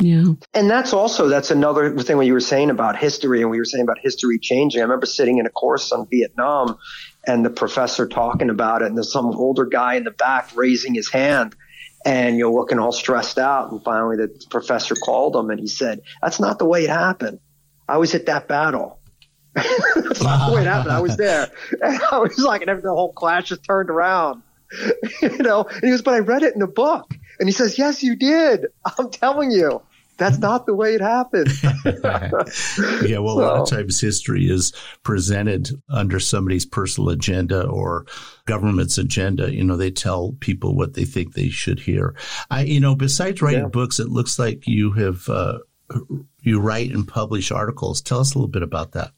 yeah. 0.00 0.24
And 0.54 0.70
that's 0.70 0.92
also, 0.92 1.28
that's 1.28 1.50
another 1.50 1.96
thing 1.98 2.16
what 2.16 2.26
you 2.26 2.32
were 2.32 2.40
saying 2.40 2.70
about 2.70 2.96
history 2.96 3.42
and 3.42 3.50
we 3.50 3.58
were 3.58 3.64
saying 3.64 3.82
about 3.82 3.98
history 3.98 4.38
changing. 4.38 4.80
I 4.80 4.84
remember 4.84 5.06
sitting 5.06 5.38
in 5.38 5.46
a 5.46 5.50
course 5.50 5.90
on 5.90 6.06
Vietnam 6.08 6.78
and 7.26 7.44
the 7.44 7.50
professor 7.50 8.06
talking 8.06 8.48
about 8.48 8.82
it 8.82 8.86
and 8.86 8.96
there's 8.96 9.12
some 9.12 9.26
older 9.26 9.66
guy 9.66 9.94
in 9.94 10.04
the 10.04 10.12
back 10.12 10.50
raising 10.54 10.94
his 10.94 11.10
hand 11.10 11.56
and 12.04 12.38
you're 12.38 12.52
looking 12.52 12.78
all 12.78 12.92
stressed 12.92 13.38
out. 13.38 13.72
And 13.72 13.82
finally 13.82 14.16
the 14.16 14.28
professor 14.50 14.94
called 14.94 15.34
him 15.34 15.50
and 15.50 15.58
he 15.58 15.66
said, 15.66 16.02
that's 16.22 16.38
not 16.38 16.60
the 16.60 16.66
way 16.66 16.84
it 16.84 16.90
happened. 16.90 17.40
I 17.88 17.96
was 17.96 18.14
at 18.14 18.26
that 18.26 18.46
battle. 18.46 19.00
that's 19.54 20.22
not 20.22 20.48
the 20.48 20.54
way 20.54 20.62
it 20.62 20.66
happened. 20.66 20.92
I 20.92 21.00
was 21.00 21.16
there. 21.16 21.50
And 21.82 22.00
I 22.12 22.18
was 22.18 22.38
like, 22.38 22.62
and 22.62 22.82
the 22.82 22.90
whole 22.90 23.12
class 23.12 23.44
just 23.44 23.64
turned 23.64 23.90
around, 23.90 24.42
you 25.22 25.38
know, 25.38 25.64
and 25.64 25.82
he 25.82 25.90
goes, 25.90 26.02
but 26.02 26.14
I 26.14 26.20
read 26.20 26.44
it 26.44 26.54
in 26.54 26.62
a 26.62 26.68
book. 26.68 27.12
And 27.40 27.48
he 27.48 27.52
says, 27.52 27.78
yes, 27.78 28.02
you 28.02 28.14
did. 28.14 28.66
I'm 28.98 29.10
telling 29.10 29.50
you 29.50 29.82
that's 30.18 30.38
not 30.38 30.66
the 30.66 30.74
way 30.74 30.94
it 30.94 31.00
happened. 31.00 31.50
yeah, 33.08 33.18
well, 33.18 33.36
so. 33.36 33.40
a 33.40 33.46
lot 33.46 33.60
of 33.60 33.70
times 33.70 34.00
history 34.00 34.50
is 34.50 34.72
presented 35.02 35.70
under 35.88 36.20
somebody's 36.20 36.66
personal 36.66 37.10
agenda 37.10 37.66
or 37.66 38.04
government's 38.44 38.98
agenda. 38.98 39.54
You 39.54 39.64
know, 39.64 39.76
they 39.76 39.90
tell 39.90 40.32
people 40.40 40.74
what 40.74 40.94
they 40.94 41.04
think 41.04 41.32
they 41.34 41.48
should 41.48 41.80
hear. 41.80 42.14
I, 42.50 42.62
you 42.62 42.80
know, 42.80 42.94
besides 42.94 43.40
writing 43.40 43.62
yeah. 43.62 43.68
books, 43.68 43.98
it 44.00 44.08
looks 44.08 44.38
like 44.38 44.66
you 44.66 44.92
have 44.92 45.28
uh, 45.28 45.58
you 46.42 46.60
write 46.60 46.90
and 46.90 47.06
publish 47.06 47.50
articles. 47.50 48.02
Tell 48.02 48.20
us 48.20 48.34
a 48.34 48.38
little 48.38 48.48
bit 48.48 48.62
about 48.62 48.92
that. 48.92 49.12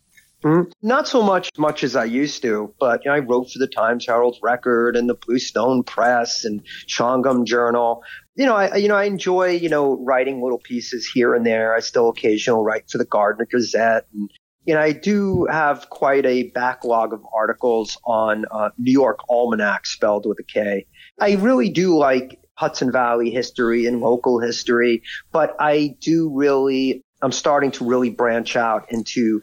Mm-hmm. 0.44 0.70
Not 0.82 1.06
so 1.06 1.22
much 1.22 1.50
much 1.58 1.84
as 1.84 1.96
I 1.96 2.04
used 2.04 2.42
to, 2.42 2.74
but 2.80 3.04
you 3.04 3.10
know, 3.10 3.16
I 3.16 3.20
wrote 3.20 3.50
for 3.50 3.58
the 3.58 3.66
Times 3.66 4.06
Herald 4.06 4.38
Record 4.42 4.96
and 4.96 5.08
the 5.08 5.14
Blue 5.14 5.38
Stone 5.38 5.82
Press 5.82 6.44
and 6.44 6.62
Shawangunk 6.88 7.46
Journal 7.46 8.02
you 8.40 8.46
know, 8.46 8.56
I 8.56 8.76
you 8.76 8.88
know 8.88 8.96
I 8.96 9.04
enjoy 9.04 9.50
you 9.50 9.68
know 9.68 10.02
writing 10.02 10.42
little 10.42 10.58
pieces 10.58 11.06
here 11.06 11.34
and 11.34 11.44
there. 11.44 11.74
I 11.74 11.80
still 11.80 12.08
occasionally 12.08 12.64
write 12.64 12.88
for 12.90 12.96
the 12.96 13.04
Gardiner 13.04 13.44
Gazette, 13.44 14.06
and 14.14 14.30
you 14.64 14.72
know 14.72 14.80
I 14.80 14.92
do 14.92 15.46
have 15.50 15.90
quite 15.90 16.24
a 16.24 16.44
backlog 16.44 17.12
of 17.12 17.20
articles 17.34 17.98
on 18.02 18.46
uh, 18.50 18.70
New 18.78 18.92
York 18.92 19.18
Almanack, 19.28 19.86
spelled 19.86 20.24
with 20.24 20.38
a 20.38 20.42
K. 20.42 20.86
I 21.20 21.34
really 21.34 21.68
do 21.68 21.98
like 21.98 22.40
Hudson 22.54 22.90
Valley 22.90 23.30
history 23.30 23.84
and 23.84 24.00
local 24.00 24.40
history, 24.40 25.02
but 25.32 25.54
I 25.60 25.96
do 26.00 26.30
really 26.34 27.04
I'm 27.20 27.32
starting 27.32 27.72
to 27.72 27.84
really 27.84 28.08
branch 28.08 28.56
out 28.56 28.90
into 28.90 29.42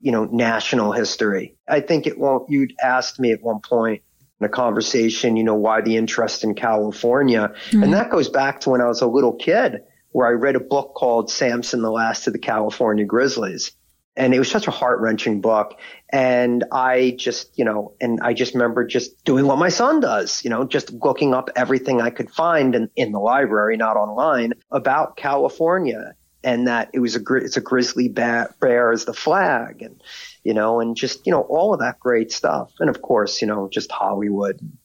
you 0.00 0.12
know, 0.12 0.24
national 0.24 0.92
history. 0.92 1.56
I 1.68 1.80
think 1.80 2.06
it 2.06 2.18
won't, 2.18 2.48
you'd 2.48 2.72
asked 2.82 3.18
me 3.18 3.32
at 3.32 3.42
one 3.42 3.60
point 3.60 4.02
in 4.40 4.46
a 4.46 4.48
conversation, 4.48 5.36
you 5.36 5.44
know, 5.44 5.54
why 5.54 5.80
the 5.80 5.96
interest 5.96 6.44
in 6.44 6.54
California. 6.54 7.52
Mm-hmm. 7.70 7.82
And 7.82 7.94
that 7.94 8.10
goes 8.10 8.28
back 8.28 8.60
to 8.60 8.70
when 8.70 8.80
I 8.80 8.86
was 8.86 9.00
a 9.00 9.06
little 9.06 9.34
kid 9.34 9.80
where 10.10 10.26
I 10.26 10.30
read 10.30 10.56
a 10.56 10.60
book 10.60 10.94
called 10.94 11.30
Samson, 11.30 11.82
the 11.82 11.90
Last 11.90 12.26
of 12.26 12.32
the 12.32 12.38
California 12.38 13.04
Grizzlies. 13.04 13.72
And 14.16 14.34
it 14.34 14.38
was 14.38 14.50
such 14.50 14.66
a 14.66 14.72
heart 14.72 15.00
wrenching 15.00 15.40
book. 15.40 15.78
And 16.12 16.64
I 16.72 17.14
just, 17.16 17.56
you 17.56 17.64
know, 17.64 17.94
and 18.00 18.18
I 18.20 18.34
just 18.34 18.54
remember 18.54 18.84
just 18.84 19.24
doing 19.24 19.46
what 19.46 19.58
my 19.58 19.68
son 19.68 20.00
does, 20.00 20.42
you 20.42 20.50
know, 20.50 20.64
just 20.64 20.92
looking 20.92 21.34
up 21.34 21.50
everything 21.54 22.00
I 22.00 22.10
could 22.10 22.30
find 22.30 22.74
in, 22.74 22.90
in 22.96 23.12
the 23.12 23.20
library, 23.20 23.76
not 23.76 23.96
online, 23.96 24.54
about 24.72 25.16
California 25.16 26.14
and 26.44 26.68
that 26.68 26.90
it 26.92 27.00
was 27.00 27.16
a 27.16 27.34
it's 27.36 27.56
a 27.56 27.60
grizzly 27.60 28.08
bear 28.08 28.92
as 28.92 29.04
the 29.04 29.12
flag 29.12 29.82
and 29.82 30.02
you 30.44 30.54
know 30.54 30.80
and 30.80 30.96
just 30.96 31.26
you 31.26 31.32
know 31.32 31.42
all 31.42 31.74
of 31.74 31.80
that 31.80 31.98
great 32.00 32.32
stuff. 32.32 32.72
And 32.80 32.88
of 32.88 33.02
course 33.02 33.40
you 33.40 33.48
know 33.48 33.68
just 33.68 33.90
Hollywood 33.90 34.60
and 34.60 34.78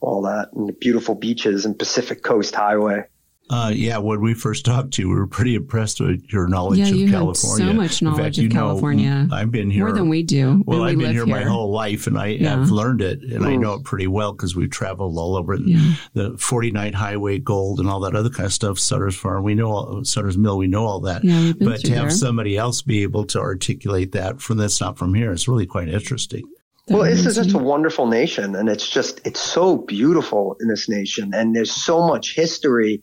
all 0.00 0.22
that 0.22 0.52
and 0.52 0.68
the 0.68 0.72
beautiful 0.72 1.14
beaches 1.14 1.64
and 1.64 1.78
Pacific 1.78 2.22
Coast 2.22 2.54
Highway 2.54 3.04
uh, 3.50 3.70
yeah, 3.74 3.98
when 3.98 4.20
we 4.20 4.32
first 4.32 4.64
talked 4.64 4.92
to 4.94 5.02
you, 5.02 5.08
we 5.08 5.14
were 5.14 5.26
pretty 5.26 5.54
impressed 5.54 6.00
with 6.00 6.24
your 6.32 6.48
knowledge 6.48 6.78
yeah, 6.78 6.88
of 6.88 6.94
you 6.94 7.10
California. 7.10 7.66
so 7.66 7.72
much 7.74 8.00
knowledge 8.00 8.36
fact, 8.36 8.38
of 8.38 8.50
California. 8.50 9.24
Know, 9.24 9.36
I've 9.36 9.50
been 9.50 9.70
here 9.70 9.84
more 9.84 9.94
than 9.94 10.08
we 10.08 10.22
do. 10.22 10.62
Well, 10.64 10.84
I've 10.84 10.96
been 10.96 11.12
here, 11.12 11.26
here, 11.26 11.34
my 11.34 11.42
whole 11.42 11.70
life, 11.70 12.06
and 12.06 12.16
I, 12.18 12.28
yeah. 12.28 12.50
have 12.50 12.70
learned 12.70 13.02
it, 13.02 13.22
and 13.22 13.44
I 13.44 13.56
know 13.56 13.74
it 13.74 13.84
pretty 13.84 14.06
well 14.06 14.32
because 14.32 14.56
we've 14.56 14.70
traveled 14.70 15.18
all 15.18 15.36
over 15.36 15.56
yeah. 15.56 15.94
the 16.14 16.36
49 16.38 16.92
Highway 16.94 17.40
Gold 17.40 17.80
and 17.80 17.90
all 17.90 18.00
that 18.00 18.14
other 18.14 18.30
kind 18.30 18.46
of 18.46 18.52
stuff. 18.52 18.78
Sutter's 18.78 19.16
Farm, 19.16 19.44
we 19.44 19.54
know 19.54 19.70
all, 19.70 20.04
Sutter's 20.04 20.38
Mill, 20.38 20.56
we 20.56 20.66
know 20.66 20.86
all 20.86 21.00
that. 21.00 21.22
Yeah, 21.22 21.52
but 21.58 21.80
to 21.80 21.94
have 21.94 22.08
there. 22.08 22.10
somebody 22.10 22.56
else 22.56 22.80
be 22.80 23.02
able 23.02 23.24
to 23.26 23.40
articulate 23.40 24.12
that 24.12 24.40
from 24.40 24.56
that's 24.56 24.80
not 24.80 24.96
from 24.96 25.12
here, 25.14 25.32
it's 25.32 25.48
really 25.48 25.66
quite 25.66 25.88
interesting. 25.88 26.44
Well, 26.88 27.04
this 27.04 27.26
is 27.26 27.36
just 27.36 27.54
a 27.54 27.58
wonderful 27.58 28.06
nation, 28.06 28.56
and 28.56 28.68
it's 28.68 28.88
just 28.88 29.24
it's 29.24 29.40
so 29.40 29.76
beautiful 29.76 30.56
in 30.60 30.68
this 30.68 30.88
nation, 30.88 31.32
and 31.32 31.54
there's 31.54 31.70
so 31.70 32.06
much 32.06 32.34
history 32.34 33.02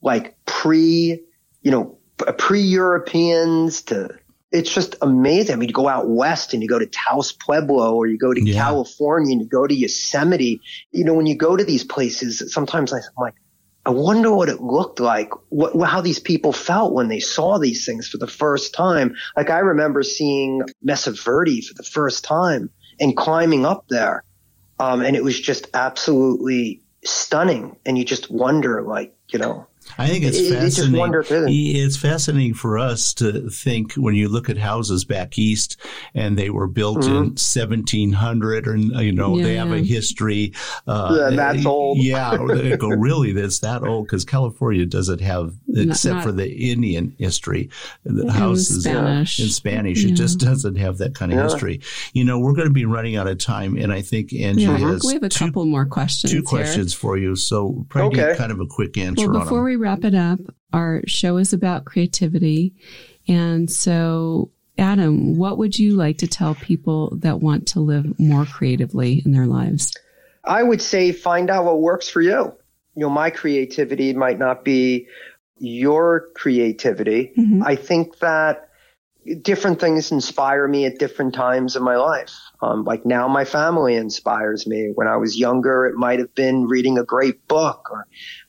like 0.00 0.36
pre, 0.46 1.22
you 1.62 1.70
know, 1.70 1.98
pre 2.38 2.60
Europeans 2.60 3.82
to, 3.82 4.10
it's 4.52 4.72
just 4.72 4.96
amazing. 5.02 5.54
I 5.54 5.56
mean, 5.56 5.68
you 5.68 5.74
go 5.74 5.88
out 5.88 6.08
west 6.08 6.54
and 6.54 6.62
you 6.62 6.68
go 6.68 6.78
to 6.78 6.86
Taos 6.86 7.32
Pueblo 7.32 7.94
or 7.94 8.06
you 8.06 8.16
go 8.16 8.32
to 8.32 8.42
yeah. 8.42 8.54
California 8.54 9.32
and 9.32 9.42
you 9.42 9.48
go 9.48 9.66
to 9.66 9.74
Yosemite. 9.74 10.60
You 10.92 11.04
know, 11.04 11.14
when 11.14 11.26
you 11.26 11.36
go 11.36 11.56
to 11.56 11.64
these 11.64 11.84
places, 11.84 12.52
sometimes 12.52 12.92
I'm 12.92 13.00
like, 13.18 13.34
I 13.84 13.90
wonder 13.90 14.34
what 14.34 14.48
it 14.48 14.60
looked 14.60 14.98
like, 14.98 15.30
what, 15.48 15.88
how 15.88 16.00
these 16.00 16.18
people 16.18 16.52
felt 16.52 16.92
when 16.92 17.08
they 17.08 17.20
saw 17.20 17.58
these 17.58 17.84
things 17.84 18.08
for 18.08 18.18
the 18.18 18.26
first 18.26 18.74
time. 18.74 19.14
Like 19.36 19.50
I 19.50 19.58
remember 19.58 20.02
seeing 20.02 20.62
Mesa 20.82 21.12
Verde 21.12 21.60
for 21.60 21.74
the 21.74 21.84
first 21.84 22.24
time 22.24 22.70
and 23.00 23.16
climbing 23.16 23.66
up 23.66 23.86
there. 23.88 24.24
Um, 24.78 25.02
and 25.02 25.16
it 25.16 25.24
was 25.24 25.40
just 25.40 25.68
absolutely 25.74 26.82
stunning. 27.04 27.76
And 27.86 27.96
you 27.96 28.04
just 28.04 28.30
wonder, 28.30 28.82
like, 28.82 29.14
you 29.28 29.38
know, 29.38 29.66
I 29.98 30.08
think 30.08 30.24
it's 30.24 30.38
it, 30.38 30.52
fascinating. 30.52 31.46
it's 31.48 31.96
fascinating 31.96 32.54
for 32.54 32.78
us 32.78 33.14
to 33.14 33.48
think 33.50 33.94
when 33.94 34.14
you 34.14 34.28
look 34.28 34.50
at 34.50 34.58
houses 34.58 35.04
back 35.04 35.38
east 35.38 35.76
and 36.14 36.36
they 36.36 36.50
were 36.50 36.66
built 36.66 36.98
mm-hmm. 36.98 37.10
in 37.10 37.24
1700 37.36 38.68
or, 38.68 38.76
you 38.76 39.12
know, 39.12 39.36
yeah, 39.36 39.44
they 39.44 39.54
have 39.54 39.70
yeah. 39.70 39.76
a 39.76 39.82
history. 39.82 40.52
Uh, 40.86 41.28
yeah, 41.30 41.36
that's 41.36 41.66
old. 41.66 41.98
Yeah. 41.98 42.36
go, 42.78 42.88
really, 42.88 43.32
that's 43.32 43.60
that 43.60 43.82
old 43.82 44.06
because 44.06 44.24
California 44.24 44.84
doesn't 44.84 45.20
have, 45.20 45.54
except 45.74 46.16
not, 46.16 46.24
for 46.24 46.32
the 46.32 46.50
Indian 46.50 47.14
history, 47.18 47.70
the 48.04 48.30
houses 48.30 48.84
Spanish. 48.84 49.40
in 49.40 49.48
Spanish. 49.48 50.02
Yeah. 50.02 50.10
It 50.10 50.14
just 50.14 50.38
doesn't 50.38 50.76
have 50.76 50.98
that 50.98 51.14
kind 51.14 51.32
of 51.32 51.38
history. 51.38 51.80
You 52.12 52.24
know, 52.24 52.38
we're 52.38 52.54
going 52.54 52.68
to 52.68 52.74
be 52.74 52.84
running 52.84 53.16
out 53.16 53.28
of 53.28 53.38
time. 53.38 53.76
And 53.76 53.92
I 53.92 54.02
think 54.02 54.32
Angie 54.32 54.64
has 54.64 55.04
we 55.04 55.14
have 55.14 55.22
a 55.22 55.28
two, 55.28 55.46
couple 55.46 55.64
more 55.64 55.86
questions. 55.86 56.32
Two 56.32 56.42
questions 56.42 56.92
for 56.92 57.16
you. 57.16 57.36
So 57.36 57.86
probably 57.88 58.20
okay. 58.20 58.36
kind 58.36 58.52
of 58.52 58.60
a 58.60 58.66
quick 58.66 58.96
answer 58.98 59.30
well, 59.30 59.40
before 59.40 59.62
we 59.62 59.75
wrap 59.78 60.04
it 60.04 60.14
up, 60.14 60.38
our 60.72 61.02
show 61.06 61.36
is 61.36 61.52
about 61.52 61.84
creativity. 61.84 62.74
And 63.28 63.70
so, 63.70 64.50
Adam, 64.78 65.36
what 65.36 65.58
would 65.58 65.78
you 65.78 65.94
like 65.94 66.18
to 66.18 66.26
tell 66.26 66.54
people 66.54 67.16
that 67.16 67.40
want 67.40 67.68
to 67.68 67.80
live 67.80 68.18
more 68.18 68.44
creatively 68.44 69.22
in 69.24 69.32
their 69.32 69.46
lives? 69.46 69.92
I 70.44 70.62
would 70.62 70.82
say 70.82 71.12
find 71.12 71.50
out 71.50 71.64
what 71.64 71.80
works 71.80 72.08
for 72.08 72.20
you. 72.20 72.54
You 72.94 73.02
know, 73.02 73.10
my 73.10 73.30
creativity 73.30 74.12
might 74.12 74.38
not 74.38 74.64
be 74.64 75.08
your 75.58 76.28
creativity. 76.34 77.32
Mm-hmm. 77.36 77.62
I 77.64 77.76
think 77.76 78.18
that 78.18 78.68
different 79.42 79.80
things 79.80 80.12
inspire 80.12 80.68
me 80.68 80.86
at 80.86 80.98
different 80.98 81.34
times 81.34 81.76
in 81.76 81.82
my 81.82 81.96
life. 81.96 82.34
Um, 82.62 82.84
like 82.84 83.04
now, 83.04 83.28
my 83.28 83.44
family 83.44 83.96
inspires 83.96 84.66
me. 84.66 84.92
When 84.94 85.08
I 85.08 85.16
was 85.16 85.38
younger, 85.38 85.86
it 85.86 85.96
might 85.96 86.18
have 86.20 86.34
been 86.34 86.66
reading 86.66 86.98
a 86.98 87.04
great 87.04 87.46
book 87.48 87.88
or 87.90 88.06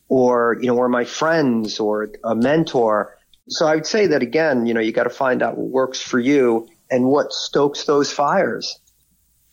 or, 0.09 0.57
you 0.61 0.67
know, 0.67 0.77
or 0.77 0.89
my 0.89 1.05
friends 1.05 1.79
or 1.79 2.09
a 2.23 2.35
mentor. 2.35 3.17
So 3.49 3.65
I 3.67 3.75
would 3.75 3.85
say 3.85 4.07
that 4.07 4.21
again, 4.21 4.65
you 4.65 4.73
know, 4.73 4.79
you 4.79 4.91
got 4.91 5.03
to 5.03 5.09
find 5.09 5.41
out 5.41 5.57
what 5.57 5.69
works 5.69 6.01
for 6.01 6.19
you 6.19 6.67
and 6.89 7.05
what 7.05 7.31
stokes 7.31 7.85
those 7.85 8.11
fires. 8.11 8.79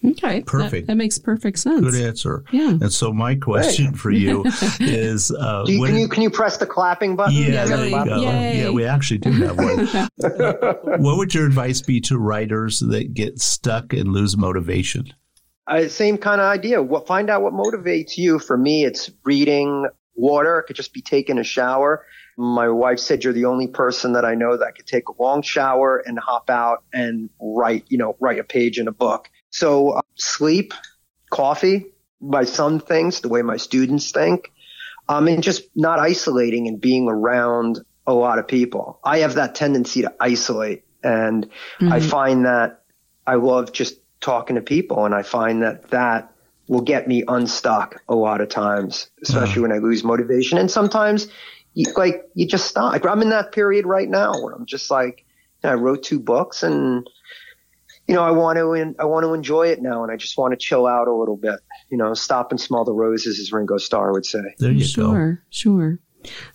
Okay. 0.05 0.42
Perfect. 0.42 0.86
That, 0.86 0.92
that, 0.92 0.96
makes 0.96 1.18
perfect 1.18 1.59
sense. 1.59 1.80
Good 1.80 1.94
answer. 1.94 2.44
Yeah. 2.52 2.70
And 2.70 2.92
so 2.92 3.12
my 3.12 3.36
question 3.36 3.86
right. 3.86 3.96
for 3.96 4.11
you 4.11 4.44
is, 4.80 5.30
uh, 5.30 5.64
you, 5.66 5.82
can 5.82 5.96
you 5.96 6.09
can 6.09 6.22
you 6.22 6.30
press 6.30 6.59
the 6.59 6.66
clapping 6.66 7.16
button? 7.16 7.34
Yeah, 7.34 7.48
yeah 7.48 7.64
there 7.64 7.86
you 7.86 8.05
go. 8.05 8.20
Yeah, 8.20 8.70
we 8.70 8.84
actually 8.84 9.18
do 9.18 9.32
have 9.32 9.57
one. 9.57 9.86
what 11.02 11.16
would 11.16 11.34
your 11.34 11.46
advice 11.46 11.80
be 11.80 12.00
to 12.02 12.18
writers 12.18 12.80
that 12.80 13.14
get 13.14 13.40
stuck 13.40 13.94
and 13.94 14.12
lose 14.12 14.36
motivation? 14.36 15.07
Uh, 15.66 15.88
same 15.88 16.18
kind 16.18 16.40
of 16.40 16.46
idea. 16.46 16.82
What 16.82 17.07
find 17.07 17.30
out 17.30 17.40
what 17.40 17.55
motivates 17.55 18.18
you. 18.18 18.38
For 18.38 18.59
me, 18.59 18.84
it's 18.84 19.11
reading, 19.24 19.86
water. 20.15 20.59
It 20.59 20.65
could 20.65 20.77
just 20.77 20.93
be 20.93 21.03
taking 21.03 21.39
a 21.39 21.45
shower. 21.45 22.07
My 22.37 22.69
wife 22.69 22.99
said 22.99 23.23
you're 23.23 23.33
the 23.33 23.45
only 23.45 23.69
person 23.69 24.15
that 24.15 24.25
I 24.25 24.35
know 24.35 24.57
that 24.57 24.75
could 24.75 24.87
take 24.87 25.09
a 25.09 25.23
long 25.23 25.43
shower 25.43 26.03
and 26.05 26.19
hop 26.19 26.51
out 26.51 26.83
and 26.93 27.31
write, 27.41 27.85
you 27.89 27.99
know, 27.99 28.17
write 28.19 28.39
a 28.39 28.45
page 28.45 28.79
in 28.79 28.89
a 28.89 28.93
book. 28.93 29.31
So 29.51 29.91
uh, 29.91 30.03
sleep, 30.17 30.75
coffee, 31.31 31.87
my 32.21 32.45
son 32.45 32.81
thinks, 32.81 33.21
the 33.21 33.29
way 33.29 33.43
my 33.43 33.57
students 33.57 34.11
think, 34.11 34.51
um, 35.09 35.29
and 35.29 35.43
just 35.43 35.65
not 35.77 35.99
isolating 35.99 36.67
and 36.67 36.81
being 36.81 37.09
around 37.09 37.81
a 38.07 38.15
lot 38.15 38.39
of 38.39 38.49
people. 38.49 38.99
I 39.05 39.19
have 39.19 39.35
that 39.35 39.55
tendency 39.55 40.03
to 40.03 40.15
isolate 40.21 40.85
and 41.03 41.47
mm-hmm. 41.47 41.93
I 41.93 42.01
find 42.01 42.47
that 42.47 42.83
I 43.27 43.35
love 43.35 43.73
just 43.73 43.99
talking 44.21 44.57
to 44.57 44.62
people 44.62 45.05
and 45.05 45.15
I 45.15 45.23
find 45.23 45.62
that 45.62 45.91
that 45.91 46.34
will 46.69 46.81
get 46.81 47.07
me 47.07 47.25
unstuck 47.27 48.03
a 48.09 48.15
lot 48.15 48.41
of 48.41 48.49
times, 48.49 49.11
especially 49.23 49.62
when 49.62 49.73
I 49.73 49.79
lose 49.79 50.03
motivation. 50.03 50.59
And 50.59 50.71
sometimes, 50.71 51.29
you, 51.75 51.93
like 51.97 52.23
you 52.35 52.47
just 52.47 52.67
stop. 52.67 52.93
Like, 52.93 53.07
I'm 53.07 53.23
in 53.23 53.31
that 53.31 53.53
period 53.53 53.87
right 53.87 54.09
now 54.09 54.33
where 54.43 54.55
I'm 54.55 54.67
just 54.67 54.91
like, 54.91 55.25
you 55.62 55.69
know, 55.69 55.73
I 55.73 55.75
wrote 55.75 56.03
two 56.03 56.21
books, 56.21 56.62
and 56.62 57.09
you 58.07 58.15
know, 58.15 58.23
I 58.23 58.31
want 58.31 58.59
to, 58.59 58.95
I 58.99 59.05
want 59.05 59.25
to 59.25 59.35
enjoy 59.35 59.69
it 59.69 59.83
now, 59.83 60.03
and 60.03 60.12
I 60.12 60.17
just 60.17 60.37
want 60.37 60.53
to 60.53 60.57
chill 60.57 60.87
out 60.87 61.09
a 61.09 61.15
little 61.15 61.37
bit. 61.37 61.61
You 61.91 61.99
know, 61.99 62.15
stop 62.15 62.51
and 62.51 62.61
smell 62.61 62.85
the 62.85 62.93
roses, 62.93 63.39
as 63.41 63.53
Ringo 63.53 63.79
Starr 63.79 64.12
would 64.12 64.27
say. 64.27 64.55
There 64.59 64.71
you 64.71 64.85
sure, 64.85 65.05
go. 65.05 65.12
Sure, 65.12 65.43
sure. 65.51 65.99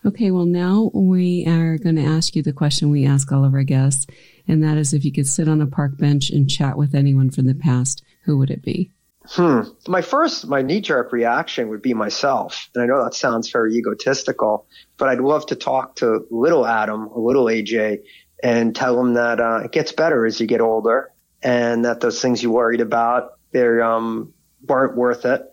Okay, 0.06 0.32
well, 0.32 0.46
now 0.46 0.90
we 0.94 1.46
are 1.46 1.78
going 1.78 1.96
to 1.96 2.04
ask 2.04 2.36
you 2.36 2.42
the 2.42 2.54
question 2.54 2.90
we 2.90 3.06
ask 3.06 3.32
all 3.32 3.46
of 3.46 3.54
our 3.54 3.64
guests, 3.64 4.08
and 4.48 4.64
that 4.64 4.78
is 4.78 4.94
if 4.94 5.06
you 5.06 5.12
could 5.12 5.28
sit 5.28 5.48
on 5.48 5.62
a 5.62 5.68
park 5.68 5.98
bench 5.98 6.32
and 6.32 6.50
chat 6.50 6.78
with 6.78 6.96
anyone 6.96 7.30
from 7.30 7.46
the 7.46 7.54
past, 7.54 8.04
who 8.24 8.38
would 8.38 8.50
it 8.50 8.64
be? 8.64 8.92
Hmm. 9.26 9.62
My 9.88 10.02
first, 10.02 10.48
my 10.48 10.62
knee 10.62 10.82
jerk 10.82 11.12
reaction 11.12 11.70
would 11.70 11.82
be 11.82 11.94
myself. 11.94 12.70
And 12.74 12.84
I 12.84 12.88
know 12.88 13.04
that 13.04 13.14
sounds 13.14 13.50
very 13.52 13.76
egotistical, 13.76 14.66
but 14.98 15.10
I'd 15.10 15.20
love 15.20 15.46
to 15.48 15.56
talk 15.56 15.98
to 15.98 16.26
little 16.32 16.66
Adam, 16.66 17.10
little 17.16 17.46
AJ, 17.46 18.00
and 18.42 18.76
tell 18.76 19.00
him 19.00 19.16
that 19.16 19.40
uh, 19.40 19.62
it 19.66 19.72
gets 19.72 19.92
better 19.92 20.26
as 20.26 20.40
you 20.40 20.48
get 20.48 20.62
older 20.62 21.12
and 21.44 21.86
that 21.86 22.00
those 22.00 22.22
things 22.22 22.42
you 22.42 22.52
worried 22.52 22.82
about, 22.82 23.38
they 23.52 23.82
um, 23.82 24.34
weren't 24.68 24.96
worth 24.96 25.26
it. 25.26 25.46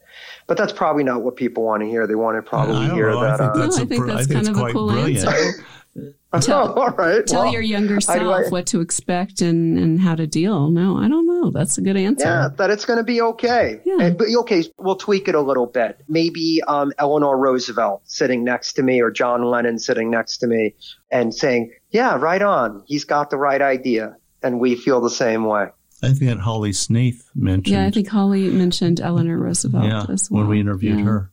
But 0.46 0.56
that's 0.56 0.72
probably 0.72 1.02
not 1.02 1.22
what 1.22 1.36
people 1.36 1.64
want 1.64 1.82
to 1.82 1.88
hear. 1.88 2.06
They 2.06 2.14
want 2.14 2.42
to 2.42 2.48
probably 2.48 2.88
hear 2.90 3.10
know. 3.10 3.20
that. 3.20 3.40
I 3.40 3.52
think 3.52 3.56
uh, 3.56 3.58
that's, 3.58 3.76
no, 3.76 3.82
I 3.82 3.86
think 3.86 4.06
that's 4.06 4.26
kind 4.28 4.48
of 4.48 4.56
a 4.58 4.72
cool 4.72 4.90
brilliant. 4.90 5.26
answer. 5.26 5.64
Tell, 6.40 6.72
All 6.74 6.90
right. 6.90 7.26
Tell 7.26 7.44
well, 7.44 7.52
your 7.52 7.62
younger 7.62 8.00
self 8.00 8.50
what 8.50 8.66
to 8.66 8.80
expect 8.80 9.40
and, 9.40 9.78
and 9.78 10.00
how 10.00 10.14
to 10.14 10.26
deal. 10.26 10.68
No, 10.68 10.98
I 10.98 11.08
don't 11.08 11.26
know. 11.26 11.50
That's 11.50 11.78
a 11.78 11.80
good 11.80 11.96
answer. 11.96 12.26
Yeah, 12.26 12.48
that 12.56 12.70
it's 12.70 12.84
going 12.84 12.98
to 12.98 13.04
be 13.04 13.22
okay. 13.22 13.80
Yeah. 13.84 13.98
And, 14.00 14.18
but 14.18 14.28
okay, 14.40 14.64
we'll 14.78 14.96
tweak 14.96 15.28
it 15.28 15.34
a 15.34 15.40
little 15.40 15.66
bit. 15.66 15.98
Maybe 16.08 16.60
um, 16.66 16.92
Eleanor 16.98 17.38
Roosevelt 17.38 18.02
sitting 18.04 18.44
next 18.44 18.74
to 18.74 18.82
me 18.82 19.00
or 19.00 19.10
John 19.10 19.44
Lennon 19.44 19.78
sitting 19.78 20.10
next 20.10 20.38
to 20.38 20.46
me 20.46 20.74
and 21.10 21.34
saying, 21.34 21.72
yeah, 21.90 22.16
right 22.16 22.42
on. 22.42 22.82
He's 22.86 23.04
got 23.04 23.30
the 23.30 23.38
right 23.38 23.62
idea. 23.62 24.16
And 24.42 24.60
we 24.60 24.76
feel 24.76 25.00
the 25.00 25.10
same 25.10 25.44
way. 25.44 25.68
I 26.02 26.08
think 26.08 26.30
that 26.30 26.40
Holly 26.40 26.74
Snaith 26.74 27.30
mentioned. 27.34 27.74
Yeah, 27.74 27.86
I 27.86 27.90
think 27.90 28.08
Holly 28.08 28.50
mentioned 28.50 29.00
Eleanor 29.00 29.38
Roosevelt 29.38 29.84
yeah, 29.84 30.04
as 30.10 30.30
well. 30.30 30.42
when 30.42 30.50
we 30.50 30.60
interviewed 30.60 30.98
yeah. 30.98 31.04
her. 31.04 31.32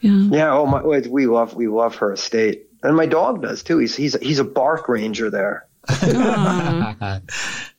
Yeah. 0.00 0.10
Yeah. 0.10 0.52
Oh 0.52 0.66
my, 0.66 0.82
we 0.82 1.26
love 1.26 1.54
we 1.54 1.68
love 1.68 1.96
her 1.96 2.12
estate 2.12 2.66
and 2.86 2.96
my 2.96 3.06
dog 3.06 3.42
does 3.42 3.62
too. 3.62 3.78
He's 3.78 3.94
he's 3.96 4.14
he's 4.20 4.38
a 4.38 4.44
bark 4.44 4.88
ranger 4.88 5.30
there. 5.30 5.66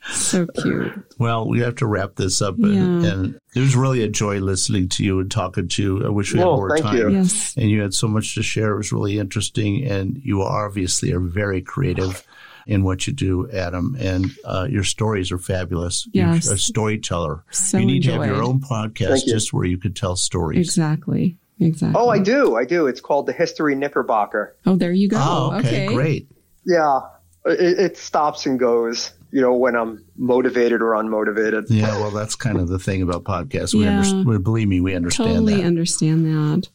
so 0.10 0.48
cute. 0.62 0.94
Well, 1.20 1.48
we 1.48 1.60
have 1.60 1.76
to 1.76 1.86
wrap 1.86 2.16
this 2.16 2.42
up, 2.42 2.56
and, 2.58 3.04
Yeah. 3.04 3.12
and 3.12 3.40
it 3.56 3.60
was 3.60 3.76
really 3.76 4.04
a 4.04 4.08
joy 4.08 4.40
listening 4.40 4.90
to 4.90 5.04
you 5.04 5.20
and 5.20 5.30
talking 5.30 5.68
to 5.70 5.84
you. 5.84 6.06
I 6.06 6.10
wish 6.10 6.32
we 6.34 6.40
had 6.40 6.46
Well, 6.48 6.58
more 6.58 6.70
thank 6.70 6.84
time. 6.86 6.98
you. 6.98 7.10
Yes. 7.10 7.54
And 7.58 7.70
you 7.70 7.82
had 7.82 7.94
so 7.94 8.08
much 8.08 8.36
to 8.36 8.44
share. 8.44 8.74
It 8.74 8.78
was 8.78 8.92
really 8.92 9.20
interesting, 9.20 9.84
and 9.86 10.18
you 10.24 10.42
obviously 10.44 11.12
are 11.14 11.20
very 11.20 11.62
creative 11.62 12.26
in 12.66 12.84
what 12.84 13.08
you 13.08 13.14
do, 13.14 13.50
Adam. 13.52 13.96
And 14.00 14.32
uh, 14.46 14.68
your 14.70 14.84
stories 14.84 15.32
are 15.32 15.38
fabulous. 15.40 16.08
Yes. 16.14 16.46
You're 16.46 16.56
a 16.56 16.58
storyteller. 16.58 17.44
So 17.52 17.78
you 17.78 17.86
need 17.86 18.04
to 18.04 18.12
have 18.14 18.26
your 18.26 18.44
own 18.44 18.60
podcast 18.60 19.26
you. 19.26 19.34
just 19.34 19.54
where 19.54 19.66
you 19.66 19.78
could 19.78 19.96
tell 19.96 20.16
stories. 20.16 20.60
Exactly. 20.60 21.38
Exactly. 21.60 22.00
Oh, 22.00 22.10
I 22.10 22.20
do. 22.20 22.56
I 22.56 22.66
do. 22.66 22.88
It's 22.88 23.02
called 23.02 23.26
the 23.26 23.34
History 23.34 23.74
Knickerbocker. 23.76 24.56
Oh, 24.66 24.76
there 24.76 24.92
you 24.92 25.08
go. 25.10 25.18
Oh, 25.20 25.58
okay, 25.60 25.88
great. 25.88 26.28
Yeah, 26.66 27.00
it, 27.46 27.80
it 27.80 27.98
stops 27.98 28.46
and 28.46 28.60
goes. 28.60 29.14
You 29.32 29.42
know, 29.42 29.54
when 29.56 29.76
I'm 29.76 30.06
motivated 30.16 30.82
or 30.82 30.92
unmotivated. 30.92 31.66
Yeah, 31.70 32.00
well, 32.00 32.12
that's 32.12 32.36
kind 32.36 32.58
of 32.60 32.70
the 32.70 32.80
thing 32.80 33.02
about 33.02 33.24
podcasts. 33.26 33.74
We 33.74 33.84
Yeah. 33.84 33.96
understand. 33.98 34.26
We, 34.26 34.38
believe 34.38 34.68
me, 34.70 34.80
we 34.80 34.96
understand 34.96 35.30
Totally 35.32 35.56
that. 35.58 35.66
understand 35.66 36.26
that. 36.26 36.70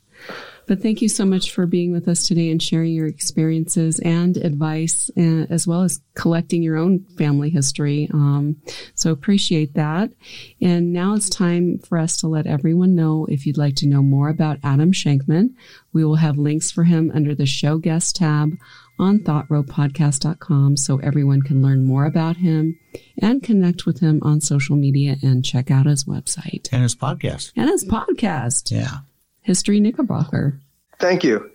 But 0.72 0.80
thank 0.80 1.02
you 1.02 1.08
so 1.10 1.26
much 1.26 1.50
for 1.50 1.66
being 1.66 1.92
with 1.92 2.08
us 2.08 2.26
today 2.26 2.50
and 2.50 2.62
sharing 2.62 2.94
your 2.94 3.06
experiences 3.06 3.98
and 3.98 4.38
advice, 4.38 5.10
uh, 5.18 5.44
as 5.50 5.66
well 5.66 5.82
as 5.82 6.00
collecting 6.14 6.62
your 6.62 6.78
own 6.78 7.04
family 7.18 7.50
history. 7.50 8.08
Um, 8.10 8.56
so 8.94 9.12
appreciate 9.12 9.74
that. 9.74 10.14
And 10.62 10.94
now 10.94 11.12
it's 11.12 11.28
time 11.28 11.78
for 11.80 11.98
us 11.98 12.16
to 12.22 12.26
let 12.26 12.46
everyone 12.46 12.94
know 12.94 13.26
if 13.26 13.44
you'd 13.44 13.58
like 13.58 13.76
to 13.76 13.86
know 13.86 14.00
more 14.00 14.30
about 14.30 14.60
Adam 14.64 14.92
Schenkman. 14.92 15.50
We 15.92 16.06
will 16.06 16.14
have 16.14 16.38
links 16.38 16.70
for 16.70 16.84
him 16.84 17.12
under 17.14 17.34
the 17.34 17.44
show 17.44 17.76
guest 17.76 18.16
tab 18.16 18.56
on 18.98 19.18
thoughtropodcast.com 19.18 20.78
so 20.78 20.96
everyone 21.00 21.42
can 21.42 21.60
learn 21.60 21.84
more 21.84 22.06
about 22.06 22.38
him 22.38 22.78
and 23.20 23.42
connect 23.42 23.84
with 23.84 24.00
him 24.00 24.20
on 24.22 24.40
social 24.40 24.76
media 24.76 25.16
and 25.22 25.44
check 25.44 25.70
out 25.70 25.84
his 25.84 26.04
website 26.04 26.72
and 26.72 26.82
his 26.82 26.94
podcast. 26.94 27.52
and 27.56 27.68
his 27.68 27.84
podcast. 27.84 28.70
Yeah. 28.70 29.00
History 29.42 29.80
Knickerbocker. 29.80 30.60
Thank 30.98 31.24
you. 31.24 31.50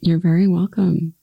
You're 0.00 0.18
very 0.18 0.46
welcome. 0.46 1.14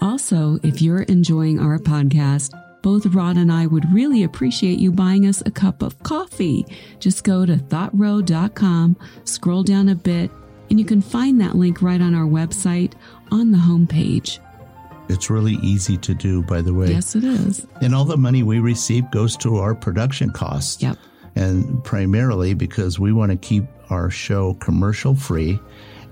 Also, 0.00 0.58
if 0.62 0.82
you're 0.82 1.02
enjoying 1.02 1.58
our 1.58 1.78
podcast, 1.78 2.52
both 2.82 3.06
Rod 3.06 3.36
and 3.36 3.50
I 3.50 3.66
would 3.66 3.90
really 3.92 4.24
appreciate 4.24 4.78
you 4.78 4.92
buying 4.92 5.26
us 5.26 5.42
a 5.46 5.50
cup 5.50 5.82
of 5.82 6.02
coffee. 6.02 6.66
Just 6.98 7.24
go 7.24 7.46
to 7.46 7.56
thoughtrow.com, 7.56 8.96
scroll 9.24 9.62
down 9.62 9.88
a 9.88 9.94
bit, 9.94 10.30
and 10.68 10.78
you 10.78 10.84
can 10.84 11.00
find 11.00 11.40
that 11.40 11.56
link 11.56 11.80
right 11.80 12.00
on 12.00 12.14
our 12.14 12.26
website 12.26 12.92
on 13.30 13.52
the 13.52 13.58
homepage. 13.58 14.38
It's 15.08 15.30
really 15.30 15.54
easy 15.62 15.96
to 15.98 16.14
do, 16.14 16.42
by 16.42 16.62
the 16.62 16.72
way. 16.72 16.88
Yes, 16.88 17.14
it 17.14 17.24
is. 17.24 17.66
And 17.80 17.94
all 17.94 18.04
the 18.04 18.16
money 18.16 18.42
we 18.42 18.58
receive 18.58 19.10
goes 19.10 19.36
to 19.38 19.56
our 19.56 19.74
production 19.74 20.30
costs. 20.30 20.82
Yep. 20.82 20.96
And 21.36 21.82
primarily 21.84 22.54
because 22.54 22.98
we 22.98 23.12
want 23.12 23.32
to 23.32 23.36
keep 23.36 23.64
our 23.90 24.10
show 24.10 24.54
commercial 24.54 25.14
free 25.14 25.58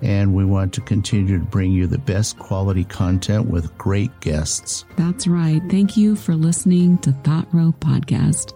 and 0.03 0.35
we 0.35 0.45
want 0.45 0.73
to 0.75 0.81
continue 0.81 1.39
to 1.39 1.45
bring 1.45 1.71
you 1.71 1.87
the 1.87 1.99
best 1.99 2.39
quality 2.39 2.85
content 2.85 3.49
with 3.49 3.77
great 3.79 4.11
guests. 4.21 4.85
That's 4.97 5.27
right. 5.29 5.63
Thank 5.71 5.97
you 5.97 6.17
for 6.17 6.35
listening 6.35 6.99
to 6.99 7.13
Thought 7.13 7.47
Row 7.53 7.73
Podcast. 7.79 8.55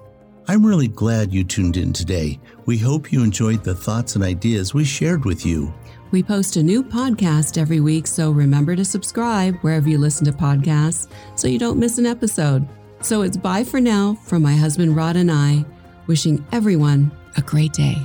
I'm 0.48 0.64
really 0.64 0.88
glad 0.88 1.32
you 1.32 1.44
tuned 1.44 1.76
in 1.76 1.92
today. 1.92 2.38
We 2.66 2.78
hope 2.78 3.12
you 3.12 3.22
enjoyed 3.22 3.64
the 3.64 3.74
thoughts 3.74 4.14
and 4.14 4.24
ideas 4.24 4.74
we 4.74 4.84
shared 4.84 5.24
with 5.24 5.44
you. 5.44 5.72
We 6.12 6.22
post 6.22 6.56
a 6.56 6.62
new 6.62 6.84
podcast 6.84 7.58
every 7.58 7.80
week, 7.80 8.06
so 8.06 8.30
remember 8.30 8.76
to 8.76 8.84
subscribe 8.84 9.56
wherever 9.56 9.88
you 9.88 9.98
listen 9.98 10.24
to 10.26 10.32
podcasts 10.32 11.08
so 11.34 11.48
you 11.48 11.58
don't 11.58 11.80
miss 11.80 11.98
an 11.98 12.06
episode. 12.06 12.66
So 13.02 13.22
it's 13.22 13.36
bye 13.36 13.64
for 13.64 13.80
now 13.80 14.14
from 14.14 14.42
my 14.42 14.54
husband 14.54 14.96
Rod 14.96 15.16
and 15.16 15.30
I, 15.30 15.64
wishing 16.06 16.44
everyone 16.52 17.10
a 17.36 17.42
great 17.42 17.72
day. 17.72 17.96